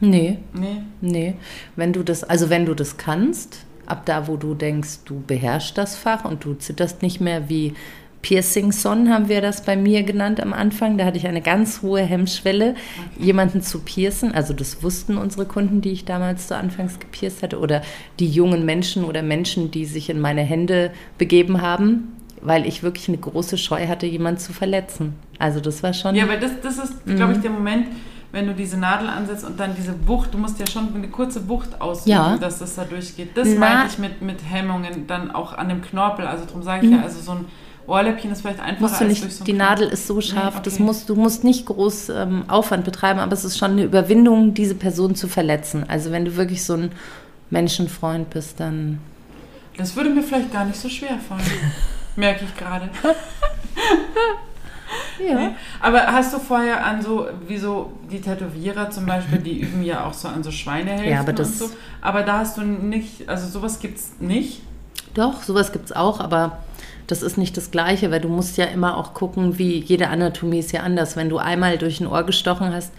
Nee, 0.00 0.38
nee. 0.52 0.82
nee. 1.00 1.34
Wenn 1.74 1.92
du 1.92 2.04
das, 2.04 2.22
also 2.22 2.50
wenn 2.50 2.66
du 2.66 2.74
das 2.74 2.96
kannst, 2.98 3.64
ab 3.84 4.02
da, 4.04 4.28
wo 4.28 4.36
du 4.36 4.54
denkst, 4.54 5.00
du 5.04 5.20
beherrschst 5.26 5.76
das 5.76 5.96
Fach 5.96 6.24
und 6.24 6.44
du 6.44 6.54
zitterst 6.54 7.02
nicht 7.02 7.20
mehr 7.20 7.48
wie 7.48 7.74
Piercing 8.22 8.72
Son, 8.72 9.10
haben 9.10 9.28
wir 9.28 9.40
das 9.40 9.62
bei 9.64 9.76
mir 9.76 10.02
genannt 10.02 10.40
am 10.40 10.52
Anfang. 10.52 10.98
Da 10.98 11.04
hatte 11.04 11.16
ich 11.18 11.26
eine 11.28 11.40
ganz 11.40 11.82
hohe 11.82 12.00
Hemmschwelle, 12.02 12.74
jemanden 13.18 13.62
zu 13.62 13.80
piercen. 13.80 14.34
Also 14.34 14.52
das 14.54 14.82
wussten 14.82 15.16
unsere 15.18 15.44
Kunden, 15.46 15.80
die 15.80 15.90
ich 15.90 16.04
damals 16.04 16.48
zu 16.48 16.56
Anfangs 16.56 16.98
gepierst 16.98 17.42
hatte, 17.42 17.58
oder 17.60 17.82
die 18.18 18.28
jungen 18.28 18.64
Menschen 18.64 19.04
oder 19.04 19.22
Menschen, 19.22 19.70
die 19.70 19.84
sich 19.84 20.10
in 20.10 20.20
meine 20.20 20.42
Hände 20.42 20.90
begeben 21.16 21.62
haben, 21.62 22.16
weil 22.42 22.66
ich 22.66 22.82
wirklich 22.82 23.08
eine 23.08 23.18
große 23.18 23.56
Scheu 23.56 23.86
hatte, 23.86 24.06
jemanden 24.06 24.40
zu 24.40 24.52
verletzen. 24.52 25.14
Also 25.38 25.60
das 25.60 25.82
war 25.84 25.92
schon. 25.92 26.14
Ja, 26.16 26.28
weil 26.28 26.40
das, 26.40 26.52
das 26.60 26.78
ist, 26.78 27.06
Mhm. 27.06 27.16
glaube 27.16 27.32
ich, 27.34 27.38
der 27.38 27.50
Moment, 27.52 27.86
wenn 28.32 28.46
du 28.48 28.52
diese 28.54 28.76
Nadel 28.76 29.08
ansetzt 29.08 29.44
und 29.44 29.58
dann 29.58 29.74
diese 29.76 29.94
Wucht, 30.06 30.34
du 30.34 30.38
musst 30.38 30.58
ja 30.60 30.66
schon 30.66 30.94
eine 30.94 31.08
kurze 31.08 31.48
Wucht 31.48 31.80
ausüben, 31.80 32.10
Ja. 32.10 32.36
dass 32.36 32.58
das 32.58 32.74
da 32.74 32.84
durchgeht. 32.84 33.30
Das 33.36 33.48
Na- 33.54 33.60
meinte 33.60 33.86
ich 33.92 33.98
mit, 33.98 34.20
mit 34.22 34.38
Hemmungen, 34.44 35.06
dann 35.06 35.30
auch 35.30 35.56
an 35.56 35.68
dem 35.68 35.80
Knorpel. 35.82 36.26
Also 36.26 36.44
darum 36.44 36.62
sage 36.62 36.86
ich 36.86 36.92
ja, 36.92 37.00
also 37.02 37.20
so 37.20 37.30
ein 37.32 37.44
Ohrläppchen 37.88 38.30
ist 38.30 38.42
vielleicht 38.42 38.60
einfacher. 38.60 38.82
Musst 38.82 39.00
du 39.00 39.04
nicht, 39.06 39.32
so 39.32 39.44
die. 39.44 39.54
Nadel 39.54 39.88
ist 39.88 40.06
so 40.06 40.20
scharf, 40.20 40.56
Nee, 40.56 40.60
das 40.64 40.74
okay. 40.74 40.82
musst, 40.82 41.08
du 41.08 41.16
musst 41.16 41.42
nicht 41.42 41.66
groß 41.66 42.10
ähm, 42.10 42.44
Aufwand 42.48 42.84
betreiben, 42.84 43.18
aber 43.18 43.32
es 43.32 43.44
ist 43.44 43.58
schon 43.58 43.72
eine 43.72 43.84
Überwindung, 43.84 44.54
diese 44.54 44.74
Person 44.74 45.14
zu 45.14 45.26
verletzen. 45.26 45.84
Also 45.88 46.12
wenn 46.12 46.24
du 46.24 46.36
wirklich 46.36 46.64
so 46.64 46.74
ein 46.74 46.92
Menschenfreund 47.50 48.30
bist, 48.30 48.60
dann 48.60 48.98
Das 49.76 49.96
würde 49.96 50.10
mir 50.10 50.22
vielleicht 50.22 50.52
gar 50.52 50.66
nicht 50.66 50.78
so 50.78 50.88
schwer 50.88 51.18
fallen. 51.18 51.40
Merke 52.16 52.44
ich 52.44 52.56
gerade. 52.56 52.90
ja. 55.26 55.52
Aber 55.80 56.06
hast 56.06 56.32
du 56.34 56.38
vorher 56.38 56.84
an 56.84 57.02
so, 57.02 57.26
wie 57.46 57.58
so 57.58 57.92
die 58.10 58.20
Tätowierer 58.20 58.90
zum 58.90 59.06
Beispiel, 59.06 59.38
die 59.38 59.60
üben 59.60 59.82
ja 59.82 60.04
auch 60.04 60.14
so 60.14 60.28
an 60.28 60.42
so 60.42 60.50
Schweinehälften 60.50 61.10
Ja, 61.10 61.20
aber 61.20 61.32
das- 61.32 61.60
und 61.60 61.70
so. 61.70 61.76
Aber 62.00 62.22
da 62.22 62.38
hast 62.38 62.56
du 62.58 62.62
nicht, 62.62 63.28
also 63.28 63.48
sowas 63.48 63.80
gibt's 63.80 64.12
nicht. 64.20 64.62
Doch, 65.14 65.42
sowas 65.42 65.72
gibt 65.72 65.86
es 65.86 65.92
auch, 65.96 66.20
aber 66.20 66.58
das 67.08 67.22
ist 67.22 67.38
nicht 67.38 67.56
das 67.56 67.70
Gleiche, 67.70 68.10
weil 68.10 68.20
du 68.20 68.28
musst 68.28 68.58
ja 68.58 68.66
immer 68.66 68.96
auch 68.96 69.14
gucken, 69.14 69.58
wie 69.58 69.78
jede 69.78 70.08
Anatomie 70.08 70.58
ist 70.58 70.72
ja 70.72 70.82
anders. 70.82 71.16
Wenn 71.16 71.30
du 71.30 71.38
einmal 71.38 71.78
durch 71.78 72.00
ein 72.00 72.06
Ohr 72.06 72.22
gestochen 72.22 72.72
hast, 72.72 72.92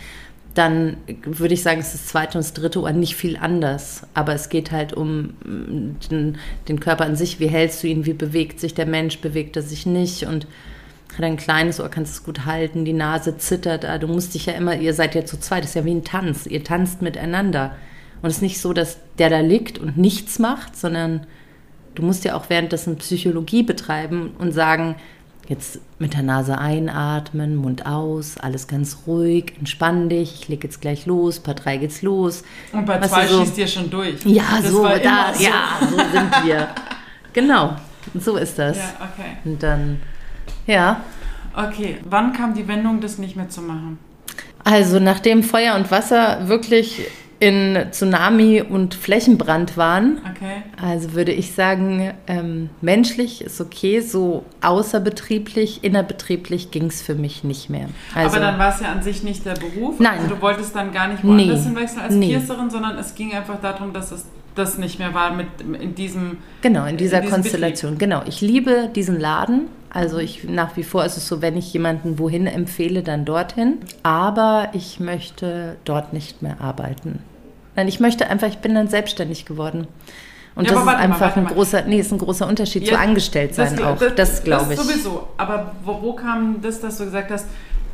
dann 0.56 0.98
würde 1.24 1.54
ich 1.54 1.62
sagen, 1.62 1.80
ist 1.80 1.94
das 1.94 2.08
zweite 2.08 2.38
und 2.38 2.44
das 2.44 2.54
dritte 2.54 2.82
Ohr 2.82 2.92
nicht 2.92 3.16
viel 3.16 3.38
anders. 3.38 4.08
Aber 4.16 4.34
es 4.34 4.50
geht 4.50 4.72
halt 4.72 4.94
um 4.94 5.36
mm, 5.46 6.00
den, 6.10 6.38
den 6.68 6.80
Körper 6.80 7.06
an 7.06 7.16
sich. 7.16 7.40
Wie 7.40 7.48
hältst 7.48 7.84
du 7.84 7.88
ihn? 7.88 8.08
Wie 8.08 8.14
bewegt 8.14 8.60
sich 8.60 8.74
der 8.74 8.88
Mensch? 8.88 9.20
Bewegt 9.20 9.56
er 9.56 9.62
sich 9.62 9.86
nicht? 9.86 10.24
Und 10.24 10.48
hat 11.16 11.24
ein 11.24 11.38
kleines 11.38 11.80
Ohr, 11.80 11.90
kannst 11.90 12.14
es 12.14 12.24
gut 12.24 12.46
halten, 12.46 12.86
die 12.86 12.94
Nase 12.94 13.38
zittert. 13.38 13.86
ah, 13.86 14.00
Du 14.00 14.08
musst 14.08 14.34
dich 14.34 14.48
ja 14.48 14.54
immer, 14.54 14.76
ihr 14.76 14.96
seid 14.96 15.14
ja 15.14 15.24
zu 15.24 15.40
zweit, 15.40 15.64
das 15.64 15.72
ist 15.72 15.76
ja 15.76 15.86
wie 15.86 15.94
ein 15.94 16.04
Tanz. 16.04 16.48
Ihr 16.48 16.64
tanzt 16.64 17.04
miteinander. 17.04 17.76
Und 18.24 18.30
es 18.30 18.38
ist 18.38 18.42
nicht 18.42 18.60
so, 18.60 18.74
dass 18.74 18.98
der 19.20 19.30
da 19.30 19.40
liegt 19.40 19.78
und 19.78 19.98
nichts 19.98 20.40
macht, 20.40 20.76
sondern 20.76 21.28
du 22.00 22.06
musst 22.06 22.24
ja 22.24 22.36
auch 22.36 22.50
währenddessen 22.50 22.96
Psychologie 22.98 23.64
betreiben 23.64 24.32
und 24.40 24.52
sagen, 24.54 24.96
jetzt 25.48 25.80
mit 25.98 26.14
der 26.14 26.22
Nase 26.24 26.58
einatmen, 26.60 27.56
Mund 27.56 27.86
aus, 27.86 28.38
alles 28.38 28.68
ganz 28.68 29.00
ruhig, 29.08 29.54
entspann 29.58 30.08
dich, 30.10 30.36
ich 30.42 30.48
leg 30.48 30.64
jetzt 30.64 30.80
gleich 30.80 31.06
los, 31.08 31.40
Part 31.40 31.66
3 31.66 31.78
geht's 31.78 32.02
los. 32.04 32.44
Und 32.72 32.86
bei 32.86 33.02
Weißt 33.02 33.12
zwei 33.14 33.28
so- 33.28 33.40
schießt 33.44 33.58
ihr 33.58 33.68
schon 33.68 33.90
durch. 33.90 34.24
Ja, 34.26 34.44
Das 34.62 34.72
so, 34.72 34.84
da, 34.84 35.34
so. 35.34 35.44
ja, 35.44 35.80
so 35.90 35.98
sind 35.98 36.46
wir. 36.46 36.68
Genau, 37.34 37.76
so 38.16 38.38
ist 38.38 38.58
das. 38.58 38.78
Ja, 38.78 38.84
okay. 39.02 39.38
Und 39.46 39.62
dann, 39.62 40.02
ja, 40.66 41.02
Okay, 41.56 41.98
wann 42.10 42.32
kam 42.34 42.54
die 42.54 42.68
Wendung, 42.68 43.02
das 43.02 43.18
nicht 43.18 43.36
mehr 43.36 43.50
zu 43.50 43.62
machen? 43.62 43.98
also 44.64 45.00
nachdem 45.00 45.42
Feuer 45.44 45.76
und 45.76 45.90
Wasser 45.92 46.48
wirklich 46.48 47.02
in 47.40 47.78
Tsunami 47.92 48.62
und 48.62 48.94
Flächenbrand 48.96 49.78
waren, 49.78 50.20
Okay. 50.36 50.64
Also 50.82 51.14
würde 51.14 51.32
ich 51.32 51.54
sagen, 51.54 52.14
ähm, 52.28 52.70
menschlich 52.82 53.42
ist 53.42 53.60
okay, 53.62 54.02
so 54.02 54.44
außerbetrieblich, 54.62 55.84
innerbetrieblich 55.84 56.72
ging 56.72 56.86
es 56.88 57.02
für 57.02 57.16
mich 57.16 57.44
nicht 57.44 57.70
mehr. 57.70 57.88
Also, 58.16 58.36
Aber 58.38 58.46
dann 58.46 58.60
war 58.60 58.74
es 58.74 58.82
ja 58.82 58.92
an 58.92 59.02
sich 59.04 59.24
nicht 59.24 59.46
der 59.46 59.54
Beruf. 59.56 60.00
Nein. 60.00 60.20
Also 60.24 60.36
du 60.36 60.42
wolltest 60.42 60.76
dann 60.76 60.92
gar 60.92 61.08
nicht 61.08 61.24
woanders 61.24 61.60
Nee. 61.60 61.64
hinwechseln 61.66 62.02
als 62.02 62.14
Nee. 62.16 62.28
Piercerin, 62.30 62.70
sondern 62.70 62.98
es 62.98 63.16
ging 63.16 63.34
einfach 63.34 63.60
darum, 63.62 63.94
dass 63.94 64.12
es 64.12 64.26
das 64.56 64.78
nicht 64.78 65.00
mehr 65.00 65.14
war 65.14 65.34
mit 65.34 65.48
in 65.82 65.96
diesem. 65.96 66.38
genau, 66.62 66.86
in 66.86 66.98
dieser 66.98 67.22
in 67.24 67.30
Konstellation. 67.30 67.98
Genau, 67.98 68.24
ich 68.28 68.42
liebe 68.42 68.90
diesen 68.94 69.20
Laden. 69.20 69.68
Also 69.92 70.18
ich 70.20 70.44
nach 70.44 70.78
wie 70.78 70.84
vor 70.84 71.04
ist 71.06 71.18
es 71.18 71.28
so, 71.28 71.42
wenn 71.42 71.58
ich 71.58 71.74
jemanden 71.74 72.20
wohin 72.20 72.46
empfehle, 72.48 73.02
dann 73.02 73.26
dorthin. 73.26 73.80
Aber 74.04 74.70
ich 74.74 75.00
möchte 75.00 75.78
dort 75.86 76.14
nicht 76.14 76.42
mehr 76.42 76.62
arbeiten. 76.62 77.20
Nein, 77.76 77.88
ich 77.88 78.00
möchte 78.00 78.28
einfach, 78.30 78.48
ich 78.48 78.58
bin 78.60 78.76
dann 78.76 78.88
selbstständig 78.88 79.46
geworden. 79.46 79.88
Und 80.56 80.66
Ja, 80.66 80.72
das 80.72 80.80
ist 80.82 80.86
mal, 80.86 80.96
einfach 80.98 81.22
warte 81.22 81.38
ein 81.40 81.44
mal. 81.46 81.54
großer, 81.54 81.84
nee, 81.84 82.00
ist 82.00 82.12
ein 82.12 82.18
großer 82.18 82.46
Unterschied 82.48 82.84
Ja, 82.88 82.94
zu 82.94 83.00
Angestelltsein 83.00 83.76
das, 83.78 83.86
auch. 83.86 83.98
Das, 83.98 84.16
Das, 84.16 84.44
glaube 84.44 84.74
ich. 84.74 84.80
Sowieso. 84.80 85.28
Aber 85.38 85.74
wo, 85.84 86.02
wo 86.02 86.14
kam 86.14 86.62
das, 86.62 86.82
dass 86.82 86.98
du 86.98 87.06
gesagt 87.06 87.32
hast, 87.32 87.46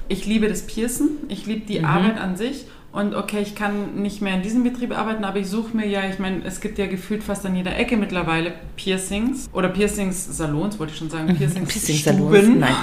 ich 0.07 0.25
liebe 0.25 0.47
das 0.47 0.63
Piercen, 0.63 1.11
ich 1.29 1.45
liebe 1.45 1.65
die 1.65 1.79
Mhm. 1.79 1.85
Arbeit 1.85 2.19
an 2.19 2.35
sich 2.35 2.65
und 2.95 3.13
okay, 3.13 3.41
ich 3.41 3.53
kann 3.55 3.95
nicht 4.01 4.21
mehr 4.21 4.33
in 4.35 4.41
diesem 4.41 4.63
Betrieb 4.63 4.97
arbeiten, 4.97 5.23
aber 5.25 5.37
ich 5.39 5.47
suche 5.47 5.75
mir 5.75 5.85
ja, 5.87 6.01
ich 6.09 6.17
meine, 6.17 6.43
es 6.45 6.61
gibt 6.61 6.77
ja 6.79 6.87
gefühlt 6.87 7.23
fast 7.23 7.45
an 7.45 7.55
jeder 7.55 7.77
Ecke 7.77 7.97
mittlerweile 7.97 8.53
Piercings 8.77 9.49
oder 9.53 9.69
Piercings-Salons, 9.69 10.79
wollte 10.79 10.93
ich 10.93 10.99
schon 10.99 11.09
sagen, 11.09 11.27
Piercing-Salons. 11.35 11.73
Piercings-Stuben. 11.73 12.59
Nein, 12.59 12.75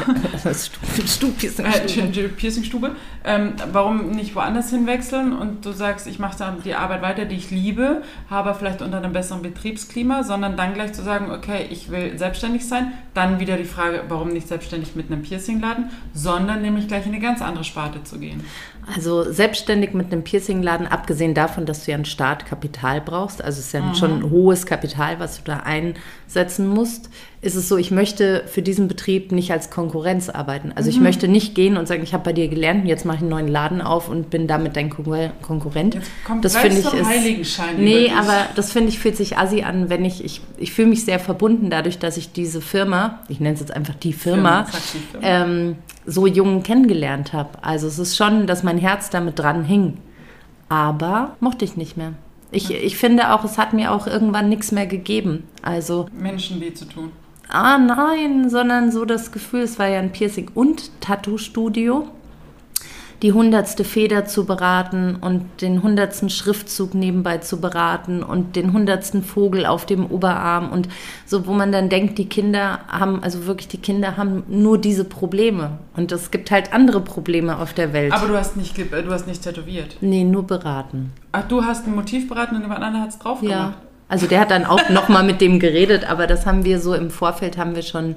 Stu- 0.55 1.07
Stu- 1.07 1.33
Piercing 1.33 1.65
Äh, 1.67 1.87
J- 1.87 2.15
J- 2.17 2.37
Piercingstube. 2.37 2.95
Ähm, 3.25 3.53
warum 3.73 4.11
nicht 4.11 4.35
woanders 4.35 4.71
hinwechseln 4.71 5.33
und 5.33 5.65
du 5.65 5.73
sagst, 5.73 6.07
ich 6.07 6.19
mache 6.19 6.37
da 6.39 6.57
die 6.65 6.75
Arbeit 6.75 7.03
weiter, 7.03 7.25
die 7.25 7.37
ich 7.37 7.51
liebe, 7.51 8.03
habe 8.29 8.55
vielleicht 8.55 8.83
unter 8.83 8.99
einem 8.99 9.13
besseren 9.13 9.43
Betriebsklima, 9.43 10.25
sondern 10.25 10.57
dann 10.57 10.75
gleich 10.75 10.93
zu 10.93 11.03
sagen, 11.03 11.31
okay, 11.31 11.67
ich 11.71 11.91
will 11.91 12.19
selbstständig 12.19 12.67
sein. 12.67 12.93
Dann 13.15 13.41
wieder 13.41 13.57
die 13.57 13.65
Frage, 13.65 14.03
warum 14.09 14.29
nicht 14.29 14.49
selbstständig 14.49 14.97
mit 14.97 15.11
einem 15.11 15.23
Piercingladen, 15.23 15.91
sondern 16.15 16.63
nämlich 16.63 16.89
gleich 16.89 17.07
in 17.07 17.13
eine 17.13 17.21
ganz 17.23 17.41
andere 17.43 17.65
Sparte 17.65 18.03
zu 18.05 18.19
gehen. 18.19 18.43
Also 18.87 19.31
selbstständig 19.31 19.95
mit 19.95 20.13
einem 20.13 20.25
Piercingladen, 20.25 20.87
abgesehen 20.87 21.35
davon, 21.35 21.67
dass 21.67 21.85
du 21.85 21.93
ja 21.93 21.97
ein 21.97 22.05
Startkapital 22.05 23.01
brauchst, 23.01 23.43
also 23.43 23.61
es 23.61 23.67
ist 23.67 23.73
ja 23.73 23.95
schon 23.95 24.19
ein 24.19 24.31
hohes 24.31 24.67
Kapital, 24.67 25.21
was 25.21 25.39
du 25.39 25.45
da 25.45 25.61
einsetzen 25.61 26.67
musst, 26.67 27.09
ist 27.43 27.57
es 27.57 27.69
so, 27.69 27.77
ich 27.77 27.91
möchte 27.91 28.45
für 28.47 28.63
diesen 28.63 28.87
Betrieb 28.87 29.33
nicht 29.33 29.51
als 29.51 29.69
Konkurrenz 29.69 30.29
arbeiten. 30.29 30.71
Also 30.77 30.89
ich 30.91 31.01
möchte 31.01 31.27
nicht 31.27 31.57
gehen 31.57 31.77
und 31.77 31.89
sagen, 31.89 32.05
ich 32.05 32.15
habe 32.15 32.23
bei 32.23 32.33
dir 32.33 32.47
gelernt 32.47 32.83
und 32.83 32.89
jetzt 32.89 33.05
mache 33.05 33.17
ich 33.17 33.23
einen 33.23 33.31
neuen 33.31 33.49
Laden 33.49 33.83
auf 33.83 34.09
und 34.09 34.31
bin 34.31 34.47
damit 34.47 34.77
dein 34.77 34.91
Konkur- 34.91 35.33
Konkurrent. 35.43 35.97
Jetzt 35.97 36.09
kommt 36.25 36.45
das 36.45 36.57
finde 36.57 36.79
ich 36.79 36.85
ist, 36.95 37.05
Heiligenschein 37.05 37.83
Nee, 37.83 38.13
aber 38.17 38.47
das 38.55 38.71
finde 38.71 38.91
ich 38.91 39.01
fühlt 39.01 39.17
sich 39.17 39.39
assi 39.39 39.63
an, 39.63 39.91
wenn 39.91 40.05
ich, 40.05 40.25
ich, 40.25 40.41
ich 40.57 40.73
fühle 40.73 40.89
mich 40.89 41.05
sehr 41.05 41.19
verbunden 41.19 41.69
dadurch, 41.69 41.99
dass 41.99 42.17
ich 42.17 42.31
diese 42.31 42.61
Firma, 42.61 43.19
ich 43.29 43.41
nenne 43.41 43.55
es 43.55 43.61
jetzt 43.61 43.75
einfach 43.75 43.97
die 43.97 44.13
Firma, 44.13 44.67
Firma. 44.67 45.27
ähm, 45.27 45.77
so 46.07 46.29
jung 46.29 46.63
kennengelernt 46.63 47.33
habe. 47.33 47.51
Also 47.61 47.89
es 47.89 47.99
ist 47.99 48.17
schon, 48.17 48.47
dass 48.47 48.63
mein 48.63 48.79
Herz 48.79 49.11
damit 49.11 49.41
dran 49.41 49.65
hing. 49.65 49.99
Aber 50.69 51.37
mochte 51.41 51.65
ich 51.65 51.77
nicht 51.77 51.97
mehr. 51.97 52.13
Ich, 52.53 52.71
ich 52.71 52.97
finde 52.97 53.35
auch, 53.35 53.45
es 53.45 53.59
hat 53.59 53.73
mir 53.73 53.91
auch 53.93 54.07
irgendwann 54.07 54.49
nichts 54.49 54.71
mehr 54.71 54.87
gegeben. 54.87 55.43
Also 55.63 56.07
Menschen 56.17 56.61
weh 56.61 56.73
zu 56.73 56.85
tun. 56.85 57.11
Ah 57.53 57.79
nein, 57.79 58.49
sondern 58.51 58.91
so 58.91 59.05
das 59.05 59.33
Gefühl, 59.33 59.63
es 59.63 59.79
war 59.79 59.89
ja 59.89 59.99
ein 59.99 60.13
Piercing- 60.13 60.51
und 60.55 61.01
Tattoo-Studio 61.01 62.09
die 63.23 63.33
hundertste 63.33 63.85
Feder 63.85 64.27
zu 64.27 64.45
beraten 64.45 65.15
und 65.15 65.63
den 65.63 65.83
hundertsten 65.83 66.29
Schriftzug 66.29 66.93
nebenbei 66.95 67.39
zu 67.39 67.61
beraten 67.61 68.23
und 68.23 68.57
den 68.57 68.73
hundertsten 68.73 69.23
Vogel 69.23 69.65
auf 69.65 69.87
dem 69.87 70.07
Oberarm 70.07 70.73
und 70.73 70.89
so, 71.25 71.47
wo 71.47 71.53
man 71.53 71.71
dann 71.71 71.89
denkt, 71.89 72.19
die 72.19 72.27
Kinder 72.27 72.81
haben, 72.89 73.23
also 73.23 73.47
wirklich 73.47 73.69
die 73.69 73.79
Kinder 73.79 74.17
haben 74.17 74.43
nur 74.49 74.77
diese 74.77 75.05
Probleme 75.05 75.79
und 75.97 76.11
es 76.11 76.33
gibt 76.33 76.51
halt 76.51 76.73
andere 76.73 77.01
Probleme 77.01 77.59
auf 77.59 77.73
der 77.73 77.93
Welt. 77.93 78.13
Aber 78.13 78.27
du 78.27 78.37
hast 78.37 78.57
nicht, 78.57 78.77
du 78.77 79.11
hast 79.11 79.29
nicht 79.29 79.43
tätowiert? 79.43 79.97
Nee, 80.01 80.25
nur 80.25 80.43
beraten. 80.43 81.13
Ach, 81.31 81.47
du 81.47 81.65
hast 81.65 81.87
ein 81.87 81.95
Motiv 81.95 82.29
beraten 82.29 82.57
und 82.57 82.63
jemand 82.63 82.83
anderes 82.83 83.05
hat 83.05 83.11
es 83.11 83.19
drauf 83.21 83.43
ja. 83.43 83.75
Also 84.13 84.27
der 84.27 84.41
hat 84.41 84.51
dann 84.51 84.67
auch 84.67 84.91
nochmal 84.91 85.25
mit 85.25 85.41
dem 85.41 85.59
geredet, 85.59 86.05
aber 86.05 86.27
das 86.27 86.45
haben 86.45 86.67
wir 86.67 86.81
so 86.81 86.93
im 86.93 87.11
Vorfeld, 87.11 87.57
haben 87.57 87.75
wir 87.75 87.83
schon 87.83 88.17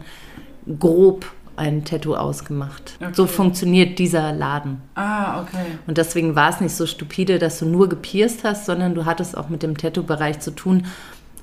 grob 0.78 1.26
ein 1.56 1.86
Tattoo 1.86 2.16
ausgemacht. 2.16 2.98
Okay. 3.00 3.12
So 3.14 3.28
funktioniert 3.28 3.98
dieser 3.98 4.34
Laden. 4.34 4.82
Ah, 4.96 5.42
okay. 5.42 5.64
Und 5.88 5.98
deswegen 5.98 6.36
war 6.36 6.50
es 6.50 6.60
nicht 6.60 6.76
so 6.76 6.86
stupide, 6.86 7.40
dass 7.40 7.60
du 7.60 7.66
nur 7.66 7.88
gepierst 7.88 8.44
hast, 8.44 8.66
sondern 8.66 8.94
du 8.94 9.06
hattest 9.06 9.38
auch 9.38 9.48
mit 9.48 9.64
dem 9.64 9.78
Tattoo-Bereich 9.78 10.42
zu 10.42 10.52
tun. 10.52 10.86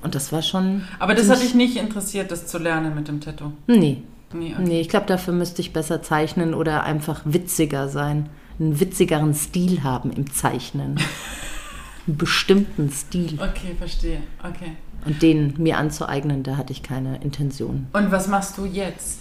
Und 0.03 0.13
das 0.13 0.31
war 0.31 0.43
schon. 0.43 0.83
Aber 0.99 1.15
das 1.15 1.31
hat 1.31 1.41
dich 1.41 1.55
nicht 1.55 1.75
interessiert, 1.75 2.29
das 2.29 2.45
zu 2.45 2.59
lernen 2.59 2.93
mit 2.93 3.07
dem 3.07 3.21
Tattoo? 3.21 3.53
Nee. 3.65 4.03
Nee, 4.33 4.53
okay. 4.53 4.63
Nee, 4.63 4.81
ich 4.81 4.89
glaube, 4.89 5.07
dafür 5.07 5.33
müsste 5.33 5.63
ich 5.63 5.73
besser 5.73 6.03
zeichnen 6.03 6.53
oder 6.53 6.83
einfach 6.83 7.21
witziger 7.25 7.89
sein. 7.89 8.29
Einen 8.59 8.79
witzigeren 8.79 9.33
Stil 9.33 9.81
haben 9.81 10.11
im 10.11 10.31
Zeichnen. 10.31 10.99
Einen 12.07 12.17
bestimmten 12.17 12.89
Stil. 12.89 13.35
Okay, 13.35 13.75
verstehe. 13.77 14.19
Okay. 14.39 14.73
Und 15.05 15.21
den 15.21 15.55
mir 15.57 15.77
anzueignen, 15.77 16.43
da 16.43 16.57
hatte 16.57 16.71
ich 16.71 16.83
keine 16.83 17.17
Intention. 17.21 17.87
Und 17.93 18.11
was 18.11 18.27
machst 18.27 18.57
du 18.57 18.65
jetzt? 18.65 19.19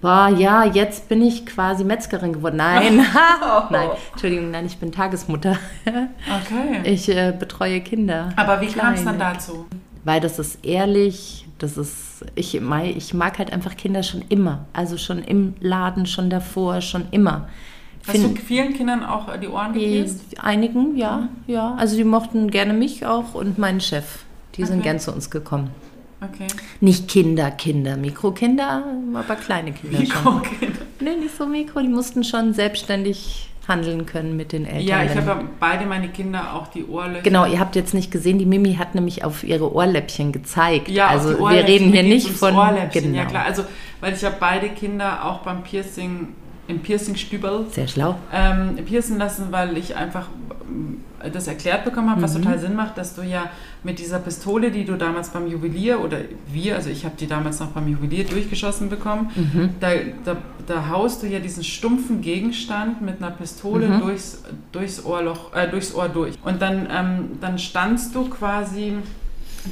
Boah, 0.00 0.28
ja, 0.28 0.64
jetzt 0.64 1.08
bin 1.08 1.22
ich 1.22 1.46
quasi 1.46 1.82
Metzgerin 1.82 2.32
geworden. 2.32 2.56
Nein, 2.56 2.96
nein, 3.70 3.90
Entschuldigung, 4.12 4.50
nein, 4.50 4.66
ich 4.66 4.78
bin 4.78 4.92
Tagesmutter. 4.92 5.58
Okay. 6.44 6.82
Ich 6.84 7.08
äh, 7.08 7.32
betreue 7.36 7.80
Kinder. 7.80 8.30
Aber 8.36 8.60
wie 8.60 8.66
kam 8.66 8.94
es 8.94 9.04
dann 9.04 9.18
dazu? 9.18 9.66
Weil 10.04 10.20
das 10.20 10.38
ist 10.38 10.64
ehrlich, 10.64 11.46
das 11.58 11.76
ist, 11.76 12.24
ich, 12.34 12.54
ich 12.54 13.14
mag 13.14 13.38
halt 13.38 13.52
einfach 13.52 13.76
Kinder 13.76 14.02
schon 14.02 14.22
immer. 14.28 14.66
Also 14.72 14.98
schon 14.98 15.22
im 15.22 15.54
Laden, 15.60 16.06
schon 16.06 16.30
davor, 16.30 16.80
schon 16.80 17.06
immer. 17.10 17.48
Hast 18.06 18.22
du 18.22 18.34
vielen 18.36 18.72
Kindern 18.74 19.04
auch 19.04 19.36
die 19.38 19.48
Ohren 19.48 19.72
gepierst? 19.72 20.20
einigen, 20.42 20.96
ja, 20.96 21.28
ja. 21.46 21.74
Also 21.78 21.96
die 21.96 22.04
mochten 22.04 22.50
gerne 22.50 22.72
mich 22.72 23.04
auch 23.06 23.34
und 23.34 23.58
meinen 23.58 23.80
Chef. 23.80 24.20
Die 24.56 24.64
sind 24.64 24.76
Okay. 24.78 24.84
gern 24.84 25.00
zu 25.00 25.12
uns 25.12 25.30
gekommen. 25.30 25.70
Okay. 26.22 26.46
Nicht 26.80 27.08
Kinder, 27.08 27.50
Kinder, 27.50 27.96
Mikrokinder, 27.96 28.84
aber 29.14 29.36
kleine 29.36 29.72
Kinder. 29.72 29.98
Mikrokinder. 29.98 30.78
Nee, 31.00 31.16
nicht 31.20 31.36
so 31.36 31.44
mikro, 31.46 31.80
die 31.80 31.88
mussten 31.88 32.24
schon 32.24 32.54
selbstständig 32.54 33.50
handeln 33.68 34.06
können 34.06 34.36
mit 34.36 34.52
den 34.52 34.64
Eltern. 34.64 34.86
Ja, 34.86 35.02
ich 35.02 35.14
habe 35.14 35.44
beide 35.60 35.84
meine 35.86 36.08
Kinder 36.08 36.54
auch 36.54 36.68
die 36.68 36.84
Ohrlöcher. 36.86 37.22
Genau, 37.22 37.44
ihr 37.46 37.58
habt 37.60 37.76
jetzt 37.76 37.92
nicht 37.94 38.10
gesehen, 38.10 38.38
die 38.38 38.46
Mimi 38.46 38.74
hat 38.76 38.94
nämlich 38.94 39.24
auf 39.24 39.42
ihre 39.44 39.74
Ohrläppchen 39.74 40.32
gezeigt. 40.32 40.88
Ja, 40.88 41.08
also 41.08 41.38
wir 41.38 41.66
reden 41.66 41.92
hier 41.92 42.02
nicht 42.04 42.30
von 42.30 42.54
Ohrläppchen. 42.56 43.02
genau. 43.04 43.16
Ja 43.18 43.24
klar, 43.26 43.44
also 43.44 43.64
weil 44.00 44.14
ich 44.14 44.24
habe 44.24 44.36
beide 44.40 44.68
Kinder 44.70 45.24
auch 45.24 45.38
beim 45.40 45.62
Piercing 45.64 46.28
im 46.68 46.80
Piercing-Stübel 46.80 47.66
Sehr 47.70 47.86
schlau. 47.88 48.16
ähm, 48.32 48.76
piercen 48.84 49.18
lassen, 49.18 49.46
weil 49.50 49.76
ich 49.76 49.94
einfach 49.96 50.26
ähm, 50.68 50.98
das 51.32 51.46
erklärt 51.46 51.84
bekommen 51.84 52.10
habe, 52.10 52.22
was 52.22 52.34
Mhm. 52.34 52.42
total 52.42 52.58
Sinn 52.58 52.74
macht, 52.76 52.98
dass 52.98 53.14
du 53.14 53.22
ja 53.22 53.50
mit 53.82 53.98
dieser 53.98 54.18
Pistole, 54.18 54.70
die 54.70 54.84
du 54.84 54.96
damals 54.96 55.30
beim 55.30 55.46
Juwelier 55.46 56.00
oder 56.00 56.18
wir, 56.52 56.76
also 56.76 56.90
ich 56.90 57.04
habe 57.04 57.14
die 57.18 57.26
damals 57.26 57.60
noch 57.60 57.68
beim 57.68 57.88
Juwelier 57.88 58.24
durchgeschossen 58.24 58.90
bekommen, 58.90 59.30
Mhm. 59.34 59.70
da, 59.80 59.90
da, 60.24 60.36
da 60.66 60.88
haust 60.88 61.22
du 61.22 61.26
ja 61.26 61.38
diesen 61.38 61.64
stumpfen 61.64 62.20
Gegenstand 62.20 63.00
mit 63.00 63.22
einer 63.22 63.30
Pistole 63.30 63.88
Mhm. 63.88 64.00
durchs, 64.00 64.42
durchs 64.72 65.04
Ohrloch, 65.04 65.54
äh, 65.54 65.68
durchs 65.68 65.94
Ohr 65.94 66.08
durch. 66.08 66.34
Und 66.44 66.60
dann, 66.60 66.88
ähm, 66.90 67.28
dann 67.40 67.58
standst 67.58 68.14
du 68.14 68.24
quasi, 68.28 68.94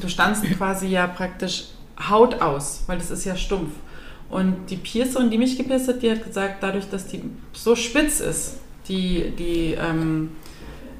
du 0.01 0.09
standst 0.09 0.45
quasi 0.57 0.87
ja 0.89 1.07
praktisch 1.07 1.67
Haut 2.09 2.41
aus, 2.41 2.83
weil 2.89 2.99
das 2.99 3.11
ist 3.13 3.25
ja 3.25 3.37
stumpf. 3.37 3.71
Und 4.35 4.69
die 4.69 4.75
Piercerin, 4.75 5.31
die 5.31 5.39
mich 5.39 5.57
gepierst 5.57 5.87
hat, 5.87 6.03
die 6.03 6.11
hat 6.11 6.25
gesagt, 6.25 6.61
dadurch, 6.61 6.91
dass 6.91 7.07
die 7.07 7.23
so 7.53 7.77
spitz 7.77 8.19
ist, 8.19 8.57
die, 8.89 9.33
die, 9.39 9.77
ähm, 9.81 10.31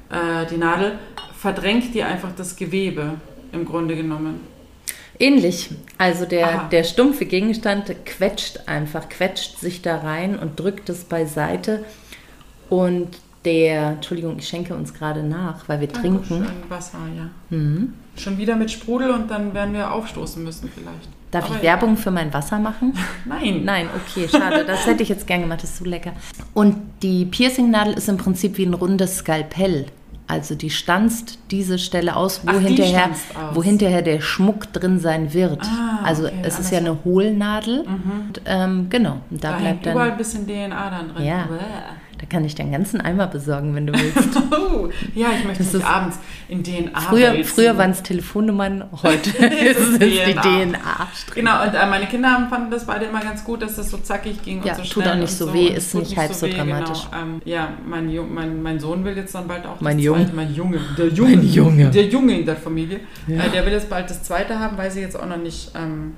äh, 0.09 0.45
die 0.49 0.55
Nadel, 0.55 0.93
verdrängt 1.37 1.93
die 1.93 2.01
einfach 2.01 2.29
das 2.33 2.55
Gewebe 2.55 3.15
im 3.51 3.65
Grunde 3.65 3.97
genommen. 3.97 4.39
Ähnlich. 5.19 5.69
Also 5.97 6.25
der, 6.25 6.47
Aha. 6.47 6.69
der 6.69 6.85
stumpfe 6.85 7.25
Gegenstand 7.25 7.93
quetscht 8.05 8.69
einfach, 8.69 9.09
quetscht 9.09 9.59
sich 9.59 9.81
da 9.81 9.97
rein 9.97 10.39
und 10.39 10.57
drückt 10.57 10.87
es 10.87 11.03
beiseite. 11.03 11.83
Und 12.69 13.17
der, 13.43 13.89
Entschuldigung, 13.89 14.37
ich 14.39 14.47
schenke 14.47 14.73
uns 14.75 14.93
gerade 14.93 15.23
nach, 15.23 15.67
weil 15.67 15.81
wir 15.81 15.91
trinken. 15.91 16.39
Dankeschön, 16.39 16.69
Wasser, 16.69 16.99
ja. 17.17 17.29
Mhm. 17.49 17.95
Schon 18.15 18.37
wieder 18.37 18.55
mit 18.55 18.71
Sprudel 18.71 19.11
und 19.11 19.29
dann 19.29 19.53
werden 19.53 19.73
wir 19.73 19.91
aufstoßen 19.91 20.41
müssen 20.41 20.71
vielleicht. 20.73 21.09
Darf 21.35 21.45
Aber 21.47 21.55
ich 21.57 21.61
Werbung 21.63 21.97
für 21.97 22.11
mein 22.11 22.33
Wasser 22.33 22.59
machen? 22.59 22.93
Nein. 23.25 23.61
Nein, 23.65 23.89
okay, 23.93 24.27
schade. 24.29 24.63
Das 24.65 24.87
hätte 24.87 25.03
ich 25.03 25.09
jetzt 25.09 25.27
gern 25.27 25.41
gemacht, 25.41 25.61
das 25.63 25.71
ist 25.71 25.79
so 25.79 25.85
lecker. 25.85 26.13
Und 26.53 26.77
die 27.03 27.25
Piercingnadel 27.25 27.93
ist 27.93 28.07
im 28.07 28.15
Prinzip 28.15 28.57
wie 28.57 28.65
ein 28.65 28.73
rundes 28.73 29.17
Skalpell. 29.17 29.87
Also 30.27 30.55
die 30.55 30.69
stanzt 30.71 31.37
diese 31.51 31.77
Stelle 31.77 32.15
aus, 32.15 32.41
wo, 32.45 32.51
Ach, 32.51 32.59
hinterher, 32.59 33.11
aus. 33.11 33.19
wo 33.53 33.61
hinterher 33.61 34.01
der 34.01 34.21
Schmuck 34.21 34.71
drin 34.73 34.99
sein 34.99 35.33
wird. 35.33 35.61
Ah, 35.63 35.99
also 36.03 36.25
okay, 36.25 36.39
es 36.41 36.57
ist 36.57 36.71
ja 36.71 36.79
eine 36.79 37.03
Hohlnadel. 37.03 37.81
Und, 37.81 38.41
ähm, 38.45 38.87
genau, 38.89 39.17
und 39.29 39.43
da, 39.43 39.51
Da 39.51 39.57
bleibt 39.57 39.67
hängt 39.67 39.85
überall 39.85 40.07
dann. 40.07 40.11
ein 40.13 40.17
bisschen 40.17 40.47
DNA 40.47 40.89
dann 40.89 41.09
drin. 41.13 41.25
Ja. 41.25 41.43
Bäh. 41.43 41.57
Da 42.27 42.37
kann 42.37 42.43
ich 42.45 42.55
den 42.55 42.71
ganzen 42.71 43.01
Eimer 43.01 43.27
besorgen, 43.27 43.75
wenn 43.75 43.85
du 43.87 43.93
willst. 43.93 44.15
Oh, 44.51 44.89
ja, 45.13 45.27
ich 45.37 45.43
möchte 45.45 45.63
Das 45.63 45.73
mich 45.73 45.85
abends 45.85 46.17
in 46.47 46.63
DNA 46.63 46.99
Früher, 46.99 47.33
wälzen. 47.33 47.53
früher 47.55 47.77
waren 47.77 47.91
es 47.91 48.01
Telefonnummern, 48.03 48.83
heute 49.03 49.29
ist 49.45 49.79
es 49.79 49.99
die 49.99 50.33
DNA. 50.33 50.41
DNA. 50.41 51.07
Genau, 51.33 51.63
und 51.63 51.73
äh, 51.73 51.85
meine 51.87 52.05
Kinder 52.07 52.31
haben, 52.31 52.49
fanden 52.49 52.71
das 52.71 52.85
beide 52.85 53.05
immer 53.05 53.19
ganz 53.21 53.43
gut, 53.43 53.61
dass 53.61 53.75
das 53.75 53.89
so 53.91 53.97
zackig 53.97 54.41
ging 54.43 54.63
Ja, 54.63 54.75
und 54.75 54.85
so 54.85 54.93
tut 55.01 55.07
auch 55.07 55.15
nicht 55.15 55.31
so 55.33 55.53
weh, 55.53 55.67
ist 55.67 55.93
nicht 55.95 56.15
halb 56.17 56.33
so 56.33 56.45
weh, 56.47 56.51
dramatisch. 56.53 57.03
Genau. 57.11 57.23
Ähm, 57.23 57.41
ja, 57.45 57.69
mein, 57.87 58.33
mein, 58.33 58.61
mein 58.61 58.79
Sohn 58.79 59.03
will 59.05 59.15
jetzt 59.15 59.33
dann 59.35 59.47
bald 59.47 59.65
auch 59.65 59.79
Mein 59.81 59.97
das 59.97 60.05
Jung. 60.05 60.17
zweite, 60.17 60.35
mein 60.35 60.53
Junge, 60.53 60.79
der 60.97 61.07
Junge, 61.09 61.35
Mein 61.37 61.47
Junge. 61.47 61.89
der 61.91 62.05
Junge 62.05 62.39
in 62.39 62.45
der 62.45 62.55
Familie, 62.55 62.99
Ja. 63.27 63.43
äh, 63.45 63.49
der 63.49 63.65
will 63.65 63.73
jetzt 63.73 63.89
bald 63.89 64.09
das 64.09 64.23
zweite 64.23 64.59
haben, 64.59 64.77
weiß 64.77 64.95
ich 64.95 65.01
jetzt 65.01 65.19
auch 65.19 65.27
noch 65.27 65.37
nicht, 65.37 65.71
ähm, 65.75 66.13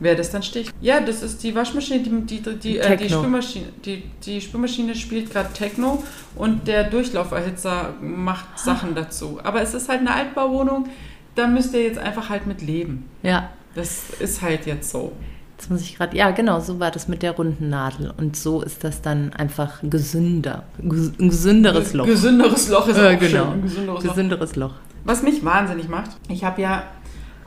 wer 0.00 0.14
das 0.14 0.30
dann 0.30 0.42
sticht. 0.42 0.72
Ja, 0.80 1.00
das 1.00 1.22
ist 1.22 1.42
die 1.42 1.54
Waschmaschine, 1.54 2.00
die, 2.02 2.40
die, 2.40 2.56
die, 2.58 2.78
äh, 2.78 2.96
die. 2.96 3.08
Spülmaschine, 3.08 3.66
die, 3.84 4.02
die 4.24 4.40
Spülmaschine 4.40 4.94
spielt 4.94 5.30
gerade 5.32 5.52
Techno 5.52 6.02
und 6.36 6.66
der 6.68 6.84
Durchlauferhitzer 6.84 7.94
macht 8.00 8.58
Sachen 8.58 8.94
dazu. 8.94 9.40
Aber 9.42 9.60
es 9.62 9.74
ist 9.74 9.88
halt 9.88 10.00
eine 10.00 10.14
Altbauwohnung, 10.14 10.88
da 11.34 11.46
müsst 11.46 11.74
ihr 11.74 11.82
jetzt 11.82 11.98
einfach 11.98 12.28
halt 12.28 12.46
mit 12.46 12.62
leben. 12.62 13.08
Ja, 13.22 13.50
Das 13.74 14.10
ist 14.18 14.42
halt 14.42 14.66
jetzt 14.66 14.90
so. 14.90 15.12
Jetzt 15.56 15.70
muss 15.70 15.80
ich 15.82 15.96
gerade, 15.96 16.16
ja 16.16 16.30
genau, 16.30 16.60
so 16.60 16.78
war 16.78 16.92
das 16.92 17.08
mit 17.08 17.22
der 17.24 17.32
runden 17.32 17.68
Nadel. 17.68 18.12
Und 18.16 18.36
so 18.36 18.62
ist 18.62 18.84
das 18.84 19.02
dann 19.02 19.32
einfach 19.32 19.80
gesünder. 19.82 20.62
Ges 20.80 21.12
ein 21.18 21.28
gesünderes 21.30 21.94
Loch. 21.94 22.06
Gesünderes 22.06 22.68
Loch 22.68 22.86
ist 22.86 22.96
Ja, 22.96 23.08
auch 23.08 23.18
genau. 23.18 23.28
schön. 23.28 23.52
Ein 23.54 23.62
gesünderes 23.62 24.04
Loch. 24.04 24.10
Gesünderes 24.10 24.56
Loch. 24.56 24.74
Was 25.04 25.22
mich 25.24 25.44
wahnsinnig 25.44 25.88
macht, 25.88 26.10
ich 26.28 26.44
habe 26.44 26.62
ja 26.62 26.84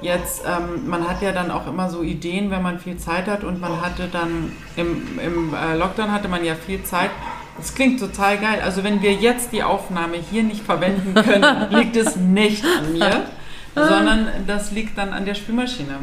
jetzt, 0.01 0.43
ähm, 0.45 0.87
man 0.89 1.07
hat 1.07 1.21
ja 1.21 1.31
dann 1.31 1.51
auch 1.51 1.67
immer 1.67 1.89
so 1.89 2.01
Ideen, 2.03 2.51
wenn 2.51 2.61
man 2.61 2.79
viel 2.79 2.97
Zeit 2.97 3.27
hat 3.27 3.43
und 3.43 3.59
man 3.61 3.81
hatte 3.81 4.07
dann 4.11 4.51
im, 4.75 5.19
im 5.19 5.53
äh, 5.53 5.75
Lockdown 5.77 6.11
hatte 6.11 6.27
man 6.27 6.43
ja 6.43 6.55
viel 6.55 6.83
Zeit. 6.83 7.09
Das 7.57 7.75
klingt 7.75 7.99
total 7.99 8.37
geil. 8.37 8.61
Also 8.63 8.83
wenn 8.83 9.01
wir 9.01 9.13
jetzt 9.13 9.51
die 9.51 9.61
Aufnahme 9.63 10.15
hier 10.17 10.43
nicht 10.43 10.63
verwenden 10.63 11.13
können, 11.13 11.69
liegt 11.71 11.95
es 11.95 12.15
nicht 12.15 12.63
an 12.65 12.93
mir, 12.93 13.25
sondern 13.75 14.27
das 14.47 14.71
liegt 14.71 14.97
dann 14.97 15.13
an 15.13 15.25
der 15.25 15.35
Spülmaschine. 15.35 15.95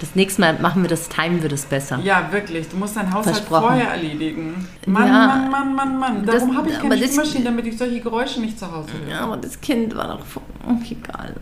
Das 0.00 0.14
nächste 0.14 0.40
Mal 0.42 0.54
machen 0.60 0.82
wir 0.82 0.88
das, 0.88 1.08
timen 1.08 1.42
wir 1.42 1.48
das 1.48 1.64
besser. 1.66 1.98
Ja, 2.04 2.28
wirklich. 2.30 2.68
Du 2.68 2.76
musst 2.76 2.96
deinen 2.96 3.12
Haushalt 3.12 3.38
vorher 3.48 3.88
erledigen. 3.90 4.68
Mann, 4.86 5.08
Ja. 5.08 5.26
Mann, 5.26 5.50
Mann, 5.50 5.74
Mann, 5.74 5.98
Mann. 5.98 6.24
Darum 6.26 6.56
habe 6.56 6.70
ich 6.70 6.78
keine 6.78 6.96
Spülmaschine, 6.96 7.44
damit 7.44 7.66
ich 7.66 7.76
solche 7.76 8.00
Geräusche 8.00 8.40
nicht 8.40 8.58
zu 8.58 8.70
Hause 8.70 8.90
höre. 8.92 9.10
Ja, 9.10 9.20
aber 9.22 9.36
das 9.38 9.60
Kind 9.60 9.96
war 9.96 10.06
doch 10.16 10.24
voll- 10.24 10.42
egal. 10.88 11.34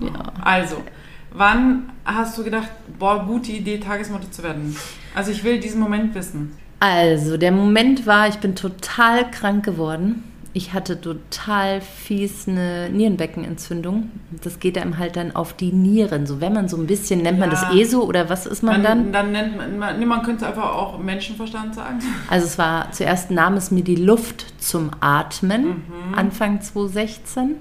Ja. 0.00 0.08
Also, 0.42 0.76
wann 1.34 1.90
hast 2.04 2.36
du 2.38 2.44
gedacht, 2.44 2.68
boah, 2.98 3.24
gute 3.26 3.52
Idee, 3.52 3.78
Tagesmutter 3.78 4.30
zu 4.30 4.42
werden? 4.42 4.76
Also 5.14 5.30
ich 5.30 5.44
will 5.44 5.60
diesen 5.60 5.80
Moment 5.80 6.14
wissen. 6.14 6.56
Also, 6.80 7.36
der 7.36 7.52
Moment 7.52 8.06
war, 8.08 8.26
ich 8.28 8.38
bin 8.38 8.56
total 8.56 9.30
krank 9.30 9.64
geworden. 9.64 10.24
Ich 10.54 10.74
hatte 10.74 11.00
total 11.00 11.80
fies 11.80 12.46
eine 12.46 12.90
Nierenbeckenentzündung. 12.90 14.10
Das 14.42 14.58
geht 14.60 14.76
einem 14.76 14.98
halt 14.98 15.16
dann 15.16 15.34
auf 15.34 15.54
die 15.54 15.72
Nieren. 15.72 16.26
So, 16.26 16.40
wenn 16.42 16.52
man 16.52 16.68
so 16.68 16.76
ein 16.76 16.86
bisschen, 16.86 17.22
nennt 17.22 17.38
man 17.38 17.50
Ja. 17.50 17.56
das 17.70 17.74
ESO 17.74 18.02
oder 18.02 18.28
was 18.28 18.44
ist 18.46 18.62
man 18.62 18.82
dann? 18.82 19.12
dann 19.12 19.32
nennt 19.32 19.56
man, 19.56 19.78
man, 19.78 19.98
nee, 19.98 20.04
man 20.04 20.22
könnte 20.22 20.46
einfach 20.46 20.74
auch 20.74 20.98
Menschenverstand 20.98 21.74
sagen. 21.74 22.00
Also 22.28 22.46
es 22.46 22.58
war 22.58 22.90
zuerst 22.92 23.30
nahm 23.30 23.54
es 23.54 23.70
mir 23.70 23.82
die 23.84 23.96
Luft 23.96 24.44
zum 24.62 24.90
Atmen, 25.00 25.64
Mhm. 25.66 26.14
Anfang 26.16 26.60
2016. 26.60 27.54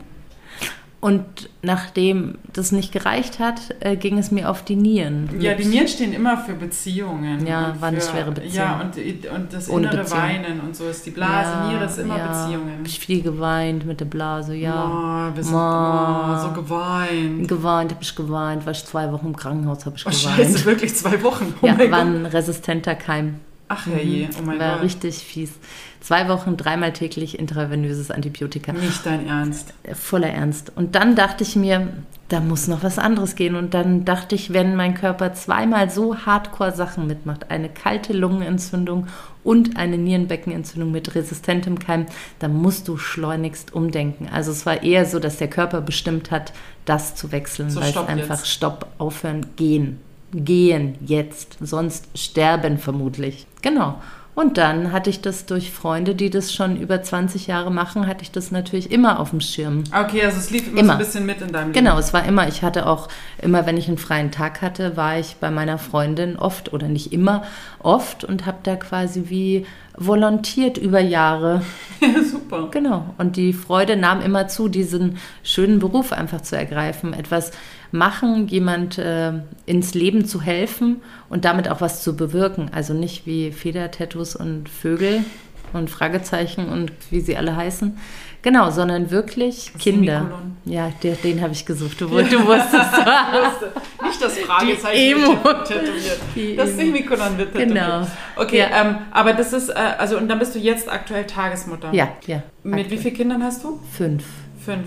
Und 1.02 1.50
nachdem 1.64 2.36
das 2.54 2.72
nicht 2.72 2.92
gereicht 2.92 3.40
hat, 3.40 3.60
äh, 3.80 3.96
ging 3.96 4.20
es 4.20 4.30
mir 4.30 4.48
auf 4.52 4.64
die 4.64 4.76
Nieren. 4.76 5.30
Ja, 5.40 5.56
die 5.56 5.66
Nieren 5.66 5.88
stehen 5.88 6.14
immer 6.14 6.38
für 6.38 6.54
Beziehungen. 6.54 7.48
Ja, 7.48 7.76
war 7.80 7.88
eine 7.88 8.00
für, 8.00 8.12
schwere 8.12 8.32
Beziehung. 8.32 8.54
Ja, 8.54 8.80
und, 8.82 8.96
und 9.36 9.52
das 9.52 9.68
Ohne 9.68 9.88
innere 9.88 10.04
Beziehung. 10.04 10.22
Weinen 10.22 10.60
und 10.60 10.76
so 10.76 10.88
ist 10.88 11.04
die 11.08 11.10
Blase, 11.10 11.50
ja, 11.50 11.70
Niere 11.72 11.86
ist 11.86 11.98
immer 11.98 12.18
ja. 12.20 12.28
Beziehungen. 12.28 12.78
Hab 12.78 12.86
ich 12.88 13.00
viel 13.00 13.24
geweint 13.24 13.84
mit 13.88 14.00
der 14.00 14.06
Blase, 14.06 14.54
ja. 14.54 15.32
Oh, 15.32 15.36
wir 15.36 15.44
sind 15.44 15.56
oh, 15.56 16.48
so 16.48 16.62
geweint. 16.62 17.48
Geweint, 17.48 17.92
habe 17.94 18.04
ich 18.04 18.16
geweint, 18.16 18.66
war 18.68 18.72
ich 18.72 18.86
zwei 18.86 19.12
Wochen 19.12 19.26
im 19.26 19.36
Krankenhaus, 19.36 19.88
habe 19.88 19.96
ich 19.98 20.06
Oh, 20.06 20.12
geweint. 20.12 20.38
scheiße, 20.38 20.66
wirklich 20.66 20.94
zwei 20.96 21.24
Wochen. 21.24 21.52
Oh 21.64 21.66
ja, 21.66 21.80
war 21.80 21.88
Gott. 21.88 22.00
ein 22.00 22.26
resistenter 22.28 22.94
Keim. 22.94 23.40
Ach 23.70 23.88
herrje, 23.88 24.30
oh 24.38 24.44
mein 24.46 24.60
war 24.60 24.74
Gott. 24.76 24.84
richtig 24.84 25.16
fies. 25.18 25.54
Zwei 26.02 26.28
Wochen, 26.28 26.58
dreimal 26.58 26.94
täglich 26.94 27.38
intravenöses 27.38 28.10
Antibiotika. 28.10 28.74
Nicht 28.74 29.06
dein 29.06 29.28
Ernst. 29.28 29.74
Voller 29.94 30.30
Ernst. 30.32 30.72
Und 30.76 30.96
dann 30.96 31.16
dachte 31.16 31.44
ich 31.44 31.56
mir, 31.56 31.90
da 32.28 32.40
muss 32.40 32.68
noch 32.68 32.82
was 32.82 32.98
anderes 32.98 33.36
gehen. 33.36 33.56
Und 33.56 33.76
dann 33.76 34.04
dachte 34.04 34.34
ich, 34.34 34.52
wenn 34.52 34.76
mein 34.76 34.96
Körper 34.96 35.34
zweimal 35.34 35.92
so 35.92 36.18
hardcore 36.26 36.72
Sachen 36.74 37.06
mitmacht, 37.06 37.52
eine 37.52 37.70
kalte 37.70 38.14
Lungenentzündung 38.14 39.08
und 39.44 39.78
eine 39.78 40.00
Nierenbeckenentzündung 40.00 40.92
mit 40.92 41.14
resistentem 41.14 41.78
Keim, 41.78 42.08
dann 42.40 42.56
musst 42.56 42.88
du 42.88 42.98
schleunigst 42.98 43.74
umdenken. 43.74 44.28
Also 44.32 44.52
es 44.52 44.66
war 44.66 44.82
eher 44.82 45.06
so, 45.06 45.20
dass 45.20 45.38
der 45.38 45.50
Körper 45.50 45.82
bestimmt 45.82 46.32
hat, 46.32 46.52
das 46.86 47.14
zu 47.14 47.32
wechseln, 47.32 47.70
So, 47.70 47.80
weil 47.80 47.90
es 47.90 47.98
einfach 47.98 48.40
jetzt. 48.40 48.48
Stopp, 48.48 48.88
aufhören, 48.98 49.46
gehen. 49.56 50.00
Gehen 50.34 50.96
jetzt, 51.06 51.58
sonst 51.60 52.08
sterben 52.16 52.80
vermutlich. 52.80 53.46
Genau. 53.62 54.02
Und 54.41 54.58
dann 54.58 54.91
hatte 54.91 55.12
ich 55.12 55.21
das 55.21 55.45
durch 55.45 55.69
Freunde, 55.71 56.15
die 56.15 56.32
das 56.32 56.51
schon 56.51 56.75
über 56.75 57.04
20 57.04 57.45
Jahre 57.45 57.69
machen, 57.69 58.08
hatte 58.08 58.23
ich 58.23 58.32
das 58.32 58.49
natürlich 58.49 58.91
immer 58.91 59.19
auf 59.19 59.30
dem 59.30 59.39
Schirm. 59.39 59.84
Okay, 59.95 60.25
also 60.25 60.39
es 60.39 60.49
lief 60.49 60.67
immer, 60.67 60.77
so 60.77 60.82
Immer. 60.82 60.93
ein 60.93 60.97
bisschen 60.99 61.25
mit 61.27 61.41
in 61.41 61.51
deinem 61.51 61.71
Leben. 61.71 61.73
Genau, 61.73 61.99
es 61.99 62.12
war 62.12 62.25
immer, 62.25 62.47
ich 62.47 62.63
hatte 62.63 62.88
auch 62.88 63.08
immer, 63.39 63.67
wenn 63.67 63.77
ich 63.77 63.88
einen 63.88 63.99
freien 63.99 64.32
Tag 64.32 64.63
hatte, 64.63 64.97
war 64.97 65.19
ich 65.19 65.36
bei 65.36 65.51
meiner 65.51 65.77
Freundin 65.77 66.38
oft 66.38 66.73
oder 66.73 66.88
nicht 66.88 67.13
immer 67.13 67.43
oft 67.77 68.23
und 68.23 68.47
habe 68.47 68.58
da 68.63 68.77
quasi 68.77 69.25
wie 69.27 69.67
volontiert 69.95 70.80
über 70.80 70.99
Jahre. 70.99 71.62
Ja, 72.01 72.23
super. 72.23 72.69
Genau. 72.71 73.13
Und 73.19 73.36
die 73.36 73.54
Freude 73.54 73.95
nahm 73.95 74.21
immer 74.21 74.47
zu, 74.47 74.69
diesen 74.69 75.19
schönen 75.43 75.77
Beruf 75.77 76.13
einfach 76.13 76.41
zu 76.41 76.58
ergreifen, 76.58 77.13
etwas 77.13 77.51
machen, 77.91 78.47
jemand 78.47 78.97
äh, 78.97 79.34
ins 79.65 79.93
Leben 79.93 80.25
zu 80.25 80.41
helfen 80.41 81.01
und 81.30 81.45
damit 81.45 81.69
auch 81.69 81.82
was 81.82 82.04
zu 82.04 82.15
bewirken. 82.15 82.69
Also 82.73 82.93
nicht 82.93 83.25
wie 83.25 83.51
Federtattoos 83.51 84.36
und 84.36 84.69
Vögel 84.69 85.23
und 85.73 85.89
Fragezeichen 85.89 86.69
und 86.69 86.91
wie 87.10 87.21
sie 87.21 87.38
alle 87.38 87.56
heißen. 87.56 87.97
Genau, 88.43 88.71
sondern 88.71 89.12
wirklich 89.12 89.71
Kinder. 89.77 90.17
Semikolon. 90.21 90.58
Ja, 90.65 90.91
der, 91.04 91.13
den 91.13 91.41
habe 91.41 91.54
ich 91.54 91.63
gesucht. 91.63 92.01
Du, 92.01 92.08
du 92.08 92.15
wusstest. 92.17 92.34
wusste. 92.73 93.71
Nicht 94.04 94.19
das 94.19 94.38
Fragezeichen 94.39 94.97
Die 94.97 95.12
Emo. 95.12 95.36
tätowiert. 95.63 96.19
Die 96.36 96.56
Das. 96.56 96.75
Semikolon 96.75 97.38
wird 97.38 97.54
tätowiert. 97.54 97.69
Genau. 97.75 98.08
Okay, 98.36 98.58
Ja. 98.60 98.82
ähm, 98.82 98.95
aber 99.12 99.34
das 99.34 99.54
ist, 99.54 99.69
äh, 99.69 99.73
also 99.73 100.17
und 100.17 100.27
dann 100.27 100.39
bist 100.39 100.56
du 100.56 100.60
jetzt 100.60 100.91
aktuell 100.91 101.25
Tagesmutter. 101.27 101.93
ja, 101.93 102.10
ja. 102.25 102.41
Mit 102.63 102.77
wie 102.77 102.82
aktuell. 102.82 102.99
vielen 103.01 103.15
Kindern 103.15 103.43
hast 103.43 103.63
du? 103.63 103.80
Fünf. 103.95 104.23
Fünf. 104.65 104.86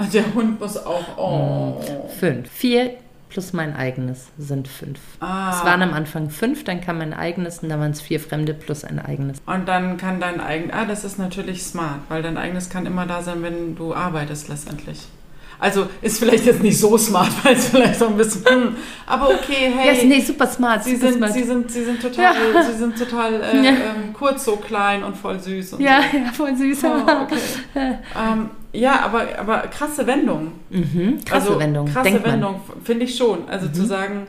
Und 0.00 0.14
der 0.14 0.34
Hund 0.34 0.58
muss 0.60 0.76
auch. 0.78 1.18
Oh. 1.18 1.80
Fünf. 2.18 2.50
Vier 2.50 2.94
plus 3.28 3.52
mein 3.52 3.76
eigenes 3.76 4.26
sind 4.38 4.66
fünf. 4.66 4.98
Ah. 5.20 5.52
Es 5.56 5.64
waren 5.64 5.82
am 5.82 5.92
Anfang 5.94 6.30
fünf, 6.30 6.64
dann 6.64 6.80
kam 6.80 6.98
mein 6.98 7.14
eigenes 7.14 7.60
und 7.60 7.68
dann 7.68 7.78
waren 7.78 7.92
es 7.92 8.00
vier 8.00 8.18
Fremde 8.18 8.54
plus 8.54 8.82
ein 8.84 8.98
eigenes. 8.98 9.38
Und 9.46 9.68
dann 9.68 9.96
kann 9.96 10.20
dein 10.20 10.40
eigen. 10.40 10.72
Ah, 10.72 10.84
das 10.84 11.04
ist 11.04 11.18
natürlich 11.18 11.62
smart, 11.62 12.00
weil 12.08 12.22
dein 12.22 12.36
eigenes 12.36 12.70
kann 12.70 12.86
immer 12.86 13.06
da 13.06 13.22
sein, 13.22 13.42
wenn 13.42 13.76
du 13.76 13.94
arbeitest 13.94 14.48
letztendlich. 14.48 15.06
Also 15.60 15.88
ist 16.00 16.18
vielleicht 16.18 16.46
jetzt 16.46 16.62
nicht 16.62 16.78
so 16.78 16.96
smart, 16.96 17.30
weil 17.44 17.54
es 17.54 17.68
vielleicht 17.68 17.98
so 17.98 18.06
ein 18.06 18.16
bisschen. 18.16 18.44
Hm, 18.46 18.76
aber 19.06 19.28
okay, 19.28 19.70
hey. 19.76 19.88
Ja, 19.88 19.92
yes, 19.92 20.04
nee, 20.04 20.20
super 20.20 20.46
smart. 20.46 20.82
Sie 20.84 20.96
super 20.96 21.08
sind, 21.08 21.18
smart. 21.18 21.32
sie 21.34 21.44
sind, 21.44 21.70
sie 21.70 21.84
sind 21.84 22.00
total, 22.02 22.34
Ja. 22.54 22.62
sie 22.64 22.78
sind 22.78 22.98
total 22.98 23.34
äh, 23.34 23.56
Ja. 23.64 23.70
ähm, 23.70 24.12
kurz 24.14 24.44
so 24.46 24.56
klein 24.56 25.04
und 25.04 25.16
voll 25.16 25.38
süß. 25.38 25.74
Und 25.74 25.82
ja, 25.82 26.00
so. 26.10 26.16
ja, 26.16 26.32
voll 26.32 26.56
süß. 26.56 26.84
Oh, 26.84 27.22
okay. 27.22 27.38
ähm, 28.18 28.50
ja, 28.72 29.00
aber, 29.00 29.38
aber 29.38 29.58
krasse 29.68 30.06
Wendung. 30.06 30.52
mhm, 30.70 31.20
krasse 31.24 31.48
also, 31.48 31.60
Wendung. 31.60 31.86
Krasse 31.86 32.10
denkt. 32.10 32.26
Mhm. 32.26 32.32
Wendung, 32.32 32.60
finde 32.84 33.04
ich 33.04 33.16
schon. 33.16 33.48
Also 33.48 33.68
zu 33.68 33.84
sagen, 33.84 34.26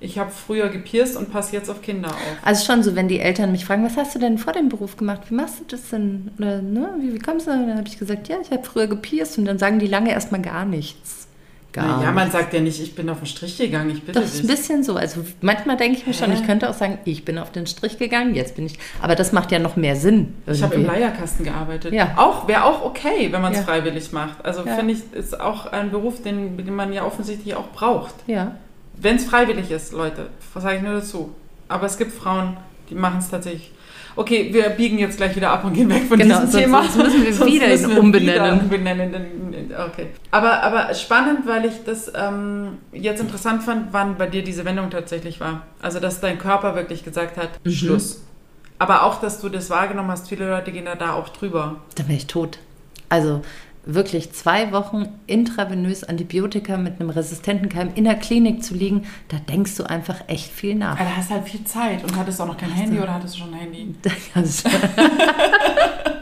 ich 0.00 0.18
habe 0.18 0.30
früher 0.30 0.68
gepierst 0.68 1.16
und 1.16 1.30
passe 1.30 1.54
jetzt 1.54 1.68
auf 1.68 1.82
Kinder 1.82 2.08
auf. 2.08 2.36
Also 2.42 2.64
schon 2.64 2.82
so, 2.82 2.96
wenn 2.96 3.08
die 3.08 3.20
Eltern 3.20 3.52
mich 3.52 3.66
fragen, 3.66 3.84
was 3.84 3.96
hast 3.96 4.14
du 4.14 4.18
denn 4.18 4.38
vor 4.38 4.52
dem 4.52 4.68
Beruf 4.68 4.96
gemacht? 4.96 5.22
Wie 5.28 5.34
machst 5.34 5.60
du 5.60 5.64
das 5.68 5.90
denn? 5.90 6.30
Oder 6.38 6.62
ne, 6.62 6.94
wie, 7.00 7.14
wie 7.14 7.18
kommst 7.18 7.46
du? 7.46 7.50
Dann 7.50 7.76
habe 7.76 7.86
ich 7.86 7.98
gesagt, 7.98 8.28
ja, 8.28 8.36
ich 8.40 8.50
habe 8.50 8.64
früher 8.64 8.86
gepierst 8.86 9.38
und 9.38 9.44
dann 9.44 9.58
sagen 9.58 9.78
die 9.78 9.86
lange 9.86 10.10
erstmal 10.10 10.40
gar 10.40 10.64
nichts. 10.64 11.19
Gar 11.72 12.02
ja, 12.02 12.10
man 12.10 12.30
sagt 12.32 12.52
ja 12.52 12.58
nicht, 12.60 12.80
ich 12.82 12.96
bin 12.96 13.08
auf 13.08 13.18
den 13.18 13.26
Strich 13.26 13.56
gegangen, 13.56 13.90
ich 13.90 14.02
bitte 14.02 14.18
Doch, 14.18 14.26
ist 14.26 14.40
ein 14.42 14.48
dich. 14.48 14.56
bisschen 14.56 14.82
so. 14.82 14.96
Also 14.96 15.24
manchmal 15.40 15.76
denke 15.76 15.98
ich 15.98 16.06
mir 16.06 16.14
schon, 16.14 16.32
Hä? 16.32 16.38
ich 16.40 16.44
könnte 16.44 16.68
auch 16.68 16.74
sagen, 16.74 16.98
ich 17.04 17.24
bin 17.24 17.38
auf 17.38 17.52
den 17.52 17.66
Strich 17.68 17.96
gegangen, 17.96 18.34
jetzt 18.34 18.56
bin 18.56 18.66
ich. 18.66 18.76
Aber 19.00 19.14
das 19.14 19.30
macht 19.32 19.52
ja 19.52 19.60
noch 19.60 19.76
mehr 19.76 19.94
Sinn. 19.94 20.34
Ich 20.48 20.62
habe 20.64 20.74
im 20.74 20.82
irgendwie. 20.82 21.00
Leierkasten 21.00 21.44
gearbeitet. 21.44 21.92
Ja. 21.92 22.14
Auch 22.16 22.48
wäre 22.48 22.64
auch 22.64 22.84
okay, 22.84 23.28
wenn 23.30 23.40
man 23.40 23.52
es 23.52 23.58
Ja. 23.58 23.64
freiwillig 23.64 24.10
macht. 24.10 24.44
Also 24.44 24.64
Ja. 24.66 24.74
finde 24.74 24.94
ich, 24.94 25.00
ist 25.12 25.40
auch 25.40 25.66
ein 25.66 25.90
Beruf, 25.92 26.20
den, 26.22 26.56
den 26.56 26.74
man 26.74 26.92
ja 26.92 27.04
offensichtlich 27.04 27.54
auch 27.54 27.68
braucht. 27.68 28.14
Ja. 28.26 28.56
Wenn 28.96 29.16
es 29.16 29.24
freiwillig 29.26 29.70
ist, 29.70 29.92
Leute, 29.92 30.26
was 30.52 30.62
sage 30.64 30.76
ich 30.78 30.82
nur 30.82 30.94
dazu. 30.94 31.32
Aber 31.68 31.86
es 31.86 31.96
gibt 31.96 32.12
Frauen, 32.12 32.56
die 32.90 32.96
machen 32.96 33.18
es 33.20 33.30
tatsächlich. 33.30 33.70
Okay, 34.16 34.48
wir 34.52 34.64
biegen 34.70 34.98
jetzt 34.98 35.18
gleich 35.18 35.36
wieder 35.36 35.50
ab 35.52 35.64
und 35.64 35.72
gehen 35.72 35.88
weg 35.88 36.02
von 36.08 36.18
Genau, 36.18 36.34
diesem 36.40 36.50
sonst- 36.50 36.62
Thema. 36.64 36.82
sonst 36.82 37.16
müssen 37.16 37.46
wir 37.46 37.46
wieder 37.52 37.72
ihn 37.72 37.96
umbenennen. 37.96 38.34
Wieder 38.34 38.52
umbenennen. 38.64 39.49
Okay. 39.70 40.08
Aber, 40.30 40.62
aber 40.62 40.92
spannend, 40.94 41.46
weil 41.46 41.64
ich 41.64 41.84
das 41.84 42.10
ähm, 42.14 42.78
jetzt 42.92 43.20
interessant 43.20 43.62
fand, 43.62 43.92
wann 43.92 44.16
bei 44.16 44.26
dir 44.26 44.42
diese 44.42 44.64
Wendung 44.64 44.90
tatsächlich 44.90 45.40
war. 45.40 45.62
Also, 45.80 46.00
dass 46.00 46.20
dein 46.20 46.38
Körper 46.38 46.74
wirklich 46.74 47.04
gesagt 47.04 47.36
hat, 47.36 47.50
Mhm. 47.64 47.70
Schluss. 47.70 48.24
Aber 48.78 49.04
auch, 49.04 49.20
dass 49.20 49.40
du 49.40 49.48
das 49.50 49.68
wahrgenommen 49.70 50.10
hast, 50.10 50.28
viele 50.28 50.48
Leute 50.48 50.72
gehen 50.72 50.86
da, 50.86 50.94
da 50.94 51.12
auch 51.12 51.28
drüber. 51.28 51.76
Dann 51.96 52.08
wäre 52.08 52.16
ich 52.16 52.26
tot. 52.26 52.58
Also 53.10 53.42
wirklich 53.84 54.32
zwei 54.32 54.72
Wochen 54.72 55.08
intravenös 55.26 56.04
Antibiotika 56.04 56.76
mit 56.76 57.00
einem 57.00 57.10
resistenten 57.10 57.68
Keim 57.68 57.90
in 57.94 58.04
der 58.04 58.14
Klinik 58.14 58.62
zu 58.62 58.74
liegen, 58.74 59.06
da 59.28 59.38
denkst 59.38 59.76
du 59.76 59.84
einfach 59.84 60.16
echt 60.28 60.50
viel 60.50 60.74
nach. 60.74 60.98
Aber 60.98 61.08
da 61.08 61.16
hast 61.16 61.30
du 61.30 61.34
halt 61.34 61.48
viel 61.48 61.64
Zeit 61.64 62.04
und 62.04 62.16
hattest 62.16 62.40
auch 62.40 62.46
noch 62.46 62.56
kein 62.56 62.70
Handy 62.70 62.98
oder 62.98 63.14
hattest 63.14 63.36
du 63.36 63.40
schon 63.40 63.54
ein 63.54 63.60
Handy? 63.60 63.94
Da 64.02 64.10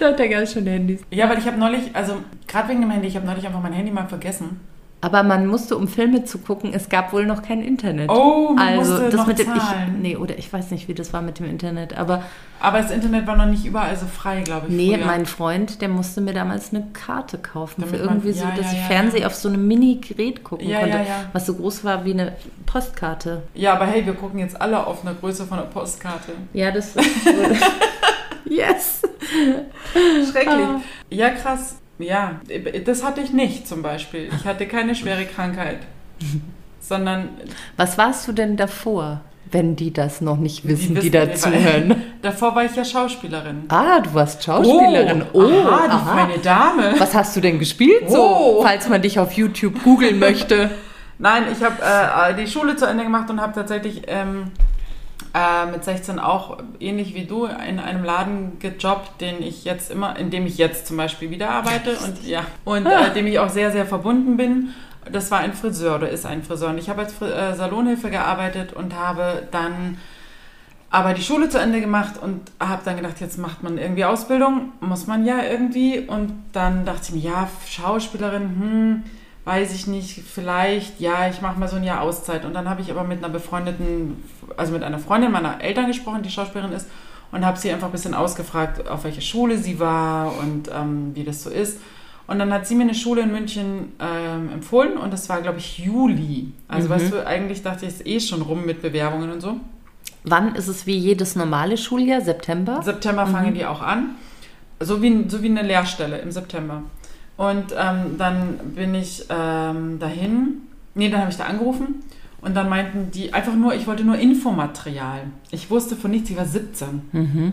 Doch, 0.00 0.16
da 0.16 0.26
gab 0.26 0.42
es 0.42 0.52
schon 0.52 0.66
Handys. 0.66 1.00
Ja, 1.10 1.28
weil 1.28 1.38
ich 1.38 1.46
habe 1.46 1.56
neulich, 1.58 1.82
also 1.94 2.14
gerade 2.46 2.68
wegen 2.68 2.80
dem 2.80 2.90
Handy, 2.90 3.08
ich 3.08 3.16
habe 3.16 3.26
neulich 3.26 3.46
einfach 3.46 3.62
mein 3.62 3.72
Handy 3.72 3.90
mal 3.92 4.06
vergessen. 4.06 4.60
Aber 5.02 5.22
man 5.22 5.46
musste, 5.46 5.76
um 5.76 5.86
Filme 5.88 6.24
zu 6.24 6.38
gucken, 6.38 6.72
es 6.72 6.88
gab 6.88 7.12
wohl 7.12 7.26
noch 7.26 7.42
kein 7.42 7.62
Internet. 7.62 8.08
Oh, 8.10 8.54
man 8.56 8.78
also 8.78 8.92
musste 8.92 9.04
das 9.10 9.14
noch 9.14 9.26
mit 9.26 9.38
dem 9.38 9.46
zahlen. 9.46 9.92
ich, 9.96 10.02
nee, 10.02 10.16
oder 10.16 10.36
ich 10.38 10.50
weiß 10.52 10.70
nicht, 10.70 10.88
wie 10.88 10.94
das 10.94 11.12
war 11.12 11.20
mit 11.22 11.38
dem 11.38 11.46
Internet, 11.46 11.96
aber 11.96 12.22
Aber 12.60 12.78
das 12.80 12.90
Internet 12.90 13.26
war 13.26 13.36
noch 13.36 13.44
nicht 13.46 13.64
überall 13.66 13.94
so 13.94 14.06
frei, 14.06 14.40
glaube 14.40 14.66
ich. 14.68 14.74
nee, 14.74 14.96
früher. 14.96 15.06
mein 15.06 15.26
Freund, 15.26 15.80
der 15.82 15.90
musste 15.90 16.22
mir 16.22 16.32
damals 16.32 16.72
eine 16.72 16.86
Karte 16.92 17.36
kaufen 17.38 17.82
Damit 17.82 17.94
für 18.00 18.04
man- 18.06 18.14
irgendwie 18.16 18.32
so, 18.32 18.44
ja, 18.46 18.50
dass 18.56 18.66
ja, 18.66 18.72
ich 18.72 18.78
ja, 18.78 18.84
Fernseh 18.86 19.20
ja. 19.20 19.26
auf 19.26 19.34
so 19.34 19.48
einem 19.48 19.68
Mini-Gerät 19.68 20.42
gucken 20.42 20.66
Ja, 20.68 20.80
konnte, 20.80 20.96
ja, 20.96 21.02
ja. 21.04 21.24
was 21.32 21.44
so 21.46 21.54
groß 21.54 21.84
war 21.84 22.04
wie 22.06 22.12
eine 22.12 22.32
Postkarte. 22.64 23.42
Ja, 23.54 23.74
aber 23.74 23.86
hey, 23.86 24.04
wir 24.04 24.14
gucken 24.14 24.40
jetzt 24.40 24.60
alle 24.60 24.84
auf 24.84 25.06
eine 25.06 25.14
Größe 25.14 25.44
von 25.44 25.58
einer 25.58 25.68
Postkarte. 25.68 26.32
Ja, 26.54 26.70
das 26.72 26.96
ist 26.96 26.98
yes. 28.56 29.02
Schrecklich. 30.30 30.54
Ah. 30.54 30.80
Ja, 31.10 31.30
krass. 31.30 31.76
Ja, 31.98 32.40
das 32.84 33.02
hatte 33.04 33.20
ich 33.22 33.32
nicht 33.32 33.66
zum 33.66 33.82
Beispiel. 33.82 34.28
Ich 34.36 34.44
hatte 34.44 34.66
keine 34.66 34.94
schwere 34.94 35.24
Krankheit. 35.24 35.78
Sondern 36.80 37.30
Was 37.76 37.96
warst 37.98 38.28
du 38.28 38.32
denn 38.32 38.56
davor, 38.56 39.22
wenn 39.50 39.76
die 39.76 39.92
das 39.92 40.20
noch 40.20 40.36
nicht 40.36 40.66
wissen, 40.68 40.94
die, 40.94 41.02
wissen- 41.02 41.12
da 41.12 41.20
weil- 41.20 41.34
zuhören? 41.36 42.02
davor 42.22 42.54
war 42.54 42.64
ich 42.64 42.76
ja 42.76 42.84
Schauspielerin. 42.84 43.64
Ah, 43.68 44.00
du 44.00 44.12
warst 44.14 44.44
Schauspielerin. 44.44 45.24
Oh, 45.32 45.40
aha, 45.42 45.86
die 45.86 45.92
aha. 45.92 46.16
feine 46.26 46.38
Dame. 46.38 46.94
Was 46.98 47.14
hast 47.14 47.34
du 47.36 47.40
denn 47.40 47.58
gespielt 47.58 48.08
so, 48.10 48.22
Oh. 48.22 48.62
falls 48.62 48.88
man 48.88 49.00
dich 49.02 49.18
auf 49.18 49.32
YouTube 49.32 49.82
googeln 49.82 50.18
möchte? 50.18 50.70
Nein, 51.18 51.44
ich 51.50 51.62
habe 51.64 51.76
äh, 51.82 52.34
die 52.44 52.46
Schule 52.50 52.76
zu 52.76 52.84
Ende 52.86 53.02
gemacht 53.04 53.30
und 53.30 53.40
habe 53.40 53.54
tatsächlich 53.54 54.02
ähm, 54.06 54.50
äh, 55.34 55.66
mit 55.66 55.84
16 55.84 56.18
auch 56.18 56.58
ähnlich 56.80 57.14
wie 57.14 57.24
du 57.24 57.46
in 57.46 57.78
einem 57.78 58.04
Laden 58.04 58.58
gejobbt, 58.58 59.20
den 59.20 59.42
ich 59.42 59.64
jetzt 59.64 59.90
immer, 59.90 60.18
in 60.18 60.30
dem 60.30 60.46
ich 60.46 60.58
jetzt 60.58 60.86
zum 60.86 60.96
Beispiel 60.96 61.30
wieder 61.30 61.50
arbeite. 61.50 61.96
Und 61.98 62.24
ja. 62.24 62.44
Und 62.64 62.86
äh, 62.86 63.12
dem 63.12 63.26
ich 63.26 63.38
auch 63.38 63.50
sehr 63.50 63.70
sehr 63.70 63.86
verbunden 63.86 64.36
bin. 64.36 64.70
Das 65.10 65.30
war 65.30 65.38
ein 65.38 65.52
Friseur 65.52 65.96
oder 65.96 66.10
ist 66.10 66.26
ein 66.26 66.42
Friseur. 66.42 66.70
Und 66.70 66.78
ich 66.78 66.88
habe 66.88 67.02
als 67.02 67.12
Fri 67.12 67.30
äh, 67.30 67.54
Salonhilfe 67.54 68.10
gearbeitet 68.10 68.72
und 68.72 68.94
habe 68.96 69.46
dann 69.50 69.98
aber 70.90 71.14
die 71.14 71.22
Schule 71.22 71.48
zu 71.48 71.58
Ende 71.58 71.80
gemacht 71.80 72.14
und 72.20 72.40
habe 72.60 72.82
dann 72.84 72.96
gedacht, 72.96 73.20
jetzt 73.20 73.38
macht 73.38 73.62
man 73.62 73.76
irgendwie 73.76 74.04
Ausbildung, 74.04 74.72
muss 74.80 75.06
man 75.06 75.26
ja 75.26 75.42
irgendwie. 75.42 76.00
Und 76.00 76.32
dann 76.52 76.84
dachte 76.84 77.02
ich 77.08 77.12
mir, 77.12 77.30
ja, 77.30 77.48
Schauspielerin, 77.68 78.42
hm, 78.42 79.04
weiß 79.46 79.72
ich 79.74 79.86
nicht, 79.86 80.22
vielleicht, 80.26 81.00
ja, 81.00 81.28
ich 81.30 81.40
mache 81.40 81.58
mal 81.58 81.68
so 81.68 81.76
ein 81.76 81.84
Jahr 81.84 82.02
Auszeit. 82.02 82.44
Und 82.44 82.52
dann 82.52 82.68
habe 82.68 82.82
ich 82.82 82.90
aber 82.90 83.04
mit 83.04 83.18
einer 83.24 83.32
befreundeten, 83.32 84.22
also 84.56 84.72
mit 84.72 84.82
einer 84.82 84.98
Freundin 84.98 85.30
meiner 85.32 85.60
Eltern 85.62 85.86
gesprochen, 85.86 86.22
die 86.22 86.30
Schauspielerin 86.30 86.72
ist, 86.72 86.88
und 87.32 87.46
habe 87.46 87.56
sie 87.58 87.70
einfach 87.70 87.86
ein 87.86 87.92
bisschen 87.92 88.14
ausgefragt, 88.14 88.88
auf 88.88 89.04
welche 89.04 89.20
Schule 89.22 89.56
sie 89.56 89.78
war 89.80 90.36
und 90.38 90.68
ähm, 90.74 91.12
wie 91.14 91.24
das 91.24 91.42
so 91.44 91.50
ist. 91.50 91.80
Und 92.26 92.40
dann 92.40 92.52
hat 92.52 92.66
sie 92.66 92.74
mir 92.74 92.82
eine 92.82 92.94
Schule 92.94 93.22
in 93.22 93.30
München 93.30 93.92
ähm, 94.00 94.50
empfohlen 94.52 94.96
und 94.98 95.12
das 95.12 95.28
war, 95.28 95.40
glaube 95.42 95.58
ich, 95.58 95.78
Juli. 95.78 96.52
Also, 96.66 96.88
Mhm. 96.88 96.92
weißt 96.92 97.12
du, 97.12 97.26
eigentlich 97.26 97.62
dachte 97.62 97.86
ich, 97.86 97.92
es 97.92 98.00
ist 98.00 98.06
eh 98.06 98.18
schon 98.20 98.42
rum 98.42 98.66
mit 98.66 98.82
Bewerbungen 98.82 99.30
und 99.30 99.40
so. 99.40 99.60
Wann 100.24 100.56
ist 100.56 100.66
es 100.66 100.86
wie 100.86 100.96
jedes 100.96 101.36
normale 101.36 101.76
Schuljahr? 101.76 102.20
September? 102.20 102.82
September 102.82 103.28
fangen 103.28 103.54
die 103.54 103.64
auch 103.64 103.80
an. 103.80 104.16
So 104.80 105.00
wie, 105.02 105.24
so 105.28 105.40
wie 105.42 105.48
eine 105.48 105.62
Lehrstelle 105.62 106.18
im 106.18 106.32
September. 106.32 106.82
Und 107.36 107.74
ähm, 107.78 108.16
dann 108.18 108.58
bin 108.74 108.94
ich 108.94 109.26
ähm, 109.28 109.98
dahin. 109.98 110.62
Nee, 110.94 111.10
dann 111.10 111.20
habe 111.20 111.30
ich 111.30 111.36
da 111.36 111.44
angerufen. 111.44 112.02
Und 112.40 112.54
dann 112.54 112.68
meinten 112.68 113.10
die 113.10 113.34
einfach 113.34 113.54
nur, 113.54 113.74
ich 113.74 113.86
wollte 113.86 114.04
nur 114.04 114.16
Infomaterial. 114.16 115.22
Ich 115.50 115.70
wusste 115.70 115.96
von 115.96 116.10
nichts, 116.10 116.30
ich 116.30 116.36
war 116.36 116.46
17. 116.46 117.02
Mhm. 117.12 117.52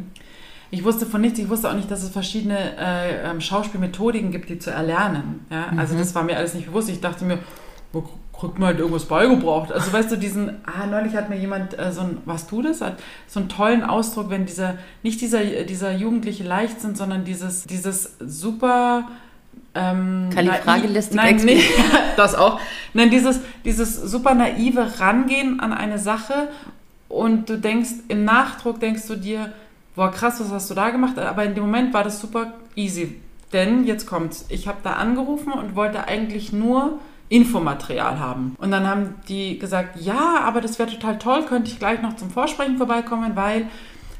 Ich 0.71 0.83
wusste 0.83 1.05
von 1.05 1.21
nichts, 1.21 1.39
ich 1.39 1.49
wusste 1.49 1.69
auch 1.69 1.75
nicht, 1.75 1.89
dass 1.91 2.03
es 2.03 2.09
verschiedene 2.09 2.77
äh, 2.77 3.29
ähm, 3.29 3.41
Schauspielmethodiken 3.41 4.31
gibt, 4.31 4.49
die 4.49 4.59
zu 4.59 4.71
erlernen. 4.71 5.45
Ja? 5.49 5.71
Also 5.77 5.97
das 5.97 6.15
war 6.15 6.23
mir 6.23 6.37
alles 6.37 6.53
nicht 6.53 6.67
bewusst. 6.67 6.89
Ich 6.89 6.99
dachte 6.99 7.25
mir, 7.25 7.39
wo 7.91 8.03
kriegt 8.33 8.59
man 8.59 8.67
halt 8.67 8.79
irgendwas 8.79 9.05
beigebracht? 9.05 9.71
Also 9.71 9.93
weißt 9.93 10.11
du, 10.11 10.17
diesen, 10.17 10.61
ah, 10.65 10.85
neulich 10.87 11.15
hat 11.15 11.29
mir 11.29 11.37
jemand 11.37 11.77
äh, 11.77 11.91
so 11.91 12.01
ein, 12.01 12.17
was 12.25 12.47
du 12.47 12.61
das? 12.61 12.81
Hat 12.81 12.97
so 13.27 13.39
einen 13.39 13.49
tollen 13.49 13.83
Ausdruck, 13.83 14.29
wenn 14.29 14.45
dieser, 14.45 14.75
nicht 15.03 15.21
dieser, 15.21 15.43
dieser 15.63 15.91
Jugendliche 15.93 16.43
leicht 16.43 16.81
sind, 16.81 16.97
sondern 16.97 17.23
dieses, 17.23 17.63
dieses 17.65 18.15
super 18.19 19.07
ähm, 19.75 20.29
Kalifragilistik 20.33 21.17
naiv- 21.17 21.23
Nein, 21.23 21.33
Expert. 21.35 21.55
nicht, 21.55 21.71
das 22.17 22.35
auch. 22.35 22.59
Nein, 22.93 23.09
dieses, 23.09 23.39
dieses 23.65 23.95
super 23.95 24.33
naive 24.35 24.99
Rangehen 24.99 25.59
an 25.59 25.73
eine 25.73 25.97
Sache 25.99 26.49
und 27.09 27.49
du 27.49 27.57
denkst, 27.57 27.89
im 28.07 28.23
Nachdruck 28.25 28.79
denkst 28.79 29.07
du 29.07 29.15
dir, 29.15 29.51
boah, 29.95 30.11
krass, 30.11 30.39
was 30.39 30.51
hast 30.51 30.69
du 30.69 30.73
da 30.75 30.89
gemacht? 30.89 31.17
Aber 31.19 31.43
in 31.43 31.53
dem 31.55 31.63
Moment 31.63 31.93
war 31.93 32.03
das 32.03 32.19
super 32.19 32.53
easy. 32.75 33.19
Denn 33.51 33.83
jetzt 33.85 34.07
kommt's. 34.07 34.45
Ich 34.49 34.67
habe 34.67 34.79
da 34.83 34.93
angerufen 34.93 35.53
und 35.53 35.75
wollte 35.75 36.07
eigentlich 36.07 36.51
nur 36.51 36.99
Infomaterial 37.29 38.19
haben. 38.19 38.55
Und 38.59 38.71
dann 38.71 38.87
haben 38.87 39.15
die 39.27 39.57
gesagt, 39.59 39.99
ja, 39.99 40.39
aber 40.43 40.61
das 40.61 40.77
wäre 40.79 40.89
total 40.89 41.17
toll, 41.19 41.45
könnte 41.45 41.69
ich 41.71 41.79
gleich 41.79 42.01
noch 42.01 42.15
zum 42.15 42.29
Vorsprechen 42.29 42.77
vorbeikommen, 42.77 43.35
weil 43.35 43.67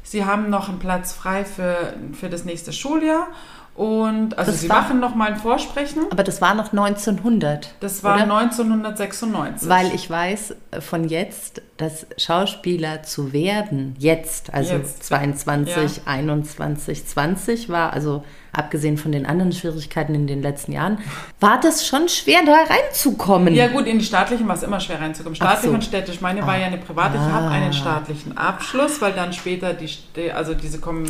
sie 0.02 0.24
haben 0.24 0.50
noch 0.50 0.68
einen 0.68 0.78
Platz 0.78 1.12
frei 1.12 1.44
für, 1.44 1.94
für 2.12 2.28
das 2.28 2.44
nächste 2.44 2.72
Schuljahr. 2.72 3.28
Und 3.74 4.38
also 4.38 4.52
Das 4.52 4.60
sie 4.60 4.68
war- 4.68 4.82
machen 4.82 5.00
noch 5.00 5.16
mal 5.16 5.30
ein 5.32 5.36
Vorsprechen. 5.36 6.02
Aber 6.10 6.22
das 6.22 6.40
war 6.40 6.54
noch 6.54 6.72
1900. 6.72 7.74
Das 7.80 8.04
war 8.04 8.14
oder? 8.14 8.22
1996. 8.32 9.68
Weil 9.68 9.92
ich 9.94 10.08
weiß 10.08 10.54
äh, 10.70 10.80
von 10.80 11.08
jetzt, 11.08 11.60
dass 11.76 12.06
Schauspieler 12.16 13.02
zu 13.02 13.32
werden, 13.32 13.96
jetzt, 13.98 14.54
also 14.54 14.74
Jetzt, 14.74 15.02
22, 15.04 16.02
21, 16.06 17.04
20 17.04 17.68
war, 17.68 17.92
also 17.92 18.22
abgesehen 18.52 18.96
von 18.96 19.10
den 19.10 19.26
anderen 19.26 19.50
Schwierigkeiten 19.50 20.14
in 20.14 20.28
den 20.28 20.40
letzten 20.40 20.70
Jahren, 20.70 20.98
war 21.40 21.58
das 21.60 21.84
schon 21.84 22.08
schwer, 22.08 22.42
da 22.46 22.52
reinzukommen. 22.72 23.52
Ja 23.54 23.66
gut, 23.66 23.86
in 23.88 23.98
die 23.98 24.04
staatlichen 24.04 24.46
war 24.46 24.54
es 24.54 24.62
immer 24.62 24.78
schwer 24.78 25.00
reinzukommen. 25.00 25.34
Staatlich 25.34 25.70
so. 25.70 25.74
und 25.74 25.82
städtisch. 25.82 26.20
Meine 26.20 26.46
war 26.46 26.56
ja 26.56 26.66
eine 26.66 26.78
private. 26.78 27.16
Ich 27.16 27.20
habe 27.22 27.46
Ah. 27.48 27.50
einen 27.50 27.72
staatlichen 27.72 28.38
Abschluss, 28.38 29.00
weil 29.00 29.12
dann 29.14 29.32
später 29.32 29.74
die, 29.74 29.90
also 30.30 30.54
diese 30.54 30.78
Kom 30.78 31.04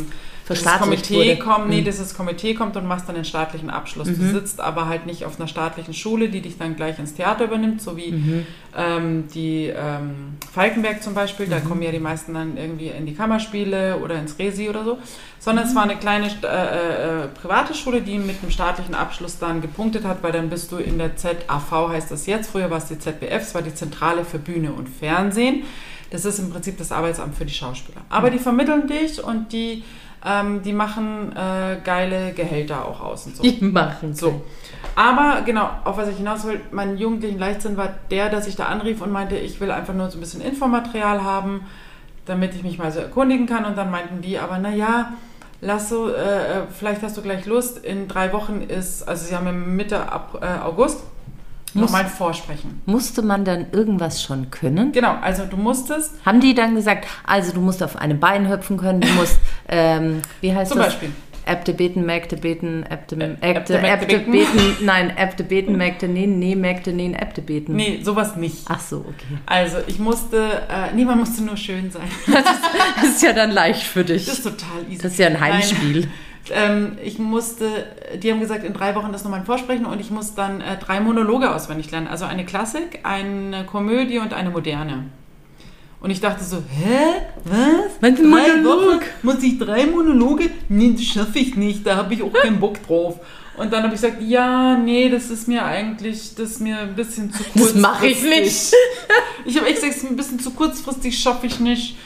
Verstaatlicht 0.45 1.07
Komitee 1.07 1.31
wurde. 1.31 1.39
kommt, 1.39 1.69
nee, 1.69 1.81
Mhm. 1.81 1.85
dieses 1.85 2.13
Komitee 2.15 2.53
kommt 2.53 2.77
und 2.77 2.85
machst 2.87 3.07
dann 3.09 3.15
den 3.15 3.25
staatlichen 3.25 3.71
Abschluss. 3.71 4.07
Du 4.07 4.13
sitzt 4.31 4.59
aber 4.61 4.87
halt 4.87 5.07
nicht 5.07 5.25
auf 5.25 5.39
einer 5.39 5.47
staatlichen 5.47 5.93
Schule, 5.95 6.29
die 6.29 6.41
dich 6.41 6.57
dann 6.59 6.75
gleich 6.75 6.99
ins 6.99 7.15
Theater 7.15 7.45
übernimmt, 7.45 7.81
so 7.81 7.97
wie 7.97 8.11
Mhm. 8.11 8.47
ähm, 8.77 9.23
die 9.33 9.73
ähm, 9.75 10.35
Falkenberg 10.53 11.01
zum 11.01 11.15
Beispiel. 11.15 11.47
Mhm. 11.47 11.51
Da 11.51 11.59
kommen 11.61 11.81
ja 11.81 11.91
die 11.91 11.99
meisten 11.99 12.35
dann 12.35 12.57
irgendwie 12.57 12.87
in 12.89 13.07
die 13.07 13.15
Kammerspiele 13.15 13.97
oder 13.97 14.19
ins 14.19 14.37
Resi 14.37 14.69
oder 14.69 14.83
so. 14.83 14.99
Sondern 15.39 15.65
es 15.67 15.73
war 15.75 15.83
eine 15.83 15.95
kleine 15.97 16.27
äh, 16.27 17.23
äh, 17.23 17.27
private 17.41 17.73
Schule, 17.73 18.01
die 18.01 18.17
mit 18.19 18.41
einem 18.41 18.51
staatlichen 18.51 18.93
Abschluss 18.95 19.39
dann 19.39 19.61
gepunktet 19.61 20.03
hat, 20.05 20.21
weil 20.23 20.31
dann 20.31 20.49
bist 20.49 20.71
du 20.71 20.77
in 20.77 20.97
der 20.99 21.15
ZAV, 21.17 21.89
heißt 21.89 22.11
das 22.11 22.25
jetzt. 22.27 22.51
Früher 22.51 22.69
war 22.69 22.77
es 22.77 22.85
die 22.85 22.99
ZBF, 22.99 23.41
es 23.41 23.55
war 23.55 23.61
die 23.63 23.73
Zentrale 23.73 24.25
für 24.25 24.37
Bühne 24.39 24.73
und 24.73 24.89
Fernsehen. 24.89 25.63
Das 26.11 26.23
ist 26.23 26.37
im 26.39 26.51
Prinzip 26.51 26.77
das 26.77 26.91
Arbeitsamt 26.91 27.35
für 27.35 27.45
die 27.45 27.53
Schauspieler. 27.53 28.01
Aber 28.09 28.29
die 28.29 28.37
vermitteln 28.39 28.87
dich 28.87 29.23
und 29.23 29.51
die, 29.51 29.83
ähm, 30.25 30.63
die 30.63 30.73
machen 30.73 31.31
äh, 31.35 31.77
geile 31.83 32.33
Gehälter 32.33 32.85
auch 32.85 32.99
aus 33.01 33.27
und 33.27 33.37
so. 33.37 33.43
Die 33.43 33.63
machen 33.63 34.13
So. 34.15 34.41
Aber 34.95 35.41
genau, 35.45 35.69
auf 35.83 35.97
was 35.97 36.09
ich 36.09 36.17
hinaus 36.17 36.45
will, 36.45 36.61
mein 36.71 36.97
jugendlichen 36.97 37.37
Leichtsinn 37.37 37.77
war 37.77 37.89
der, 38.09 38.29
dass 38.29 38.47
ich 38.47 38.55
da 38.55 38.65
anrief 38.65 39.01
und 39.01 39.11
meinte, 39.11 39.35
ich 39.35 39.59
will 39.61 39.69
einfach 39.69 39.93
nur 39.93 40.09
so 40.09 40.17
ein 40.17 40.21
bisschen 40.21 40.41
Infomaterial 40.41 41.23
haben, 41.23 41.65
damit 42.25 42.55
ich 42.55 42.63
mich 42.63 42.77
mal 42.77 42.91
so 42.91 43.01
erkundigen 43.01 43.45
kann. 43.45 43.65
Und 43.65 43.77
dann 43.77 43.91
meinten 43.91 44.21
die, 44.21 44.39
aber 44.39 44.57
naja, 44.57 45.13
lass 45.61 45.89
so, 45.89 46.09
äh, 46.09 46.63
vielleicht 46.71 47.03
hast 47.03 47.17
du 47.17 47.21
gleich 47.21 47.45
Lust. 47.45 47.83
In 47.83 48.07
drei 48.07 48.33
Wochen 48.33 48.61
ist, 48.61 49.07
also 49.07 49.25
sie 49.25 49.35
haben 49.35 49.47
im 49.47 49.75
Mitte 49.75 50.11
Ab, 50.11 50.39
äh, 50.41 50.63
August 50.63 51.03
Muss- 51.75 51.91
nochmal 51.91 52.05
Vorsprechen. 52.09 52.81
Musste 52.85 53.21
man 53.21 53.45
dann 53.45 53.67
irgendwas 53.71 54.23
schon 54.23 54.49
können? 54.51 54.91
Genau, 54.91 55.15
also 55.21 55.45
du 55.45 55.57
musstest 55.57 56.13
Haben 56.25 56.39
die 56.39 56.53
dann 56.55 56.75
gesagt, 56.75 57.05
also 57.25 57.53
du 57.53 57.61
musst 57.61 57.83
auf 57.83 57.95
einem 57.97 58.19
Bein 58.19 58.49
hüpfen 58.49 58.77
können, 58.77 59.01
du 59.01 59.07
musst, 59.09 59.37
ähm, 59.69 60.21
wie 60.41 60.53
heißt 60.53 60.71
zum 60.71 60.79
das? 60.79 60.87
Beispiel. 60.87 61.11
Äbte 61.47 61.73
beten, 61.73 62.05
Mägde 62.05 62.37
beten, 62.37 62.83
Äbte, 62.89 63.37
Äbte, 63.41 63.77
Äbte, 63.77 64.19
beten. 64.19 64.77
nein, 64.81 65.15
Äbte 65.15 65.43
beten, 65.43 65.77
Mägde 65.77 66.07
nähen, 66.07 66.39
nee, 66.39 66.55
Mägde 66.55 66.91
nähen, 66.91 67.13
Äbte 67.13 67.43
beten. 67.43 67.75
Nee, 67.75 67.99
sowas 68.03 68.35
nicht. 68.35 68.63
Ach 68.67 68.79
so, 68.79 68.97
okay. 69.07 69.37
Also 69.45 69.77
ich 69.85 69.99
musste, 69.99 70.63
äh, 70.69 70.95
niemand 70.95 71.19
musste 71.19 71.43
nur 71.43 71.57
schön 71.57 71.91
sein. 71.91 72.07
Das 72.95 73.09
ist 73.15 73.21
ja 73.23 73.33
dann 73.33 73.51
leicht 73.51 73.83
für 73.83 74.03
dich. 74.03 74.25
Das 74.25 74.39
ist 74.39 74.43
total 74.43 74.83
easy. 74.89 75.01
Das 75.03 75.11
ist 75.11 75.19
ja 75.19 75.27
ein 75.27 75.33
Nein. 75.33 76.07
Ähm, 76.51 76.97
ich 77.03 77.17
musste, 77.17 77.85
die 78.21 78.31
haben 78.31 78.39
gesagt, 78.39 78.63
in 78.63 78.73
drei 78.73 78.95
Wochen 78.95 79.13
ist 79.13 79.23
nochmal 79.23 79.43
Vorsprechen 79.43 79.85
und 79.85 79.99
ich 79.99 80.11
muss 80.11 80.35
dann 80.35 80.61
äh, 80.61 80.77
drei 80.77 80.99
Monologe 80.99 81.53
auswendig 81.53 81.91
lernen. 81.91 82.07
Also 82.07 82.25
eine 82.25 82.45
Klassik, 82.45 82.99
eine 83.03 83.65
Komödie 83.65 84.19
und 84.19 84.33
eine 84.33 84.49
moderne. 84.49 85.05
Und 86.01 86.11
ich 86.11 86.21
dachte 86.21 86.43
so, 86.43 86.57
hä? 86.57 87.21
Was? 87.45 87.57
Was 87.99 88.09
ein 88.09 88.15
drei 88.15 88.57
Monolog? 88.57 89.01
Wochen? 89.01 89.05
Muss 89.23 89.41
ich 89.43 89.57
drei 89.57 89.85
Monologe? 89.87 90.51
Nee, 90.69 90.93
das 90.93 91.03
schaffe 91.03 91.39
ich 91.39 91.55
nicht, 91.55 91.85
da 91.87 91.95
habe 91.95 92.13
ich 92.13 92.21
auch 92.21 92.33
keinen 92.33 92.59
Bock 92.59 92.85
drauf. 92.85 93.19
Und 93.57 93.71
dann 93.71 93.83
habe 93.83 93.95
ich 93.95 94.01
gesagt, 94.01 94.21
ja, 94.21 94.77
nee, 94.77 95.09
das 95.09 95.29
ist 95.29 95.47
mir 95.47 95.63
eigentlich, 95.63 96.35
das 96.35 96.51
ist 96.51 96.61
mir 96.61 96.77
ein 96.77 96.95
bisschen 96.95 97.31
zu 97.31 97.41
kurzfristig. 97.43 97.73
Das 97.73 97.81
mache 97.81 98.07
ich 98.07 98.23
nicht. 98.23 98.73
Ich 99.45 99.57
habe 99.57 99.67
echt 99.67 99.75
gesagt, 99.75 99.95
es 99.95 100.03
ist 100.03 100.09
ein 100.09 100.15
bisschen 100.15 100.39
zu 100.39 100.51
kurzfristig, 100.51 101.17
schaffe 101.17 101.47
ich 101.47 101.59
nicht. 101.59 101.97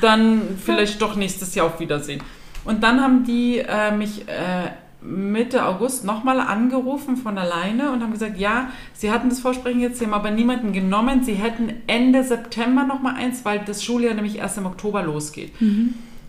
Dann 0.00 0.58
vielleicht 0.62 1.00
doch 1.00 1.14
nächstes 1.14 1.54
Jahr 1.54 1.66
auf 1.66 1.78
Wiedersehen. 1.78 2.22
Und 2.68 2.82
dann 2.82 3.00
haben 3.00 3.24
die 3.24 3.58
äh, 3.58 3.90
mich 3.96 4.28
äh, 4.28 4.70
Mitte 5.00 5.64
August 5.64 6.04
nochmal 6.04 6.38
angerufen 6.38 7.16
von 7.16 7.38
alleine 7.38 7.92
und 7.92 8.02
haben 8.02 8.12
gesagt, 8.12 8.38
ja, 8.38 8.68
sie 8.92 9.10
hatten 9.10 9.30
das 9.30 9.40
Vorsprechen 9.40 9.80
jetzt, 9.80 9.98
sie 9.98 10.04
haben 10.04 10.12
aber 10.12 10.30
niemanden 10.30 10.74
genommen. 10.74 11.22
Sie 11.24 11.32
hätten 11.32 11.72
Ende 11.86 12.24
September 12.24 12.84
nochmal 12.84 13.14
eins, 13.14 13.42
weil 13.44 13.60
das 13.64 13.82
Schuljahr 13.82 14.12
nämlich 14.12 14.36
erst 14.36 14.58
im 14.58 14.66
Oktober 14.66 15.02
losgeht. 15.02 15.52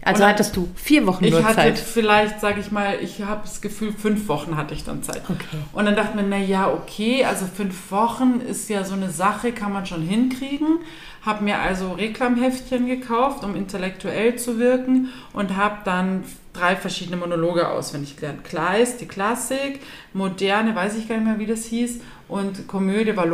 Also 0.01 0.21
dann- 0.21 0.29
hattest 0.31 0.55
du 0.55 0.67
vier 0.75 1.05
Wochen 1.05 1.25
Ich 1.25 1.31
nur 1.31 1.43
hatte 1.43 1.55
Zeit. 1.55 1.77
vielleicht, 1.79 2.39
sage 2.39 2.61
ich 2.61 2.71
mal, 2.71 2.97
ich 3.01 3.21
habe 3.23 3.41
das 3.43 3.61
Gefühl, 3.61 3.91
fünf 3.93 4.27
Wochen 4.29 4.55
hatte 4.55 4.73
ich 4.73 4.83
dann 4.85 5.03
Zeit. 5.03 5.21
Okay. 5.29 5.57
Und 5.73 5.85
dann 5.85 5.95
dachte 5.95 6.15
man, 6.15 6.29
na 6.29 6.37
ja, 6.37 6.71
okay, 6.71 7.25
also 7.25 7.45
fünf 7.45 7.91
Wochen 7.91 8.39
ist 8.39 8.69
ja 8.69 8.83
so 8.83 8.93
eine 8.95 9.09
Sache, 9.09 9.51
kann 9.51 9.73
man 9.73 9.85
schon 9.85 10.01
hinkriegen. 10.01 10.79
Habe 11.25 11.43
mir 11.43 11.59
also 11.59 11.91
Reklamheftchen 11.91 12.87
gekauft, 12.87 13.43
um 13.43 13.55
intellektuell 13.55 14.37
zu 14.37 14.57
wirken 14.57 15.09
und 15.33 15.57
habe 15.57 15.79
dann 15.83 16.23
drei 16.53 16.75
verschiedene 16.77 17.17
Monologe 17.17 17.67
auswendig 17.67 18.15
gelernt. 18.15 18.45
Kleist, 18.45 19.01
die 19.01 19.05
Klassik, 19.05 19.81
Moderne, 20.13 20.75
weiß 20.75 20.95
ich 20.97 21.09
gar 21.09 21.15
nicht 21.17 21.25
mehr, 21.27 21.39
wie 21.39 21.45
das 21.45 21.65
hieß, 21.65 21.99
und 22.29 22.67
Komödie 22.67 23.15
war 23.17 23.25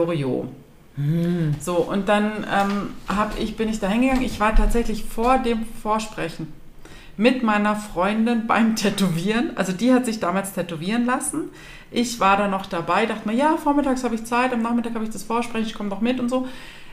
So, 1.59 1.75
und 1.77 2.07
dann 2.07 2.45
ähm, 2.49 2.89
ich, 3.37 3.57
bin 3.57 3.67
ich 3.69 3.79
da 3.79 3.87
hingegangen. 3.89 4.23
Ich 4.23 4.39
war 4.39 4.55
tatsächlich 4.55 5.03
vor 5.03 5.39
dem 5.39 5.65
Vorsprechen 5.81 6.47
mit 7.17 7.43
meiner 7.43 7.75
Freundin 7.75 8.47
beim 8.47 8.75
Tätowieren. 8.75 9.51
Also 9.55 9.71
die 9.73 9.93
hat 9.93 10.05
sich 10.05 10.19
damals 10.19 10.53
tätowieren 10.53 11.05
lassen. 11.05 11.49
Ich 11.91 12.19
war 12.19 12.37
da 12.37 12.47
noch 12.47 12.65
dabei, 12.65 13.05
dachte 13.05 13.27
mir, 13.27 13.35
ja, 13.35 13.55
vormittags 13.57 14.03
habe 14.03 14.15
ich 14.15 14.25
Zeit, 14.25 14.53
am 14.53 14.61
Nachmittag 14.61 14.95
habe 14.95 15.05
ich 15.05 15.11
das 15.11 15.23
Vorsprechen, 15.23 15.67
ich 15.67 15.73
komme 15.73 15.89
doch 15.89 16.01
mit 16.01 16.19
und 16.19 16.29
so. 16.29 16.47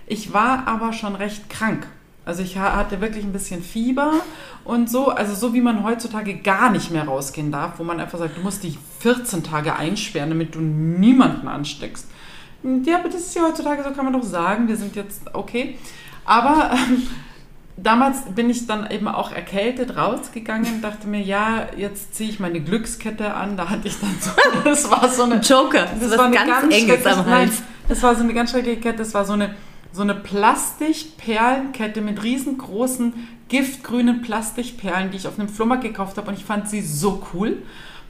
Ich 0.06 0.32
war 0.32 0.66
aber 0.68 0.92
schon 0.92 1.14
recht 1.16 1.48
krank. 1.48 1.86
Also 2.24 2.42
ich 2.42 2.56
ha- 2.56 2.76
hatte 2.76 3.00
wirklich 3.00 3.24
ein 3.24 3.32
bisschen 3.32 3.62
Fieber 3.62 4.12
und 4.64 4.88
so, 4.88 5.08
also 5.08 5.34
so 5.34 5.54
wie 5.54 5.60
man 5.60 5.82
heutzutage 5.82 6.36
gar 6.36 6.70
nicht 6.70 6.92
mehr 6.92 7.04
rausgehen 7.04 7.50
darf, 7.50 7.78
wo 7.78 7.84
man 7.84 7.98
einfach 7.98 8.18
sagt, 8.18 8.36
du 8.36 8.42
musst 8.42 8.62
dich 8.62 8.78
14 9.00 9.42
Tage 9.42 9.74
einsperren, 9.74 10.28
damit 10.28 10.54
du 10.54 10.60
niemanden 10.60 11.48
ansteckst. 11.48 12.06
Ja, 12.84 12.98
aber 12.98 13.08
das 13.08 13.22
ist 13.22 13.34
ja 13.34 13.42
heutzutage 13.42 13.82
so, 13.82 13.90
kann 13.90 14.04
man 14.04 14.12
doch 14.14 14.22
sagen, 14.22 14.68
wir 14.68 14.76
sind 14.76 14.94
jetzt 14.96 15.22
okay. 15.34 15.78
Aber 16.24 16.70
ähm, 16.72 17.02
damals 17.76 18.22
bin 18.34 18.48
ich 18.50 18.66
dann 18.66 18.88
eben 18.90 19.08
auch 19.08 19.32
erkältet 19.32 19.96
rausgegangen, 19.96 20.80
dachte 20.80 21.08
mir, 21.08 21.20
ja, 21.20 21.66
jetzt 21.76 22.14
ziehe 22.14 22.30
ich 22.30 22.38
meine 22.38 22.60
Glückskette 22.60 23.34
an. 23.34 23.56
Da 23.56 23.68
hatte 23.68 23.88
ich 23.88 23.98
dann 23.98 24.14
so, 24.20 24.30
das 24.64 24.88
war 24.90 25.08
so 25.08 25.24
eine 25.24 25.36
Joker, 25.40 25.86
das, 25.94 26.02
ist 26.02 26.10
was 26.12 26.20
eine 26.20 26.36
ganz, 26.36 26.74
Enges 26.74 27.00
schreckliche- 27.00 27.18
am 27.18 27.26
Hals. 27.26 27.62
das 27.88 28.02
war 28.02 28.14
so 28.14 28.22
eine 28.22 28.34
ganz 28.34 28.50
schreckliche 28.50 28.80
Kette. 28.80 28.98
Das 28.98 29.12
war 29.14 29.24
so 29.24 29.32
eine, 29.32 29.54
so 29.92 30.02
eine 30.02 30.14
Plastikperlenkette 30.14 32.00
mit 32.00 32.22
riesengroßen, 32.22 33.12
giftgrünen 33.48 34.22
Plastikperlen, 34.22 35.10
die 35.10 35.16
ich 35.18 35.26
auf 35.26 35.38
einem 35.38 35.48
Flohmarkt 35.48 35.82
gekauft 35.82 36.16
habe. 36.16 36.28
Und 36.28 36.38
ich 36.38 36.44
fand 36.44 36.68
sie 36.68 36.80
so 36.80 37.22
cool. 37.34 37.58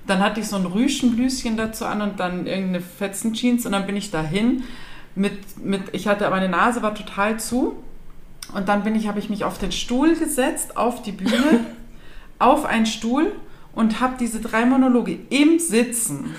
Dann 0.06 0.20
hatte 0.20 0.40
ich 0.40 0.48
so 0.48 0.56
ein 0.56 0.66
Rüschenblüschen 0.66 1.56
dazu 1.56 1.84
an 1.84 2.02
und 2.02 2.18
dann 2.20 2.46
irgendeine 2.46 2.80
Fetzenjeans 2.80 3.66
und 3.66 3.72
dann 3.72 3.86
bin 3.86 3.96
ich 3.96 4.10
dahin 4.10 4.64
mit, 5.14 5.64
mit, 5.64 5.82
ich 5.92 6.08
hatte, 6.08 6.28
meine 6.30 6.48
Nase 6.48 6.82
war 6.82 6.94
total 6.94 7.38
zu 7.38 7.76
und 8.54 8.68
dann 8.68 8.82
bin 8.82 8.94
ich, 8.94 9.06
habe 9.06 9.18
ich 9.18 9.30
mich 9.30 9.44
auf 9.44 9.58
den 9.58 9.72
Stuhl 9.72 10.16
gesetzt, 10.16 10.76
auf 10.76 11.02
die 11.02 11.12
Bühne, 11.12 11.60
auf 12.38 12.64
einen 12.64 12.86
Stuhl 12.86 13.32
und 13.74 14.00
habe 14.00 14.14
diese 14.18 14.40
drei 14.40 14.64
Monologe 14.66 15.18
im 15.30 15.58
Sitzen, 15.58 16.34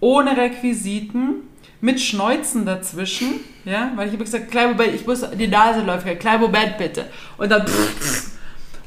ohne 0.00 0.36
Requisiten, 0.36 1.48
mit 1.82 2.00
Schneuzen 2.00 2.66
dazwischen, 2.66 3.40
ja, 3.64 3.92
weil 3.96 4.08
ich 4.08 4.12
habe 4.12 4.24
gesagt, 4.24 4.50
kleinen 4.50 4.72
Moment, 4.72 4.94
ich 4.94 5.06
muss, 5.06 5.24
die 5.30 5.48
Nase 5.48 5.80
läuft, 5.80 6.06
kleinen 6.20 6.42
Moment 6.42 6.76
bitte. 6.76 7.06
Und 7.38 7.50
dann 7.50 7.64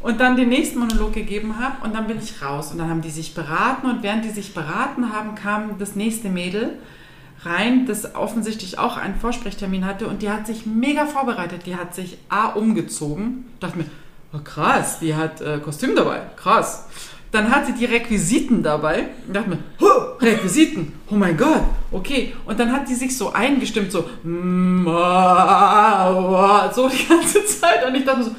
und 0.03 0.19
dann 0.19 0.35
den 0.35 0.49
nächsten 0.49 0.79
Monolog 0.79 1.13
gegeben 1.13 1.59
habe 1.59 1.83
und 1.83 1.95
dann 1.95 2.07
bin 2.07 2.19
ich 2.19 2.41
raus 2.41 2.71
und 2.71 2.77
dann 2.77 2.89
haben 2.89 3.01
die 3.01 3.09
sich 3.09 3.33
beraten 3.33 3.89
und 3.89 4.03
während 4.03 4.25
die 4.25 4.29
sich 4.29 4.53
beraten 4.53 5.13
haben, 5.13 5.33
kam 5.33 5.79
das 5.79 5.95
nächste 5.95 6.29
Mädel 6.29 6.77
rein, 7.43 7.85
das 7.85 8.13
offensichtlich 8.13 8.77
auch 8.77 8.97
einen 8.97 9.15
Vorsprechtermin 9.15 9.85
hatte 9.85 10.07
und 10.07 10.21
die 10.21 10.29
hat 10.29 10.45
sich 10.45 10.65
mega 10.65 11.05
vorbereitet, 11.05 11.65
die 11.65 11.77
hat 11.77 11.95
sich 11.95 12.17
A 12.29 12.49
umgezogen, 12.49 13.45
dachte 13.61 13.77
mir, 13.79 13.85
oh 14.33 14.39
krass, 14.43 14.99
die 14.99 15.15
hat 15.15 15.41
äh, 15.41 15.59
Kostüm 15.59 15.95
dabei, 15.95 16.21
krass. 16.35 16.87
Dann 17.31 17.49
hatte 17.49 17.73
die 17.73 17.85
Requisiten 17.85 18.61
dabei 18.61 19.07
und 19.25 19.35
dachte 19.35 19.49
mir, 19.51 19.59
oh, 19.81 20.19
Requisiten, 20.21 20.93
oh 21.09 21.15
mein 21.15 21.35
Gott, 21.35 21.63
okay. 21.91 22.33
Und 22.45 22.59
dann 22.59 22.71
hat 22.71 22.87
die 22.87 22.93
sich 22.93 23.17
so 23.17 23.33
eingestimmt, 23.33 23.91
so, 23.91 24.01
mm, 24.23 24.85
so 26.75 26.89
die 26.89 27.07
ganze 27.07 27.45
Zeit 27.59 27.87
und 27.87 27.95
ich 27.95 28.05
dachte 28.05 28.23
so, 28.25 28.31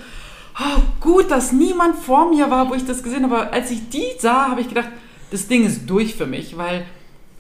oh, 0.59 0.83
gut, 1.01 1.31
dass 1.31 1.53
niemand 1.53 1.97
vor 1.97 2.31
mir 2.31 2.51
war, 2.51 2.69
wo 2.71 2.75
ich 2.75 2.85
das 2.85 3.03
gesehen 3.03 3.25
habe. 3.25 3.37
Aber 3.37 3.53
als 3.53 3.71
ich 3.71 3.89
die 3.89 4.07
sah, 4.19 4.49
habe 4.49 4.61
ich 4.61 4.69
gedacht, 4.69 4.89
das 5.31 5.49
Ding 5.49 5.65
ist 5.65 5.89
durch 5.89 6.15
für 6.15 6.27
mich, 6.27 6.57
weil. 6.57 6.87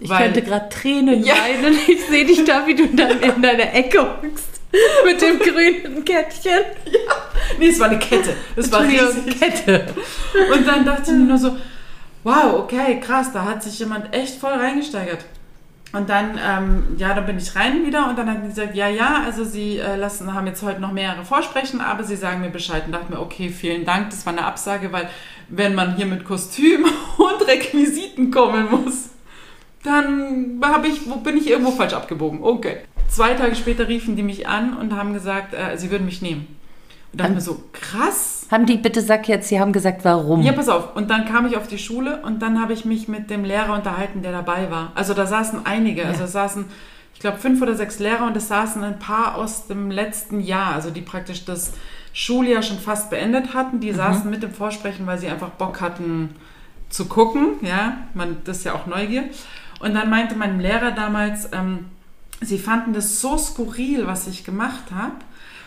Ich 0.01 0.11
weil, 0.11 0.25
könnte 0.25 0.43
gerade 0.43 0.69
Tränen 0.69 1.25
ja. 1.25 1.35
weinen. 1.35 1.79
Ich 1.87 2.05
sehe 2.07 2.27
dich 2.27 2.45
da, 2.45 2.67
wie 2.67 2.75
du 2.75 2.89
dann 2.89 3.21
in 3.21 3.41
deiner 3.41 3.73
Ecke 3.73 4.01
hockst. 4.01 4.61
Mit 5.05 5.23
dem 5.23 5.39
grünen 5.39 6.05
Kettchen. 6.05 6.65
Ja. 6.87 7.15
Nee, 7.61 7.69
es 7.69 7.79
war 7.79 7.89
eine 7.89 7.99
Kette. 8.01 8.35
Es 8.57 8.73
war 8.73 8.81
eine 8.81 8.97
Kette. 8.97 9.87
Und 10.53 10.67
dann 10.67 10.85
dachte 10.85 11.13
ich 11.13 11.17
mir 11.17 11.25
nur 11.25 11.39
so, 11.39 11.57
wow, 12.25 12.55
okay, 12.55 12.99
krass, 13.01 13.33
da 13.33 13.45
hat 13.45 13.63
sich 13.63 13.79
jemand 13.79 14.13
echt 14.13 14.41
voll 14.41 14.53
reingesteigert. 14.53 15.25
Und 15.95 16.11
dann, 16.11 16.39
ähm, 16.45 16.97
ja, 16.97 17.15
dann 17.15 17.25
bin 17.25 17.39
ich 17.39 17.55
rein 17.55 17.87
wieder 17.87 18.09
und 18.09 18.19
dann 18.19 18.29
hat 18.29 18.43
die 18.43 18.49
gesagt, 18.49 18.75
ja, 18.75 18.89
ja, 18.89 19.23
also 19.25 19.45
sie 19.45 19.79
äh, 19.79 19.95
lassen, 19.95 20.35
haben 20.35 20.49
jetzt 20.49 20.61
heute 20.63 20.81
noch 20.81 20.91
mehrere 20.91 21.25
Vorsprechen, 21.25 21.81
aber 21.81 22.03
sie 22.03 22.17
sagen 22.17 22.41
mir 22.41 22.51
Bescheid 22.51 22.83
und 22.87 22.93
dachte 22.93 23.13
mir, 23.13 23.21
okay, 23.21 23.49
vielen 23.49 23.85
Dank, 23.85 24.11
das 24.11 24.27
war 24.27 24.33
eine 24.33 24.45
Absage, 24.45 24.93
weil 24.93 25.09
wenn 25.49 25.77
man 25.77 25.95
hier 25.95 26.07
mit 26.07 26.25
Kostüm 26.25 26.85
und 27.17 27.47
Requisiten 27.47 28.33
kommen 28.33 28.69
muss, 28.73 29.11
dann 29.85 30.61
ich, 30.85 31.23
bin 31.23 31.37
ich 31.37 31.49
irgendwo 31.49 31.71
falsch 31.71 31.95
abgebogen. 31.95 32.43
Okay. 32.43 32.79
Zwei 33.09 33.35
Tage 33.35 33.55
später 33.55 33.87
riefen 33.87 34.17
die 34.17 34.25
mich 34.25 34.49
an 34.49 34.77
und 34.77 34.97
haben 34.97 35.13
gesagt, 35.13 35.55
äh, 35.55 35.79
sie 35.79 35.93
würden 35.93 36.07
mich 36.07 36.23
nehmen. 36.23 36.57
Und 37.15 37.21
dachte 37.21 37.35
mir 37.35 37.41
so, 37.41 37.63
krass. 37.71 38.45
Haben 38.51 38.67
die, 38.67 38.77
bitte 38.77 39.01
sag 39.01 39.29
jetzt, 39.29 39.49
sie 39.49 39.61
haben 39.61 39.73
gesagt, 39.73 40.05
warum? 40.05 40.43
Ja, 40.43 40.51
pass 40.51 40.69
auf. 40.69 40.97
Und 40.97 41.11
dann 41.11 41.27
kam 41.27 41.47
ich 41.47 41.57
auf 41.57 41.69
die 41.69 41.79
Schule 41.79 42.21
und 42.23 42.43
dann 42.43 42.61
habe 42.61 42.73
ich 42.73 42.85
mich 42.85 43.07
mit 43.07 43.31
dem 43.31 43.45
Lehrer 43.45 43.73
unterhalten, 43.73 44.23
der 44.23 44.33
dabei 44.33 44.69
war. 44.69 44.91
Also 44.97 45.15
da 45.15 45.25
saßen 45.25 45.61
einige, 45.65 46.03
ja. 46.03 46.09
also 46.09 46.27
saßen, 46.27 46.65
ich 47.15 47.21
glaube, 47.21 47.39
fünf 47.39 47.63
oder 47.63 47.77
sechs 47.77 48.01
Lehrer 48.01 48.27
und 48.27 48.37
es 48.37 48.49
saßen 48.49 48.83
ein 48.83 48.99
paar 48.99 49.37
aus 49.37 49.69
dem 49.69 49.93
letzten 49.93 50.41
Jahr, 50.41 50.73
also 50.73 50.91
die 50.91 51.03
praktisch 51.03 51.45
das 51.45 51.75
Schuljahr 52.13 52.63
schon 52.63 52.81
fast 52.81 53.11
beendet 53.11 53.55
hatten. 53.55 53.79
Die 53.79 53.93
mhm. 53.93 53.97
saßen 53.97 54.29
mit 54.29 54.43
dem 54.43 54.53
Vorsprechen, 54.53 55.07
weil 55.07 55.19
sie 55.19 55.29
einfach 55.29 55.51
Bock 55.51 55.81
hatten 55.81 56.31
zu 56.89 57.05
gucken. 57.05 57.59
Ja, 57.61 57.99
man, 58.15 58.39
das 58.43 58.59
ist 58.59 58.65
ja 58.65 58.75
auch 58.75 58.87
Neugier. 58.87 59.23
Und 59.79 59.95
dann 59.95 60.11
meinte 60.11 60.35
mein 60.35 60.59
Lehrer 60.59 60.91
damals, 60.91 61.49
ähm, 61.53 61.85
sie 62.41 62.59
fanden 62.59 62.93
das 62.93 63.21
so 63.21 63.39
skurril, 63.39 64.09
was 64.09 64.27
ich 64.27 64.43
gemacht 64.43 64.87
habe 64.93 65.15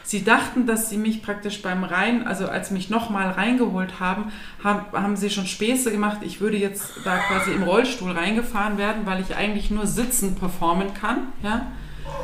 Sie 0.08 0.24
dachten, 0.24 0.66
dass 0.66 0.90
sie 0.90 0.96
mich 0.96 1.22
praktisch 1.22 1.62
beim 1.62 1.84
Rein, 1.84 2.26
also 2.26 2.48
als 2.48 2.70
sie 2.70 2.76
mich 2.76 2.90
nochmal 2.90 3.30
reingeholt 3.32 4.00
haben, 4.00 4.32
haben, 4.64 4.86
haben 4.94 5.18
sie 5.18 5.30
schon 5.30 5.46
Späße 5.46 5.92
gemacht. 5.92 6.20
Ich 6.22 6.40
würde 6.40 6.56
jetzt 6.56 6.94
da 7.04 7.18
quasi 7.18 7.52
im 7.52 7.64
Rollstuhl 7.64 8.14
reingefahren 8.14 8.78
werden, 8.78 9.02
weil 9.04 9.20
ich 9.20 9.36
eigentlich 9.36 9.70
nur 9.70 9.86
sitzend 9.86 10.40
performen 10.40 10.94
kann. 10.94 11.34
Ja? 11.44 11.68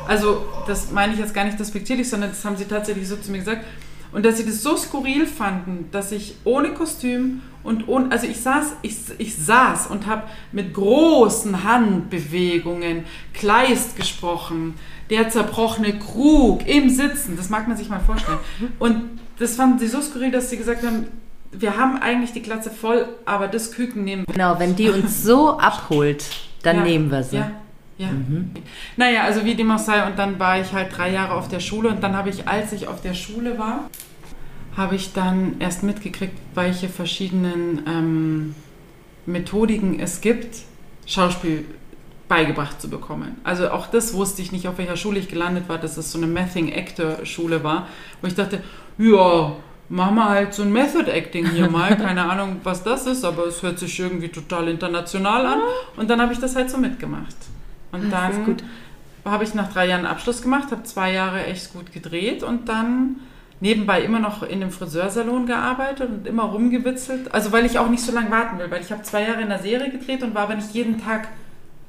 Also 0.08 0.46
das 0.66 0.92
meine 0.92 1.12
ich 1.12 1.18
jetzt 1.18 1.34
gar 1.34 1.44
nicht 1.44 1.60
despektierlich, 1.60 2.08
sondern 2.08 2.30
das 2.30 2.42
haben 2.42 2.56
sie 2.56 2.64
tatsächlich 2.64 3.06
so 3.06 3.18
zu 3.18 3.30
mir 3.30 3.40
gesagt. 3.40 3.66
Und 4.12 4.24
dass 4.24 4.38
sie 4.38 4.46
das 4.46 4.62
so 4.62 4.78
skurril 4.78 5.26
fanden, 5.26 5.90
dass 5.90 6.10
ich 6.10 6.36
ohne 6.44 6.70
Kostüm 6.70 7.42
und 7.64 7.86
ohne, 7.86 8.10
also 8.12 8.26
ich 8.26 8.40
saß, 8.40 8.76
ich, 8.80 8.96
ich 9.18 9.36
saß 9.36 9.88
und 9.88 10.06
habe 10.06 10.22
mit 10.52 10.72
großen 10.72 11.64
Handbewegungen 11.64 13.04
Kleist 13.34 13.96
gesprochen, 13.96 14.74
der 15.14 15.28
zerbrochene 15.28 15.98
Krug 15.98 16.66
im 16.66 16.90
Sitzen, 16.90 17.36
das 17.36 17.48
mag 17.48 17.68
man 17.68 17.76
sich 17.76 17.88
mal 17.88 18.00
vorstellen. 18.00 18.38
Und 18.80 19.20
das 19.38 19.54
fanden 19.54 19.78
sie 19.78 19.86
so 19.86 20.00
skurril, 20.00 20.32
dass 20.32 20.50
sie 20.50 20.56
gesagt 20.56 20.84
haben, 20.84 21.06
wir 21.52 21.76
haben 21.76 21.98
eigentlich 21.98 22.32
die 22.32 22.42
Glatze 22.42 22.70
voll, 22.70 23.06
aber 23.24 23.46
das 23.46 23.70
Küken 23.70 24.02
nehmen 24.02 24.24
wir. 24.26 24.34
Genau, 24.34 24.58
wenn 24.58 24.74
die 24.74 24.88
uns 24.88 25.22
so 25.22 25.56
abholt, 25.58 26.24
dann 26.62 26.78
ja, 26.78 26.82
nehmen 26.82 27.10
wir 27.12 27.22
sie. 27.22 27.36
Ja, 27.36 27.52
ja. 27.96 28.08
Mhm. 28.08 28.50
Naja, 28.96 29.22
also 29.22 29.44
wie 29.44 29.54
dem 29.54 29.70
auch 29.70 29.78
sei, 29.78 30.04
und 30.04 30.18
dann 30.18 30.40
war 30.40 30.60
ich 30.60 30.72
halt 30.72 30.96
drei 30.96 31.12
Jahre 31.12 31.34
auf 31.34 31.46
der 31.46 31.60
Schule 31.60 31.90
und 31.90 32.02
dann 32.02 32.16
habe 32.16 32.30
ich, 32.30 32.48
als 32.48 32.72
ich 32.72 32.88
auf 32.88 33.00
der 33.02 33.14
Schule 33.14 33.56
war, 33.56 33.88
habe 34.76 34.96
ich 34.96 35.12
dann 35.12 35.60
erst 35.60 35.84
mitgekriegt, 35.84 36.36
welche 36.54 36.88
verschiedenen 36.88 37.82
ähm, 37.86 38.54
Methodiken 39.26 40.00
es 40.00 40.20
gibt, 40.20 40.56
Schauspiel 41.06 41.66
beigebracht 42.34 42.80
zu 42.80 42.90
bekommen. 42.90 43.36
Also 43.44 43.70
auch 43.70 43.86
das 43.86 44.12
wusste 44.12 44.42
ich 44.42 44.50
nicht, 44.50 44.66
auf 44.66 44.78
welcher 44.78 44.96
Schule 44.96 45.20
ich 45.20 45.28
gelandet 45.28 45.68
war, 45.68 45.78
dass 45.78 45.96
es 45.96 46.10
so 46.10 46.18
eine 46.18 46.26
Mething-Actor-Schule 46.26 47.62
war, 47.62 47.86
wo 48.20 48.26
ich 48.26 48.34
dachte, 48.34 48.60
ja, 48.98 49.52
machen 49.88 50.14
wir 50.16 50.28
halt 50.28 50.52
so 50.52 50.62
ein 50.62 50.72
Method-Acting 50.72 51.50
hier 51.50 51.70
mal, 51.70 51.96
keine 52.08 52.28
Ahnung, 52.28 52.56
was 52.64 52.82
das 52.82 53.06
ist, 53.06 53.24
aber 53.24 53.46
es 53.46 53.62
hört 53.62 53.78
sich 53.78 54.00
irgendwie 54.00 54.30
total 54.30 54.68
international 54.68 55.46
an 55.46 55.60
und 55.96 56.10
dann 56.10 56.20
habe 56.20 56.32
ich 56.32 56.40
das 56.40 56.56
halt 56.56 56.70
so 56.70 56.78
mitgemacht. 56.78 57.36
Und 57.92 58.12
ah, 58.12 58.30
dann 58.32 58.56
habe 59.24 59.44
ich 59.44 59.54
nach 59.54 59.72
drei 59.72 59.86
Jahren 59.86 60.04
Abschluss 60.04 60.42
gemacht, 60.42 60.72
habe 60.72 60.82
zwei 60.82 61.12
Jahre 61.12 61.44
echt 61.44 61.72
gut 61.72 61.92
gedreht 61.92 62.42
und 62.42 62.68
dann 62.68 63.16
nebenbei 63.60 64.02
immer 64.02 64.18
noch 64.18 64.42
in 64.42 64.58
dem 64.58 64.72
Friseursalon 64.72 65.46
gearbeitet 65.46 66.10
und 66.10 66.26
immer 66.26 66.42
rumgewitzelt. 66.42 67.32
Also 67.32 67.52
weil 67.52 67.64
ich 67.64 67.78
auch 67.78 67.88
nicht 67.88 68.02
so 68.02 68.12
lange 68.12 68.32
warten 68.32 68.58
will, 68.58 68.72
weil 68.72 68.82
ich 68.82 68.90
habe 68.90 69.02
zwei 69.04 69.22
Jahre 69.22 69.40
in 69.40 69.48
der 69.48 69.60
Serie 69.60 69.92
gedreht 69.92 70.24
und 70.24 70.34
war 70.34 70.42
aber 70.42 70.56
nicht 70.56 70.74
jeden 70.74 71.00
Tag 71.00 71.28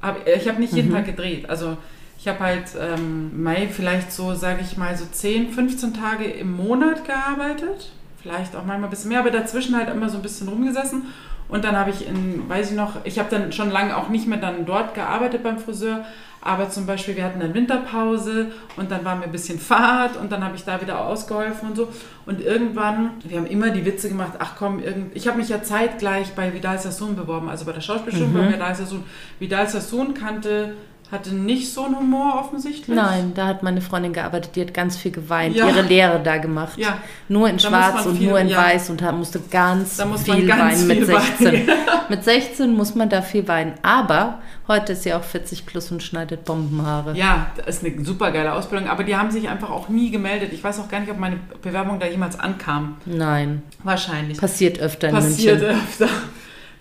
hab, 0.06 0.28
äh, 0.28 0.36
ich 0.36 0.48
habe 0.48 0.60
nicht 0.60 0.74
jeden 0.74 0.90
mhm. 0.90 0.96
Tag 0.96 1.06
gedreht. 1.06 1.50
Also 1.50 1.78
ich 2.18 2.28
habe 2.28 2.40
halt 2.40 2.70
ähm, 2.80 3.44
Mai 3.44 3.68
vielleicht 3.68 4.12
so, 4.12 4.34
sage 4.34 4.62
ich 4.62 4.78
mal, 4.78 4.98
so 4.98 5.06
10, 5.06 5.52
15 5.52 5.94
Tage 5.94 6.26
im 6.26 6.56
Monat 6.56 7.06
gearbeitet. 7.06 7.92
Vielleicht 8.22 8.56
auch 8.56 8.66
manchmal 8.66 8.86
ein 8.86 8.90
bisschen 8.90 9.10
mehr, 9.10 9.20
aber 9.20 9.32
dazwischen 9.32 9.76
halt 9.76 9.90
immer 9.90 10.10
so 10.10 10.18
ein 10.18 10.24
bisschen 10.24 10.48
rumgesessen. 10.48 11.04
Und 11.48 11.64
dann 11.64 11.78
habe 11.78 11.92
ich 11.92 12.08
in, 12.08 12.50
weiß 12.50 12.72
ich 12.72 12.78
noch, 12.78 13.06
ich 13.06 13.20
habe 13.20 13.30
dann 13.30 13.52
schon 13.52 13.70
lange 13.70 13.96
auch 13.96 14.10
nicht 14.10 14.28
mehr 14.28 14.40
dann 14.40 14.66
dort 14.66 14.96
gearbeitet 14.96 15.44
beim 15.44 15.60
Friseur, 15.60 16.04
aber 16.42 16.70
zum 16.70 16.86
Beispiel, 16.86 17.16
wir 17.16 17.24
hatten 17.24 17.42
eine 17.42 17.54
Winterpause 17.56 18.52
und 18.78 18.92
dann 18.92 19.04
war 19.04 19.16
mir 19.16 19.24
ein 19.24 19.32
bisschen 19.32 19.60
Fahrt 19.60 20.16
und 20.16 20.32
dann 20.32 20.44
habe 20.44 20.56
ich 20.56 20.64
da 20.64 20.80
wieder 20.80 21.04
ausgeholfen 21.04 21.70
und 21.70 21.76
so. 21.76 21.88
Und 22.28 22.40
irgendwann, 22.40 23.12
wir 23.24 23.38
haben 23.38 23.48
immer 23.48 23.72
die 23.72 23.84
Witze 23.84 24.10
gemacht, 24.10 24.34
ach 24.38 24.54
komm, 24.58 24.80
irgend, 24.80 25.16
ich 25.16 25.28
habe 25.28 25.38
mich 25.38 25.50
ja 25.50 25.64
zeitgleich 25.64 26.36
bei 26.36 26.54
Vidal 26.54 26.78
Sassoon 26.78 27.16
beworben, 27.16 27.50
also 27.50 27.66
bei 27.66 27.72
der 27.72 27.82
Schauspielschule 27.82 28.28
mhm. 28.28 28.34
bei 28.34 28.54
Vidal 28.54 28.76
Sassoon. 28.76 29.04
Vidal 29.40 29.68
Sassoon 29.68 30.14
kannte 30.14 30.76
hatte 31.12 31.36
nicht 31.36 31.72
so 31.72 31.86
einen 31.86 31.98
Humor 31.98 32.40
offensichtlich. 32.40 32.96
Nein, 32.96 33.34
da 33.36 33.46
hat 33.48 33.62
meine 33.62 33.82
Freundin 33.82 34.12
gearbeitet, 34.12 34.56
die 34.56 34.62
hat 34.62 34.74
ganz 34.74 34.98
viel 34.98 35.12
geweint, 35.12 35.56
ja. 35.56 35.68
ihre 35.68 35.82
Lehre 35.82 36.22
da 36.24 36.38
gemacht. 36.38 36.78
Ja. 36.78 36.98
Nur 37.30 37.48
in 37.48 37.58
da 37.58 37.68
schwarz 37.68 38.06
und 38.06 38.18
viel, 38.18 38.30
nur 38.30 38.40
in 38.40 38.48
ja. 38.48 38.58
weiß 38.58 38.90
und 38.90 39.02
musste 39.14 39.40
ganz 39.52 40.04
muss 40.04 40.24
viel 40.24 40.48
ganz 40.48 40.62
weinen 40.62 40.90
viel 40.90 41.00
mit 41.00 41.06
16. 41.06 41.46
Weinen. 41.46 41.70
mit 42.10 42.24
16 42.24 42.74
muss 42.74 42.96
man 42.96 43.10
da 43.10 43.22
viel 43.22 43.48
weinen. 43.48 43.74
Aber 43.84 44.40
heute 44.68 44.94
ist 44.94 45.04
sie 45.04 45.14
auch 45.14 45.24
40 45.24 45.66
plus 45.68 45.92
und 45.92 46.02
schneidet 46.02 46.44
Bombenhaare. 46.44 47.16
Ja, 47.16 47.52
das 47.58 47.78
ist 47.78 47.86
eine 47.86 48.04
super 48.04 48.32
geile 48.32 48.54
Ausbildung, 48.54 48.90
aber 48.90 49.04
die 49.04 49.16
haben 49.16 49.30
sich 49.30 49.48
einfach 49.48 49.70
auch 49.70 49.90
nie 49.90 50.10
gemeldet. 50.10 50.54
Ich 50.54 50.64
weiß 50.64 50.80
auch 50.80 50.90
gar 50.90 51.00
nicht, 51.00 51.12
ob 51.12 51.20
meine 51.20 51.38
Bewerbung 51.62 52.00
da 52.00 52.08
jemals 52.08 52.40
ankam. 52.40 52.98
Nein. 53.06 53.62
Wahrscheinlich. 53.84 54.40
Passiert 54.40 54.80
öfter 54.80 55.10
in 55.10 55.14
Passiert 55.14 55.62
München. 55.62 55.78
öfter. 55.78 56.10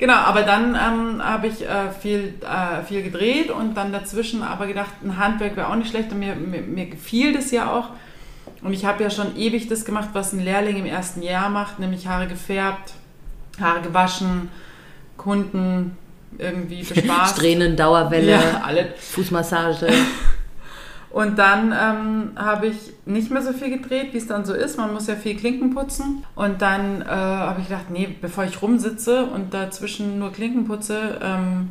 Genau, 0.05 0.17
aber 0.17 0.43
dann 0.43 0.75
ähm, 0.75 1.25
habe 1.25 1.47
ich 1.47 1.63
äh, 1.63 1.91
viel, 1.99 2.35
äh, 2.43 2.85
viel 2.85 3.03
gedreht 3.03 3.51
und 3.51 3.75
dann 3.75 3.91
dazwischen 3.91 4.43
aber 4.43 4.67
gedacht, 4.67 4.91
ein 5.03 5.17
Handwerk 5.17 5.57
wäre 5.57 5.69
auch 5.69 5.77
nicht 5.77 5.89
schlecht 5.89 6.13
und 6.13 6.19
mir, 6.19 6.35
mir, 6.35 6.61
mir 6.61 6.91
gefiel 6.91 7.33
das 7.33 7.51
ja 7.53 7.73
auch. 7.73 7.87
Und 8.61 8.75
ich 8.75 8.85
habe 8.85 9.03
ja 9.03 9.09
schon 9.09 9.35
ewig 9.35 9.67
das 9.69 9.87
gemacht, 9.87 10.11
was 10.13 10.35
ein 10.35 10.41
Lehrling 10.41 10.77
im 10.77 10.85
ersten 10.85 11.23
Jahr 11.23 11.49
macht, 11.49 11.79
nämlich 11.79 12.07
Haare 12.07 12.27
gefärbt, 12.27 12.93
Haare 13.59 13.81
gewaschen, 13.81 14.51
Kunden 15.17 15.97
irgendwie 16.37 16.83
bespaßt. 16.83 17.37
Strähnen, 17.39 17.75
Dauerwelle, 17.75 18.33
ja, 18.33 18.61
alle. 18.63 18.93
Fußmassage. 18.99 19.89
Und 21.15 21.39
dann 21.39 21.73
ähm, 21.73 22.33
habe 22.35 22.67
ich 22.67 22.93
nicht 23.07 23.31
mehr 23.31 23.41
so 23.41 23.53
viel 23.53 23.71
gedreht, 23.71 24.09
wie 24.13 24.17
es 24.17 24.27
dann 24.27 24.45
so 24.45 24.53
ist. 24.53 24.79
Man 24.79 24.93
muss 24.93 25.07
ja 25.07 25.15
viel 25.15 25.37
Klinken 25.37 25.73
putzen. 25.73 26.25
Und 26.35 26.61
dann 26.61 27.03
äh, 27.03 27.05
habe 27.07 27.61
ich 27.61 27.69
gedacht, 27.69 27.89
nee, 27.89 28.09
bevor 28.21 28.43
ich 28.43 28.61
rumsitze 28.61 29.25
und 29.27 29.55
dazwischen 29.55 30.19
nur 30.19 30.33
Klinken 30.33 30.65
putze, 30.65 31.21
ähm, 31.23 31.71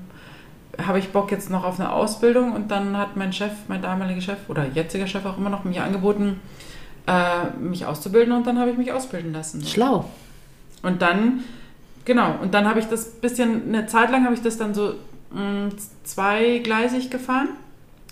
habe 0.82 0.98
ich 1.00 1.10
Bock 1.10 1.30
jetzt 1.30 1.50
noch 1.50 1.66
auf 1.66 1.78
eine 1.78 1.92
Ausbildung. 1.92 2.54
Und 2.54 2.72
dann 2.72 2.98
hat 2.98 3.18
mein 3.18 3.34
Chef, 3.34 3.52
mein 3.68 3.82
damaliger 3.82 4.22
Chef 4.22 4.38
oder 4.48 4.66
jetziger 4.66 5.08
Chef 5.08 5.26
auch 5.26 5.38
immer 5.38 5.50
noch 5.50 5.66
mir 5.66 5.84
angeboten, 5.84 6.40
äh, 7.06 7.50
mich 7.60 7.86
auszubilden. 7.86 8.32
Und 8.34 8.48
dann 8.48 8.58
habe 8.58 8.72
ich 8.72 8.78
mich 8.78 8.94
ausbilden 8.94 9.34
lassen. 9.34 9.62
Schlau. 9.66 10.10
Und 10.84 11.02
dann, 11.02 11.44
genau, 12.06 12.38
und 12.42 12.54
dann 12.54 12.66
habe 12.66 12.80
ich 12.80 12.86
das 12.86 13.12
bisschen, 13.12 13.64
eine 13.68 13.88
Zeit 13.88 14.10
lang 14.10 14.24
habe 14.24 14.36
ich 14.36 14.42
das 14.42 14.58
dann 14.58 14.74
so 14.74 14.94
mh, 15.34 15.72
zweigleisig 16.06 17.10
gefahren. 17.10 17.50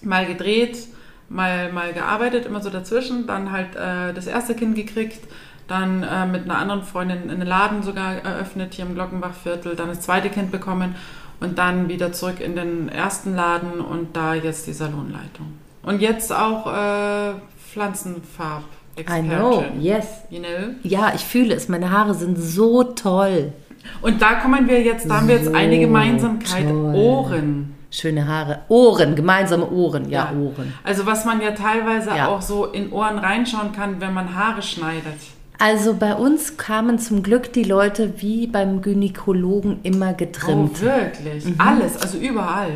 Mal 0.04 0.26
gedreht, 0.26 0.90
mal, 1.32 1.72
mal 1.72 1.94
gearbeitet, 1.94 2.46
immer 2.46 2.62
so 2.62 2.70
dazwischen. 2.70 3.28
Dann 3.28 3.52
halt 3.52 3.76
äh, 3.76 4.14
das 4.14 4.28
erste 4.28 4.56
Kind 4.56 4.76
gekriegt, 4.76 5.20
dann 5.68 6.04
äh, 6.04 6.26
mit 6.26 6.44
einer 6.44 6.58
anderen 6.58 6.84
Freundin 6.84 7.30
einen 7.30 7.48
Laden 7.48 7.84
sogar 7.84 8.16
eröffnet 8.16 8.74
hier 8.74 8.86
im 8.86 8.96
Glockenbachviertel, 8.96 9.76
dann 9.76 9.88
das 9.88 10.02
zweite 10.02 10.30
Kind 10.30 10.52
bekommen 10.52 10.96
und 11.40 11.58
dann 11.58 11.90
wieder 11.90 12.12
zurück 12.14 12.40
in 12.40 12.56
den 12.56 12.90
ersten 12.90 13.36
Laden 13.36 13.80
und 13.80 14.16
da 14.16 14.34
jetzt 14.36 14.68
die 14.68 14.74
Salonleitung. 14.74 15.54
Und 15.84 16.02
jetzt 16.02 16.32
auch 16.32 16.68
äh, 16.68 17.34
Pflanzenfarb. 17.72 18.64
I 19.00 19.22
know, 19.22 19.64
yes. 19.80 20.06
You 20.30 20.40
know? 20.40 20.76
Ja, 20.84 21.14
ich 21.16 21.22
fühle 21.22 21.56
es. 21.56 21.70
Meine 21.70 21.90
Haare 21.92 22.14
sind 22.14 22.38
so 22.38 22.84
toll. 22.84 23.54
Und 24.02 24.22
da 24.22 24.36
kommen 24.36 24.68
wir 24.68 24.82
jetzt, 24.82 25.10
da 25.10 25.18
haben 25.18 25.28
wir 25.28 25.36
jetzt 25.36 25.46
So 25.48 25.54
eine 25.54 25.80
Gemeinsamkeit. 25.80 26.68
toll. 26.68 26.94
Ohren. 26.94 27.71
Schöne 27.92 28.26
Haare. 28.26 28.60
Ohren, 28.70 29.16
gemeinsame 29.16 29.70
Ohren. 29.70 30.10
Ja, 30.10 30.32
Ohren. 30.32 30.74
Also 30.84 31.06
was 31.06 31.26
man 31.26 31.42
ja 31.42 31.52
teilweise 31.52 32.10
Ja. 32.16 32.30
auch 32.30 32.42
so 32.42 32.66
in 32.66 32.92
Ohren 32.92 33.20
reinschauen 33.20 33.74
kann, 33.74 34.00
wenn 34.00 34.14
man 34.14 34.34
Haare 34.34 34.62
schneidet. 34.62 35.20
Also 35.60 35.94
bei 35.94 36.16
uns 36.16 36.58
kamen 36.58 36.98
zum 36.98 37.22
Glück 37.22 37.54
die 37.54 37.64
Leute 37.64 38.14
wie 38.22 38.48
beim 38.48 38.82
Gynäkologen 38.82 39.82
immer 39.84 40.14
getrimmt. 40.14 40.78
Oh, 40.82 40.86
wirklich? 40.86 41.46
Mhm. 41.46 41.56
Alles, 41.60 42.02
also 42.02 42.18
überall. 42.18 42.72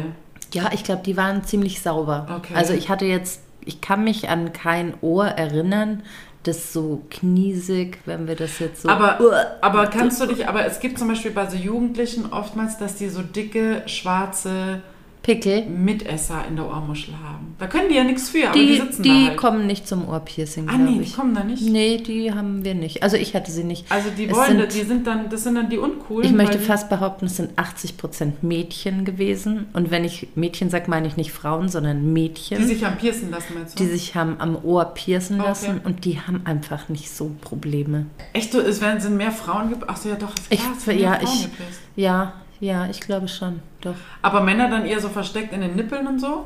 Ja, 0.54 0.70
ich 0.74 0.84
glaube, 0.84 1.02
die 1.04 1.18
waren 1.18 1.44
ziemlich 1.44 1.82
sauber. 1.82 2.28
Okay. 2.38 2.54
Also 2.54 2.74
ich 2.74 2.90
hatte 2.90 3.06
jetzt, 3.06 3.42
ich 3.64 3.82
kann 3.82 4.04
mich 4.04 4.30
an 4.30 4.54
kein 4.54 4.94
Ohr 5.02 5.26
erinnern, 5.26 6.04
das 6.44 6.74
so 6.74 7.02
kniesig, 7.10 7.98
wenn 8.06 8.28
wir 8.28 8.36
das 8.36 8.60
jetzt 8.60 8.84
so. 8.84 8.90
Aber, 8.90 9.18
aber 9.62 9.88
kannst 9.88 10.22
du 10.22 10.28
dich, 10.28 10.48
aber 10.48 10.66
es 10.66 10.80
gibt 10.80 11.00
zum 11.00 11.08
Beispiel 11.08 11.32
bei 11.32 11.50
so 11.50 11.58
Jugendlichen 11.58 12.32
oftmals, 12.32 12.78
dass 12.78 12.96
die 12.96 13.10
so 13.10 13.22
dicke, 13.22 13.82
schwarze 13.88 14.82
Pickel. 15.26 15.66
Mitesser 15.66 16.46
in 16.48 16.56
der 16.56 16.68
Ohrmuschel 16.68 17.16
haben. 17.16 17.56
Da 17.58 17.66
können 17.66 17.90
die 17.90 17.96
ja 17.96 18.04
nichts 18.04 18.30
für, 18.30 18.44
aber 18.50 18.54
die, 18.60 18.68
Die, 18.68 18.76
sitzen 18.76 19.02
die 19.02 19.10
da 19.10 19.28
halt. 19.30 19.38
kommen 19.38 19.66
nicht 19.66 19.88
zum 19.88 20.08
Ohrpiercing, 20.08 20.70
ah 20.70 20.78
nee, 20.78 20.94
die 20.98 21.02
ich. 21.02 21.16
kommen 21.18 21.34
da 21.34 21.44
nicht. 21.44 21.64
Nee, 21.64 21.98
die 21.98 22.32
haben 22.32 22.64
wir 22.64 22.76
nicht. 22.76 23.02
Also 23.02 23.18
ich 23.18 23.34
hatte 23.34 23.50
sie 23.52 23.64
nicht. 23.64 23.92
Also 23.92 24.10
die 24.16 24.26
Es 24.26 24.36
wollen, 24.36 24.60
sind- 24.60 24.74
die 24.76 24.82
sind 24.86 25.08
dann, 25.08 25.30
das 25.30 25.44
sind 25.44 25.56
dann 25.56 25.68
die 25.70 25.80
uncoolen. 25.80 26.30
Ich 26.30 26.36
möchte 26.36 26.60
die- 26.60 26.64
fast 26.66 26.90
behaupten, 26.90 27.26
es 27.26 27.38
sind 27.38 27.58
80% 27.58 28.44
Mädchen 28.44 29.04
gewesen. 29.04 29.66
Und 29.74 29.90
wenn 29.90 30.04
ich 30.04 30.28
Mädchen 30.36 30.70
sage, 30.70 30.90
meine 30.92 31.08
ich 31.08 31.18
nicht 31.18 31.32
Frauen, 31.32 31.70
sondern 31.70 32.14
Mädchen. 32.14 32.60
die 32.60 32.66
sich 32.66 32.86
am 32.86 32.98
piercen 32.98 33.32
lassen, 33.32 33.54
meinst 33.56 33.80
du? 33.80 33.84
die 33.84 33.90
sich 33.90 34.16
haben 34.16 34.36
am 34.40 34.56
Ohr 34.64 34.86
piercen 34.94 35.40
Okay. 35.40 35.50
lassen 35.50 35.82
und 35.84 36.06
die 36.06 36.20
haben 36.20 36.42
einfach 36.46 36.88
nicht 36.90 37.10
so 37.10 37.32
Probleme. 37.42 38.06
Echt, 38.34 38.54
du, 38.54 38.60
es 38.60 38.80
werden 38.80 39.00
sind 39.02 39.18
mehr 39.18 39.32
Frauen 39.32 39.70
gepierst? 39.70 39.90
Achso, 39.90 40.10
ja 40.10 40.16
doch, 40.16 40.32
Ich, 40.50 40.60
es 40.78 40.86
mehr 40.86 40.96
ja, 40.98 41.16
ich, 41.16 41.22
gepierst. 41.44 41.80
ja, 41.96 42.34
ja, 42.66 42.88
ich 42.90 43.00
glaube 43.00 43.28
schon, 43.28 43.60
doch. 43.82 43.96
Aber 44.22 44.42
Männer 44.42 44.70
dann 44.70 44.86
eher 44.86 45.00
so 45.00 45.10
versteckt 45.10 45.54
in 45.54 45.62
den 45.62 45.76
Nippeln 45.76 46.08
und 46.08 46.20
so? 46.20 46.46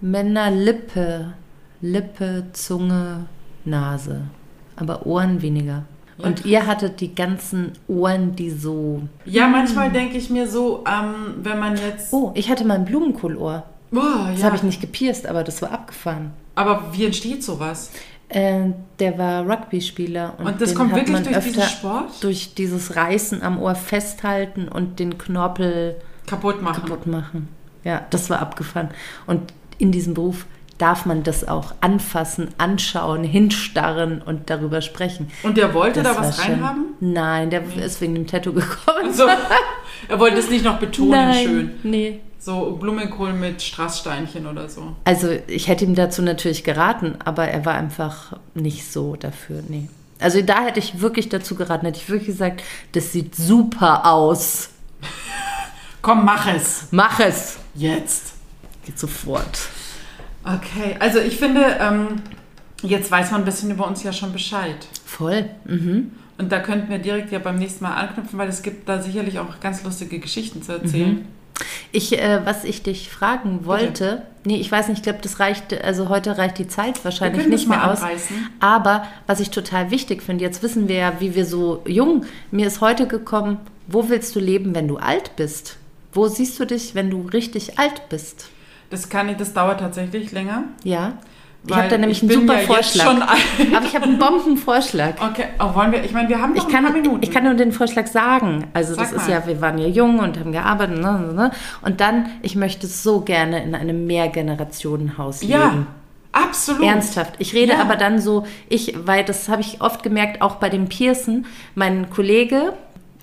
Männer 0.00 0.50
Lippe, 0.50 1.34
Lippe, 1.80 2.44
Zunge, 2.52 3.26
Nase, 3.64 4.22
aber 4.76 5.06
Ohren 5.06 5.40
weniger. 5.42 5.84
Ja, 6.18 6.26
Und 6.26 6.44
ihr 6.44 6.66
hattet 6.66 7.00
die 7.00 7.14
ganzen 7.14 7.72
Ohren, 7.86 8.34
die 8.34 8.50
so. 8.50 9.02
Ja, 9.24 9.46
manchmal 9.46 9.90
denke 9.90 10.16
ich 10.18 10.30
mir 10.30 10.48
so, 10.48 10.84
ähm, 10.86 11.36
wenn 11.42 11.58
man 11.58 11.76
jetzt. 11.76 12.12
Oh, 12.12 12.32
ich 12.34 12.50
hatte 12.50 12.64
mal 12.64 12.74
ein 12.74 12.84
Blumenkohlohr. 12.84 13.64
Boah, 13.90 14.28
Das 14.30 14.40
ja. 14.40 14.46
habe 14.46 14.56
ich 14.56 14.62
nicht 14.62 14.80
gepierst, 14.80 15.26
aber 15.26 15.42
das 15.44 15.62
war 15.62 15.70
abgefahren. 15.72 16.32
Aber 16.54 16.92
wie 16.92 17.04
entsteht 17.06 17.42
sowas? 17.42 17.90
Äh, 18.30 18.70
der 19.00 19.18
war 19.18 19.44
Rugby-Spieler. 19.48 20.34
Und, 20.38 20.60
das 20.60 20.70
den 20.70 20.78
kommt 20.78 20.92
hat 20.92 21.06
wirklich 21.08 21.22
durch 21.26 21.44
diesen 21.44 21.62
Sport 21.62 22.22
Durch 22.22 22.54
dieses 22.54 22.96
Reißen 22.96 23.42
am 23.42 23.60
Ohr 23.60 23.74
festhalten 23.74 24.68
und 24.68 24.98
den 25.00 25.18
Knorpel 25.18 25.96
kaputt 26.26 26.62
machen. 26.62 26.82
kaputt 26.82 27.06
machen. 27.06 27.48
Ja, 27.84 28.06
das 28.10 28.30
war 28.30 28.40
abgefahren. 28.40 28.90
Und 29.26 29.52
in 29.78 29.90
diesem 29.90 30.14
Beruf 30.14 30.46
darf 30.78 31.04
man 31.06 31.22
das 31.22 31.46
auch 31.46 31.74
anfassen, 31.80 32.48
anschauen, 32.56 33.24
hinstarren 33.24 34.22
und 34.22 34.48
darüber 34.48 34.80
sprechen. 34.80 35.28
Und 35.42 35.56
der 35.56 35.74
wollte 35.74 36.02
Das 36.02 36.16
da 36.16 36.22
was 36.22 36.40
reinhaben? 36.40 36.84
Nein, 37.00 37.50
der 37.50 37.62
ist 37.84 38.00
wegen 38.00 38.14
dem 38.14 38.26
Tattoo 38.26 38.52
gekommen. 38.52 39.06
Also, 39.08 39.26
er 40.08 40.18
wollte 40.18 40.38
es 40.38 40.48
nicht 40.48 40.64
noch 40.64 40.78
betonen, 40.78 41.10
Nein, 41.10 41.46
schön. 41.46 41.70
nee. 41.82 42.20
So 42.40 42.72
Blumenkohl 42.80 43.34
mit 43.34 43.60
Strasssteinchen 43.60 44.46
oder 44.46 44.70
so. 44.70 44.96
Also 45.04 45.28
ich 45.46 45.68
hätte 45.68 45.84
ihm 45.84 45.94
dazu 45.94 46.22
natürlich 46.22 46.64
geraten, 46.64 47.16
aber 47.22 47.46
er 47.48 47.66
war 47.66 47.74
einfach 47.74 48.38
nicht 48.54 48.90
so 48.90 49.14
dafür, 49.14 49.62
nee. 49.68 49.88
Also 50.18 50.40
da 50.40 50.64
hätte 50.64 50.78
ich 50.78 51.02
wirklich 51.02 51.28
dazu 51.28 51.54
geraten, 51.54 51.84
hätte 51.84 51.98
ich 51.98 52.08
wirklich 52.08 52.28
gesagt, 52.28 52.62
das 52.92 53.12
sieht 53.12 53.34
super 53.34 54.06
aus. 54.06 54.70
Komm, 56.02 56.24
mach 56.24 56.46
es. 56.46 56.86
Mach 56.90 57.20
es. 57.20 57.58
Jetzt. 57.74 58.32
Geht 58.86 58.98
sofort. 58.98 59.60
Okay, 60.42 60.96
also 60.98 61.18
ich 61.18 61.36
finde, 61.36 61.76
ähm, 61.78 62.22
jetzt 62.82 63.10
weiß 63.10 63.32
man 63.32 63.42
ein 63.42 63.44
bisschen 63.44 63.70
über 63.70 63.86
uns 63.86 64.02
ja 64.02 64.14
schon 64.14 64.32
Bescheid. 64.32 64.86
Voll. 65.04 65.50
Mhm. 65.66 66.12
Und 66.38 66.50
da 66.50 66.60
könnten 66.60 66.88
wir 66.88 66.98
direkt 66.98 67.32
ja 67.32 67.38
beim 67.38 67.56
nächsten 67.58 67.84
Mal 67.84 67.94
anknüpfen, 67.96 68.38
weil 68.38 68.48
es 68.48 68.62
gibt 68.62 68.88
da 68.88 69.02
sicherlich 69.02 69.38
auch 69.38 69.60
ganz 69.60 69.84
lustige 69.84 70.18
Geschichten 70.18 70.62
zu 70.62 70.72
erzählen. 70.72 71.26
Ich, 71.92 72.18
äh, 72.18 72.40
was 72.44 72.64
ich 72.64 72.82
dich 72.82 73.10
fragen 73.10 73.64
wollte, 73.64 74.22
nee, 74.44 74.56
ich 74.56 74.70
weiß 74.70 74.88
nicht, 74.88 74.98
ich 74.98 75.02
glaube, 75.02 75.20
das 75.22 75.40
reicht, 75.40 75.82
also 75.82 76.08
heute 76.08 76.38
reicht 76.38 76.58
die 76.58 76.68
Zeit 76.68 77.04
wahrscheinlich 77.04 77.46
nicht 77.46 77.68
mehr 77.68 77.90
aus. 77.90 78.02
anreißen. 78.02 78.48
Aber 78.60 79.06
was 79.26 79.40
ich 79.40 79.50
total 79.50 79.90
wichtig 79.90 80.22
finde, 80.22 80.44
jetzt 80.44 80.62
wissen 80.62 80.88
wir 80.88 80.96
ja, 80.96 81.12
wie 81.20 81.34
wir 81.34 81.44
so 81.44 81.82
jung, 81.86 82.24
mir 82.50 82.66
ist 82.66 82.80
heute 82.80 83.06
gekommen, 83.06 83.58
wo 83.86 84.08
willst 84.08 84.34
du 84.36 84.40
leben, 84.40 84.74
wenn 84.74 84.88
du 84.88 84.96
alt 84.96 85.36
bist? 85.36 85.76
Wo 86.12 86.28
siehst 86.28 86.58
du 86.58 86.64
dich, 86.64 86.94
wenn 86.94 87.10
du 87.10 87.22
richtig 87.22 87.78
alt 87.78 88.08
bist? 88.08 88.48
Das 88.90 89.08
kann 89.08 89.28
ich, 89.28 89.36
das 89.36 89.52
dauert 89.52 89.80
tatsächlich 89.80 90.32
länger. 90.32 90.64
Ja. 90.82 91.18
Ich 91.66 91.76
habe 91.76 91.88
da 91.88 91.98
nämlich 91.98 92.22
ich 92.22 92.30
einen 92.30 92.40
super 92.40 92.60
ja 92.60 92.66
Vorschlag. 92.66 93.06
Aber 93.06 93.84
ich 93.84 93.94
habe 93.94 94.04
einen 94.06 94.18
Bombenvorschlag. 94.18 95.16
Okay, 95.22 95.44
oh, 95.58 95.74
wollen 95.74 95.92
wir, 95.92 96.02
ich 96.02 96.12
meine, 96.12 96.28
wir 96.28 96.40
haben 96.40 96.54
noch 96.54 96.64
Ich 96.66 96.72
kann, 96.72 96.86
ein 96.86 96.92
paar 96.92 97.00
Minuten. 97.02 97.22
ich 97.22 97.30
kann 97.30 97.44
nur 97.44 97.54
den 97.54 97.70
Vorschlag 97.72 98.06
sagen. 98.06 98.66
Also 98.72 98.94
Sag 98.94 99.04
das 99.04 99.12
ist 99.12 99.28
mal. 99.28 99.34
ja, 99.34 99.46
wir 99.46 99.60
waren 99.60 99.78
ja 99.78 99.86
jung 99.86 100.18
und 100.20 100.38
haben 100.38 100.52
gearbeitet. 100.52 100.98
Ne, 101.00 101.12
ne, 101.12 101.32
ne. 101.34 101.50
Und 101.82 102.00
dann, 102.00 102.30
ich 102.42 102.56
möchte 102.56 102.86
so 102.86 103.20
gerne 103.20 103.62
in 103.62 103.74
einem 103.74 104.06
Mehrgenerationenhaus 104.06 105.42
ja, 105.42 105.68
leben. 105.70 105.86
absolut. 106.32 106.82
Ernsthaft. 106.82 107.34
Ich 107.38 107.52
rede 107.54 107.72
Ja. 107.72 107.80
aber 107.80 107.96
dann 107.96 108.20
so, 108.20 108.46
ich, 108.68 108.94
weil 109.04 109.24
das 109.24 109.48
habe 109.48 109.60
ich 109.60 109.80
oft 109.80 110.02
gemerkt, 110.02 110.42
auch 110.42 110.56
bei 110.56 110.68
dem 110.70 110.88
Pearson, 110.88 111.46
mein 111.74 112.10
Kollege, 112.10 112.72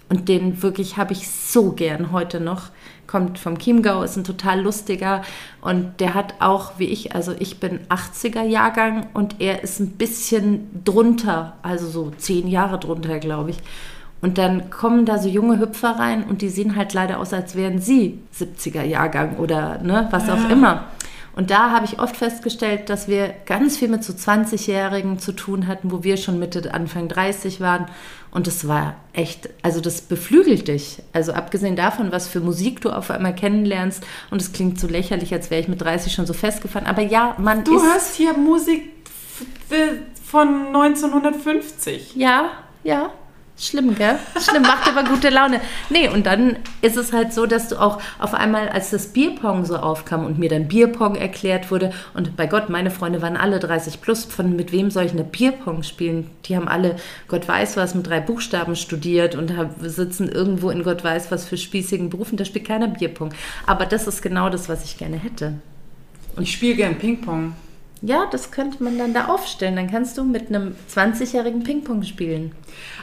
und 0.10 0.30
den 0.30 0.62
wirklich 0.64 0.96
habe 0.98 1.12
ich 1.14 1.28
so 1.30 1.72
gern 1.72 2.12
heute 2.14 2.40
noch, 2.40 2.64
kommt 3.08 3.40
vom 3.40 3.58
Chiemgau, 3.58 4.04
ist 4.04 4.18
ein 4.18 4.24
total 4.24 4.62
lustiger 4.62 5.24
und 5.62 6.00
der 6.00 6.14
hat 6.14 6.36
auch, 6.40 6.74
wie 6.78 6.86
ich, 6.86 7.16
also 7.16 7.34
ich 7.40 7.60
bin 7.60 7.80
80er 7.90 8.44
Jahrgang 8.44 9.08
und 9.14 9.40
er 9.40 9.64
ist 9.64 9.80
ein 9.80 9.92
bisschen 9.92 10.84
drunter, 10.84 11.54
also 11.62 11.88
so 11.88 12.12
zehn 12.18 12.48
Jahre 12.48 12.78
drunter, 12.80 13.20
glaube 13.20 13.52
ich. 13.52 13.58
Und 14.20 14.38
dann 14.38 14.70
kommen 14.72 15.06
da 15.06 15.20
so 15.20 15.30
junge 15.30 15.60
Hüpfer 15.60 15.92
rein 15.92 16.24
und 16.24 16.42
die 16.42 16.50
sehen 16.50 16.76
halt 16.76 16.94
leider 16.94 17.20
aus, 17.20 17.34
als 17.34 17.56
wären 17.56 17.80
sie 17.80 18.20
70er 18.38 18.84
Jahrgang 18.84 19.38
oder 19.38 19.80
ne, 19.84 20.08
was 20.12 20.30
auch 20.30 20.44
Ja. 20.44 20.50
immer. 20.50 20.84
Und 21.36 21.52
da 21.52 21.70
habe 21.70 21.86
ich 21.86 22.00
oft 22.00 22.18
festgestellt, 22.18 22.90
dass 22.90 23.08
wir 23.08 23.32
ganz 23.46 23.78
viel 23.78 23.90
mit 23.90 24.04
so 24.04 24.12
20-Jährigen 24.12 25.20
zu 25.20 25.34
tun 25.34 25.68
hatten, 25.68 25.92
wo 25.92 26.04
wir 26.04 26.18
schon 26.18 26.40
Mitte, 26.40 26.74
Anfang 26.74 27.08
30 27.10 27.62
waren. 27.62 27.86
Und 28.38 28.46
das 28.46 28.68
war 28.68 28.94
echt, 29.14 29.50
also 29.64 29.82
das 29.82 30.00
beflügelt 30.00 30.68
dich. 30.68 31.02
Also 31.12 31.34
abgesehen 31.34 31.76
davon, 31.76 32.12
was 32.12 32.28
für 32.28 32.40
Musik 32.40 32.82
du 32.82 32.92
auf 32.92 33.10
einmal 33.10 33.34
kennenlernst. 33.34 34.06
Und 34.30 34.40
es 34.40 34.54
klingt 34.54 34.80
so 34.80 34.86
lächerlich, 34.86 35.34
als 35.34 35.50
wäre 35.50 35.60
ich 35.60 35.68
mit 35.68 35.82
30 35.82 36.14
schon 36.14 36.28
so 36.28 36.34
festgefahren. 36.34 36.86
Aber 36.86 37.02
ja, 37.02 37.36
man 37.40 37.64
Du 37.64 37.76
ist... 37.76 37.84
hörst 37.84 38.14
hier 38.14 38.34
Musik 38.34 38.92
von 40.24 40.68
1950. 40.68 42.16
Ja, 42.16 42.52
ja. 42.84 43.10
Schlimm, 43.60 43.96
gell? 43.96 44.20
Schlimm, 44.40 44.62
macht 44.62 44.88
aber 44.88 45.04
gute 45.04 45.30
Laune. 45.30 45.60
Nee, 45.90 46.10
und 46.10 46.28
dann 46.28 46.58
ist 46.84 46.96
es 46.96 47.12
halt 47.12 47.34
so, 47.34 47.48
dass 47.48 47.70
du 47.70 47.78
auch 47.78 48.00
auf 48.20 48.36
einmal, 48.36 48.70
als 48.70 48.92
das 48.92 49.08
Bierpong 49.08 49.66
so 49.66 49.78
aufkam 49.78 50.26
und 50.26 50.38
mir 50.38 50.48
dann 50.48 50.68
Bierpong 50.68 51.16
erklärt 51.16 51.72
wurde, 51.72 51.92
und 52.14 52.36
bei 52.36 52.46
Gott, 52.46 52.70
meine 52.70 52.92
Freunde 52.92 53.24
waren 53.24 53.36
alle 53.36 53.58
30 53.58 54.00
plus, 54.00 54.26
von 54.26 54.56
mit 54.56 54.72
wem 54.72 54.92
soll 54.92 55.06
ich 55.06 55.12
eine 55.12 55.24
Bierpong 55.24 55.82
spielen? 55.82 56.30
Die 56.46 56.56
haben 56.56 56.68
alle 56.68 56.98
Gott 57.28 57.48
weiß 57.48 57.78
was 57.78 57.96
mit 57.96 58.06
drei 58.06 58.20
Buchstaben 58.20 58.76
studiert 58.76 59.34
und 59.34 59.52
sitzen 59.82 60.30
irgendwo 60.30 60.70
in 60.70 60.84
Gott 60.84 61.04
weiß 61.04 61.32
was 61.32 61.46
für 61.46 61.58
spießigen 61.58 62.12
Berufen, 62.12 62.38
da 62.38 62.46
spielt 62.46 62.68
keiner 62.68 62.88
Bierpong. 62.88 63.34
Aber 63.66 63.88
das 63.88 64.06
ist 64.06 64.22
genau 64.22 64.50
das, 64.50 64.70
was 64.70 64.86
ich 64.86 65.00
gerne 65.00 65.18
hätte. 65.18 65.54
Ich 66.40 66.52
spiele 66.52 66.76
gern 66.76 67.00
Ping-Pong. 67.00 67.56
Ja, 68.02 68.28
das 68.32 68.52
könnte 68.52 68.84
man 68.84 68.98
dann 68.98 69.14
da 69.14 69.26
aufstellen. 69.26 69.76
Dann 69.76 69.90
kannst 69.90 70.18
du 70.18 70.24
mit 70.24 70.50
einem 70.50 70.76
20-jährigen 70.94 71.64
Ping-Pong 71.64 72.04
spielen. 72.04 72.52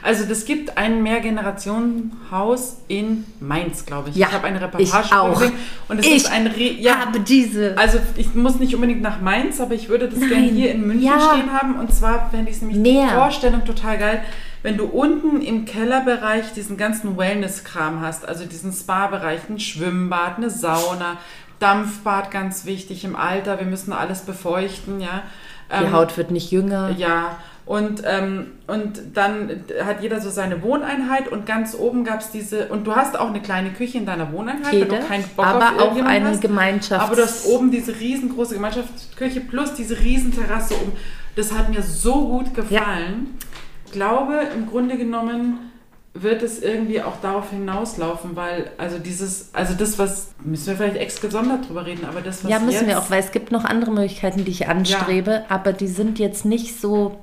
Also 0.03 0.25
das 0.25 0.45
gibt 0.45 0.77
ein 0.79 1.03
Mehrgenerationenhaus 1.03 2.77
in 2.89 3.25
Mainz, 3.41 3.87
glaube 3.87 4.11
ich. 4.11 4.17
Ja, 4.17 4.29
ich 4.29 4.33
habe 4.35 4.47
eine 4.47 4.59
ich 4.59 4.63
Reportage 4.95 5.21
auch. 5.21 5.39
gesehen 5.41 5.53
und 5.89 5.99
es 5.99 6.07
Ich 6.07 6.17
ist 6.17 6.31
ein 6.33 6.47
Re 6.47 6.73
ja, 6.79 6.99
habe 7.01 7.21
diese. 7.21 7.77
also 7.77 7.99
ich 8.17 8.35
muss 8.35 8.57
nicht 8.61 8.75
unbedingt 8.75 9.03
nach 9.03 9.21
Mainz, 9.21 9.61
aber 9.61 9.75
ich 9.75 9.89
würde 9.89 10.09
das 10.09 10.21
gerne 10.21 10.47
Nein, 10.47 10.55
hier 10.55 10.71
in 10.73 10.87
München 10.87 11.07
ja. 11.07 11.19
stehen 11.33 11.53
haben. 11.53 11.77
Und 11.77 11.93
zwar 11.93 12.31
fände 12.31 12.51
ich 12.51 12.57
es 12.57 12.63
nämlich 12.63 12.79
Mehr. 12.81 13.09
die 13.09 13.15
Vorstellung 13.15 13.65
total 13.65 13.99
geil, 13.99 14.23
wenn 14.63 14.77
du 14.77 14.85
unten 14.87 15.43
im 15.43 15.65
Kellerbereich 15.67 16.53
diesen 16.53 16.77
ganzen 16.77 17.17
Wellness-Kram 17.19 18.01
hast, 18.01 18.27
also 18.27 18.47
diesen 18.47 18.73
Spa-Bereich, 18.73 19.41
ein 19.51 19.59
Schwimmbad, 19.59 20.39
eine 20.39 20.51
Sauna, 20.51 21.19
Dampfbad, 21.65 22.31
ganz 22.31 22.65
wichtig 22.67 23.05
im 23.05 23.17
Alter, 23.17 23.59
wir 23.59 23.67
müssen 23.67 23.93
alles 23.93 24.21
befeuchten, 24.23 25.01
ja. 25.01 25.23
Die 25.71 25.85
Ähm, 25.85 25.93
Haut 25.93 26.17
wird 26.19 26.31
nicht 26.31 26.51
jünger. 26.51 26.91
ja, 26.97 27.37
und, 27.67 28.03
ähm, 28.05 28.49
und 28.67 29.01
dann 29.15 29.65
hat 29.87 30.03
jeder 30.03 30.21
so 30.21 30.29
seine 30.29 30.63
Wohneinheit 30.63 31.29
und 31.29 31.47
ganz 31.47 31.75
oben 31.75 32.05
gab 32.05 32.21
es 32.21 32.31
diese, 32.31 32.67
und 32.67 32.87
du 32.87 32.95
hast 32.95 33.19
auch 33.19 33.29
eine 33.29 33.41
kleine 33.41 33.71
Küche 33.71 33.97
in 33.97 34.05
deiner 34.05 34.31
Wohneinheit, 34.33 34.73
wenn 34.73 34.79
Jede, 34.81 34.99
du 35.01 35.07
keinen 35.07 35.25
Bock 35.35 35.47
aber 35.47 35.83
auf 35.83 35.93
auch 35.93 36.05
eine 36.05 36.29
hast. 36.29 36.43
Gemeinschafts- 36.45 36.99
Aber 36.99 37.17
du 37.17 37.23
hast 37.23 37.47
oben 37.47 37.71
diese 37.71 37.99
riesengroße 37.99 38.55
Gemeinschaftsküche 38.57 39.41
plus 39.41 39.73
diese 39.73 39.99
Riesenterrasse 39.99 40.75
oben. 40.75 40.93
Das 41.37 41.53
hat 41.55 41.71
mir 41.71 41.81
so 41.83 42.29
gut 42.29 42.55
gefallen. 42.55 43.39
Ich 43.87 43.93
glaube, 43.93 44.35
im 44.55 44.67
Grunde 44.69 44.99
genommen 44.99 45.71
wird 46.17 46.43
es 46.45 46.63
irgendwie 46.63 47.03
auch 47.03 47.21
darauf 47.21 47.51
hinauslaufen, 47.51 48.37
weil 48.37 48.71
also 48.79 48.99
dieses, 48.99 49.51
also 49.53 49.75
das, 49.75 49.99
was, 49.99 50.29
müssen 50.45 50.69
wir 50.69 50.77
vielleicht 50.77 50.97
extra 50.97 51.27
gesondert 51.27 51.69
drüber 51.69 51.85
reden, 51.85 52.05
aber 52.07 52.21
das, 52.21 52.45
was 52.45 52.51
Ja, 52.51 52.61
müssen 52.61 52.73
jetzt, 52.75 52.87
wir 52.87 52.99
auch, 53.01 53.11
weil 53.11 53.21
es 53.21 53.33
gibt 53.33 53.51
noch 53.51 53.65
andere 53.65 53.91
Möglichkeiten, 53.91 54.45
die 54.45 54.51
ich 54.53 54.69
anstrebe, 54.69 55.45
aber 55.49 55.73
die 55.73 55.89
sind 55.89 56.21
jetzt 56.21 56.45
nicht 56.45 56.81
so 56.81 57.19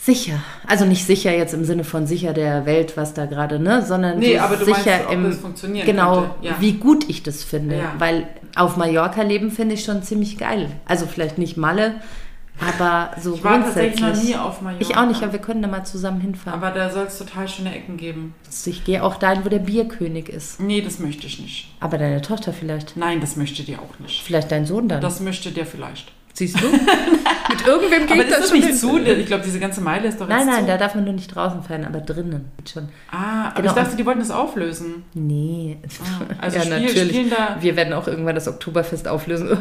sicher. 0.00 0.40
Also 0.66 0.86
nicht 0.86 1.04
sicher 1.04 1.36
jetzt 1.36 1.52
im 1.52 1.64
Sinne 1.64 1.84
von 1.84 2.06
sicher 2.06 2.32
der 2.32 2.64
Welt, 2.64 2.96
was 2.96 3.12
da 3.12 3.26
gerade, 3.26 3.58
ne, 3.58 3.84
sondern 3.84 4.18
Nee, 4.18 4.36
so 4.36 4.40
aber 4.40 4.56
du 4.56 4.64
sicher 4.64 4.90
meinst, 4.90 5.06
ob 5.06 5.12
im 5.12 5.24
das 5.24 5.36
funktionieren 5.36 5.86
genau, 5.86 6.34
ja. 6.40 6.56
wie 6.60 6.72
gut 6.72 7.10
ich 7.10 7.22
das 7.22 7.44
finde, 7.44 7.76
Ja. 7.76 7.92
weil 7.98 8.26
auf 8.56 8.78
Mallorca 8.78 9.20
leben 9.20 9.50
finde 9.50 9.74
ich 9.74 9.84
schon 9.84 10.02
ziemlich 10.02 10.38
geil. 10.38 10.70
Also 10.86 11.06
vielleicht 11.06 11.36
nicht 11.36 11.58
Malle, 11.58 11.96
aber 12.66 13.10
so 13.20 13.34
Ich 13.34 13.44
war 13.44 13.62
tatsächlich 13.62 14.00
noch 14.00 14.22
nie 14.22 14.36
auf 14.36 14.60
Mallorca. 14.60 14.84
Ich 14.86 14.96
auch 14.96 15.06
nicht, 15.06 15.22
aber 15.22 15.32
wir 15.32 15.40
können 15.40 15.62
da 15.62 15.68
mal 15.68 15.84
zusammen 15.84 16.20
hinfahren. 16.20 16.62
Aber 16.62 16.72
da 16.76 16.90
soll 16.90 17.06
es 17.06 17.18
total 17.18 17.48
schöne 17.48 17.74
Ecken 17.74 17.96
geben. 17.96 18.34
ich 18.66 18.84
gehe 18.84 19.02
auch 19.02 19.16
dahin, 19.16 19.44
wo 19.44 19.48
der 19.48 19.58
Bierkönig 19.60 20.28
ist. 20.28 20.60
Nee, 20.60 20.80
das 20.82 20.98
möchte 20.98 21.26
ich 21.26 21.38
nicht. 21.40 21.70
Aber 21.80 21.98
deine 21.98 22.20
Tochter 22.22 22.52
vielleicht. 22.52 22.96
Nein, 22.96 23.20
das 23.20 23.36
möchte 23.36 23.62
die 23.62 23.76
auch 23.76 23.98
nicht. 23.98 24.22
Vielleicht 24.22 24.50
dein 24.52 24.66
Sohn 24.66 24.88
dann. 24.88 25.00
Das 25.00 25.20
möchte 25.20 25.50
der 25.50 25.66
vielleicht. 25.66 26.12
siehst 26.34 26.60
du? 26.60 26.66
Mit 27.50 27.66
irgendwem 27.66 28.06
geht 28.06 28.12
Aber 28.12 28.24
das 28.24 28.38
das 28.40 28.48
schon 28.50 28.60
nicht 28.60 28.76
zu. 28.78 28.96
Ich 28.98 29.26
glaube, 29.26 29.42
diese 29.44 29.58
ganze 29.58 29.80
Meile 29.80 30.06
ist 30.06 30.20
doch 30.20 30.28
Nein, 30.28 30.38
jetzt 30.40 30.46
nein, 30.46 30.60
zu. 30.60 30.66
da 30.68 30.76
darf 30.76 30.94
man 30.94 31.02
nur 31.04 31.14
nicht 31.14 31.34
draußen 31.34 31.62
feiern, 31.64 31.84
aber 31.84 32.00
drinnen 32.00 32.48
schon. 32.70 32.88
Ah, 33.10 33.46
aber 33.48 33.62
Genau. 33.62 33.74
ich 33.74 33.82
dachte, 33.82 33.96
die 33.96 34.06
wollten 34.06 34.20
das 34.20 34.30
auflösen. 34.30 35.02
Nee. 35.14 35.78
also 36.40 36.58
ja, 36.58 36.62
Spiel- 36.62 36.80
natürlich. 36.86 37.32
Wir 37.60 37.74
werden 37.76 37.92
auch 37.92 38.06
irgendwann 38.06 38.36
das 38.36 38.46
Oktoberfest 38.46 39.08
auflösen. 39.08 39.48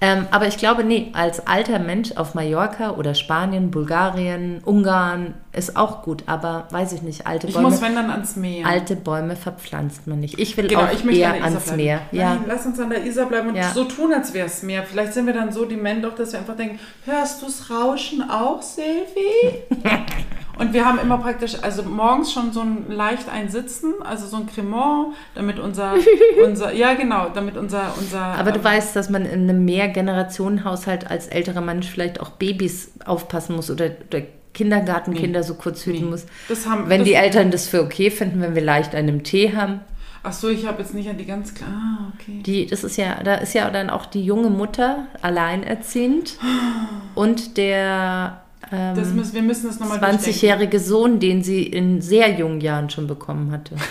ähm, 0.00 0.26
aber 0.30 0.46
ich 0.46 0.56
glaube, 0.56 0.82
nee, 0.84 1.10
als 1.12 1.46
alter 1.46 1.78
Mensch 1.78 2.12
auf 2.16 2.34
Mallorca 2.34 2.92
oder 2.92 3.14
Spanien, 3.14 3.70
Bulgarien, 3.70 4.60
Ungarn 4.64 5.34
ist 5.52 5.76
auch 5.76 6.02
gut, 6.02 6.22
aber 6.26 6.66
weiß 6.70 6.92
ich 6.92 7.02
nicht, 7.02 7.26
alte 7.26 7.48
Ich 7.48 7.54
Bäume, 7.54 7.68
muss, 7.70 7.82
wenn 7.82 7.94
dann 7.94 8.10
ans 8.10 8.36
Meer. 8.36 8.66
alte 8.66 8.96
Bäume 8.96 9.36
verpflanzt 9.36 10.06
man 10.06 10.20
nicht. 10.20 10.38
Ich 10.38 10.56
will 10.56 10.68
Genau, 10.68 10.82
auch 10.84 10.92
ich 10.92 11.04
eher 11.18 11.34
ans 11.42 11.64
bleiben. 11.64 11.76
Meer. 11.82 12.00
Ja. 12.12 12.34
Nein, 12.34 12.44
lass 12.46 12.64
uns 12.66 12.78
an 12.80 12.90
der 12.90 13.04
Isar 13.04 13.26
bleiben 13.26 13.48
und 13.48 13.56
Ja. 13.56 13.70
so 13.70 13.84
tun, 13.84 14.12
als 14.12 14.32
wäre 14.32 14.46
es 14.46 14.62
Meer. 14.62 14.84
Vielleicht 14.84 15.12
sind 15.12 15.26
wir 15.26 15.34
dann 15.34 15.52
so 15.52 15.64
dement 15.64 16.04
doch, 16.04 16.14
dass 16.14 16.32
wir 16.32 16.38
einfach 16.40 16.56
denken, 16.56 16.78
hörst 17.04 17.42
du's 17.42 17.68
Rauschen 17.70 18.22
auch, 18.30 18.62
Silvi? 18.62 19.62
und 20.60 20.74
wir 20.74 20.84
haben 20.84 20.98
immer 20.98 21.16
praktisch, 21.16 21.56
also 21.62 21.82
morgens 21.82 22.32
schon 22.32 22.52
so 22.52 22.60
ein 22.60 22.90
leicht 22.90 23.30
ein 23.30 23.48
Sitzen, 23.48 23.94
also 24.04 24.26
so 24.26 24.36
ein 24.36 24.46
Cremant, 24.46 25.14
damit 25.34 25.58
unser, 25.58 25.94
unser 26.44 26.72
ja 26.72 26.92
genau, 26.92 27.30
damit 27.30 27.56
unser, 27.56 27.94
unser 27.98 28.20
Aber 28.20 28.52
du 28.52 28.58
ähm, 28.58 28.64
weißt, 28.64 28.94
dass 28.94 29.08
man 29.08 29.24
in 29.24 29.48
einem 29.48 29.64
Mehrgenerationenhaushalt 29.64 31.10
als 31.10 31.28
älterer 31.28 31.62
Mensch 31.62 31.88
vielleicht 31.88 32.20
auch 32.20 32.30
Babys 32.30 32.92
aufpassen 33.06 33.56
muss 33.56 33.70
oder, 33.70 33.90
oder 34.08 34.22
Kindergartenkinder 34.52 35.42
so 35.42 35.54
kurz 35.54 35.86
hüten 35.86 36.04
nee. 36.04 36.10
muss. 36.10 36.26
das 36.48 36.66
haben, 36.66 36.90
Wenn 36.90 37.00
das, 37.00 37.08
die 37.08 37.14
Eltern 37.14 37.50
das 37.50 37.66
für 37.66 37.82
okay 37.82 38.10
finden, 38.10 38.42
wenn 38.42 38.54
wir 38.54 38.62
leicht 38.62 38.94
einen 38.94 39.24
Tee 39.24 39.54
haben. 39.56 39.80
Ach 40.22 40.34
so, 40.34 40.48
ich 40.48 40.66
habe 40.66 40.82
jetzt 40.82 40.92
nicht 40.92 41.08
an 41.08 41.16
die 41.16 41.24
ganz 41.24 41.54
klar, 41.54 41.70
ah, 41.70 42.12
okay. 42.14 42.42
Die, 42.44 42.66
das 42.66 42.84
ist 42.84 42.98
ja, 42.98 43.22
da 43.22 43.36
ist 43.36 43.54
ja 43.54 43.70
dann 43.70 43.88
auch 43.88 44.04
die 44.04 44.22
junge 44.22 44.50
Mutter 44.50 45.06
alleinerziehend 45.22 46.36
und 47.14 47.56
der 47.56 48.42
ähm, 48.72 49.16
müssen, 49.16 49.32
wir 49.34 49.42
müssen 49.42 49.66
das 49.68 49.78
nochmal 49.80 49.98
20-jährige 49.98 50.78
Sohn, 50.80 51.18
den 51.20 51.42
sie 51.42 51.62
in 51.64 52.00
sehr 52.00 52.30
jungen 52.38 52.60
Jahren 52.60 52.88
schon 52.90 53.06
bekommen 53.06 53.50
hatte. 53.52 53.76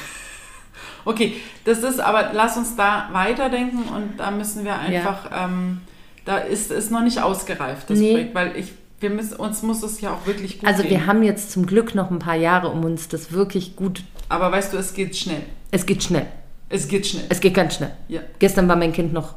Okay, 1.05 1.33
das 1.63 1.79
ist 1.79 1.99
aber, 1.99 2.31
lass 2.33 2.57
uns 2.57 2.75
da 2.75 3.07
weiterdenken 3.13 3.83
und 3.95 4.17
da 4.19 4.31
müssen 4.31 4.65
wir 4.65 4.77
einfach, 4.77 5.29
ähm, 5.33 5.79
da 6.25 6.37
ist 6.39 6.71
es 6.71 6.89
noch 6.91 7.01
nicht 7.01 7.21
ausgereift, 7.21 7.89
das 7.89 7.97
Nee. 7.97 8.11
Projekt, 8.11 8.35
weil 8.35 8.55
ich, 8.57 8.73
wir 8.99 9.09
müssen, 9.09 9.35
uns 9.37 9.63
muss 9.63 9.81
es 9.81 10.01
ja 10.01 10.11
auch 10.11 10.27
wirklich 10.27 10.59
gut 10.59 10.67
Also 10.67 10.81
gehen. 10.83 10.91
wir 10.91 11.07
haben 11.07 11.23
jetzt 11.23 11.51
zum 11.51 11.65
Glück 11.65 11.95
noch 11.95 12.11
ein 12.11 12.19
paar 12.19 12.35
Jahre, 12.35 12.67
um 12.67 12.83
uns 12.83 13.07
das 13.07 13.31
wirklich 13.31 13.75
gut. 13.77 14.03
aber 14.27 14.51
weißt 14.51 14.73
du, 14.73 14.77
es 14.77 14.93
geht 14.93 15.15
schnell. 15.15 15.41
Es 15.71 15.85
geht 15.85 16.03
schnell. 16.03 16.25
Es 16.67 16.87
geht 16.87 17.07
schnell. 17.07 17.23
Es 17.29 17.39
geht 17.39 17.53
ganz 17.53 17.75
schnell. 17.75 17.91
ja. 18.09 18.19
Gestern 18.39 18.67
war 18.67 18.75
mein 18.75 18.91
Kind 18.91 19.13
noch 19.13 19.35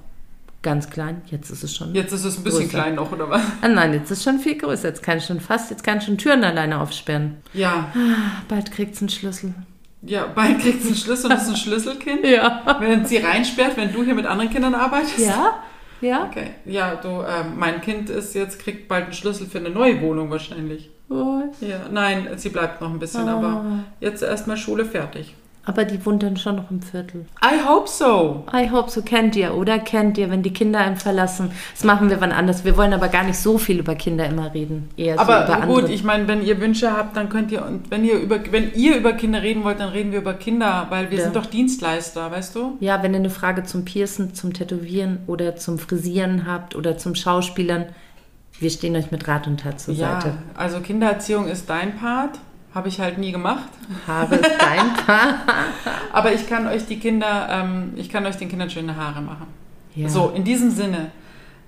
ganz 0.63 0.89
klein, 0.91 1.23
jetzt 1.27 1.51
ist 1.51 1.63
es 1.65 1.75
schon. 1.77 1.95
Jetzt 1.95 2.13
ist 2.13 2.25
es 2.25 2.39
ein 2.39 2.45
bisschen 2.45 2.61
Größer. 2.69 2.79
klein 2.79 2.95
noch, 2.95 3.11
oder 3.13 3.29
was? 3.29 3.43
Ah 3.61 3.69
nein, 3.69 3.93
jetzt 3.95 4.11
ist 4.11 4.19
es 4.19 4.25
schon 4.25 4.39
viel 4.39 4.57
größer. 4.57 4.89
Jetzt 4.89 5.03
kann 5.03 5.19
ich 5.19 5.25
schon 5.25 5.41
fast, 5.41 5.71
jetzt 5.71 5.83
kann 5.85 5.99
ich 5.99 6.05
schon 6.05 6.19
Türen 6.19 6.43
alleine 6.45 6.81
aufsperren. 6.81 7.37
Ja, 7.53 7.91
Ah, 7.95 8.43
Bald 8.49 8.71
kriegt 8.73 8.95
es 8.95 9.01
einen 9.03 9.09
Schlüssel. 9.09 9.55
ja, 10.03 10.27
bald 10.27 10.61
kriegt 10.61 10.81
es 10.81 10.87
einen 10.87 10.97
Schlüssel 10.97 11.31
und 11.31 11.37
ist 11.37 11.49
ein 11.49 11.57
Schlüsselkind. 11.57 12.25
Ja. 12.27 12.77
Wenn 12.81 13.05
sie 13.07 13.19
reinsperrt, 13.19 13.77
wenn 13.77 13.93
du 13.93 14.03
hier 14.05 14.15
mit 14.15 14.27
anderen 14.27 14.51
Kindern 14.51 14.75
arbeitest. 14.75 15.19
Ja? 15.19 15.63
Ja? 16.01 16.25
Okay. 16.25 16.51
Ja, 16.65 16.97
du, 16.97 17.09
ähm, 17.09 17.57
mein 17.59 17.81
Kind 17.81 18.11
ist 18.11 18.35
jetzt, 18.35 18.59
kriegt 18.59 18.89
bald 18.89 19.05
einen 19.05 19.13
Schlüssel 19.13 19.47
für 19.47 19.59
eine 19.59 19.71
neue 19.71 20.01
Wohnung 20.01 20.31
wahrscheinlich. 20.31 20.91
Oh. 21.09 21.43
Ja, 21.61 21.77
nein, 21.93 22.27
sie 22.37 22.49
bleibt 22.49 22.81
noch 22.81 22.91
ein 22.91 22.99
bisschen, 22.99 23.29
Ah. 23.29 23.35
aber 23.37 23.65
jetzt 24.01 24.23
erstmal 24.23 24.57
Schule 24.57 24.85
fertig. 24.85 25.35
Aber 25.65 25.85
die 25.85 26.05
wohnt 26.05 26.25
dann 26.25 26.37
schon 26.37 26.57
noch 26.57 26.71
im 26.73 26.83
Viertel. 26.83 27.25
I 27.41 27.65
hope 27.69 27.89
so. 27.89 28.45
I 28.53 28.69
hope 28.71 28.91
so 28.91 29.01
kennt 29.03 29.37
ihr, 29.37 29.55
oder? 29.55 29.79
Kennt 29.79 30.19
ihr, 30.19 30.29
wenn 30.29 30.43
die 30.43 30.53
Kinder 30.53 30.81
einen 30.81 30.97
verlassen. 30.97 31.53
Das 31.73 31.85
machen 31.85 32.11
wir 32.11 32.21
wann 32.21 32.33
anders. 32.33 32.65
Wir 32.65 32.77
wollen 32.77 32.93
aber 32.93 33.07
gar 33.07 33.23
nicht 33.23 33.39
so 33.39 33.59
viel 33.59 33.79
über 33.79 33.95
Kinder 33.95 34.27
immer 34.27 34.53
reden. 34.53 34.89
Eher 34.97 35.15
so 35.15 35.21
Aber 35.21 35.45
über 35.45 35.67
gut, 35.67 35.77
andere. 35.79 35.93
ich 35.93 36.03
meine, 36.03 36.27
wenn 36.27 36.43
ihr 36.45 36.61
Wünsche 36.61 36.91
habt, 36.93 37.17
dann 37.17 37.29
könnt 37.29 37.53
ihr 37.53 37.65
und 37.65 37.93
wenn 37.93 38.05
ihr 38.05 38.19
über 38.19 38.41
wenn 38.51 38.73
ihr 38.75 38.97
über 38.97 39.13
Kinder 39.13 39.41
reden 39.43 39.63
wollt, 39.63 39.79
dann 39.79 39.91
reden 39.91 40.11
wir 40.11 40.19
über 40.19 40.35
Kinder, 40.35 40.87
weil 40.91 41.11
wir 41.13 41.19
Ja. 41.19 41.25
sind 41.25 41.37
doch 41.37 41.47
Dienstleister, 41.47 42.29
weißt 42.33 42.57
du? 42.57 42.77
Ja, 42.81 43.01
wenn 43.05 43.13
ihr 43.15 43.21
eine 43.21 43.31
Frage 43.31 43.63
zum 43.63 43.85
Piercen, 43.85 44.35
zum 44.35 44.53
Tätowieren 44.55 45.19
oder 45.29 45.55
zum 45.55 45.79
Frisieren 45.79 46.45
habt 46.47 46.75
oder 46.75 46.99
zum 46.99 47.15
Schauspielern, 47.15 47.85
wir 48.59 48.71
stehen 48.71 48.97
euch 48.97 49.13
mit 49.13 49.29
Rat 49.29 49.47
und 49.47 49.61
Tat 49.61 49.81
zur 49.81 49.95
Seite. 49.95 50.35
also 50.57 50.81
Kindererziehung 50.81 51.47
ist 51.47 51.71
dein 51.71 51.97
Part, 51.97 52.39
habe 52.75 52.89
ich 52.89 53.01
halt 53.01 53.19
nie 53.19 53.33
gemacht. 53.33 53.69
Haare 54.07 54.37
ist 54.37 54.51
dein 54.59 54.95
Paar. 55.07 55.35
Aber 56.13 56.33
ich 56.33 56.49
kann 56.49 56.67
euch 56.67 56.87
die 56.87 56.99
Kinder, 56.99 57.49
ähm, 57.51 57.93
ich 57.97 58.09
kann 58.09 58.25
euch 58.27 58.37
den 58.37 58.49
Kindern 58.49 58.71
schöne 58.71 58.97
Haare 58.97 59.21
machen. 59.21 59.47
Ja. 59.95 60.09
So, 60.09 60.31
in 60.31 60.45
diesem 60.45 60.71
Sinne 60.71 61.11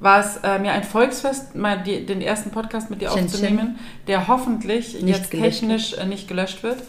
war 0.00 0.20
es 0.20 0.38
äh, 0.38 0.59
mir 0.59 0.72
ein 0.72 0.84
Volksfest, 0.84 1.55
mal 1.55 1.82
die, 1.82 2.05
den 2.07 2.20
ersten 2.20 2.50
Podcast 2.50 2.90
mit 2.90 3.00
dir 3.00 3.11
Chin, 3.11 3.24
aufzunehmen, 3.24 3.78
der 4.07 4.28
hoffentlich 4.28 4.94
Nicht 4.94 5.18
jetzt 5.18 5.30
gelöscht 5.30 5.61
technisch 5.61 5.92
äh, 5.94 6.07
nicht 6.07 6.28
gelöscht 6.28 6.62
wird. 6.62 6.82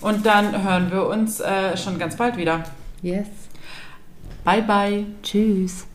Und 0.00 0.26
dann 0.26 0.62
hören 0.62 0.90
wir 0.90 1.06
uns 1.06 1.40
äh, 1.40 1.76
schon 1.76 1.98
ganz 1.98 2.16
bald 2.16 2.36
wieder. 2.36 2.64
Yes. 3.02 3.26
Bye 4.44 4.62
bye. 4.62 5.06
Tschüss. 5.22 5.86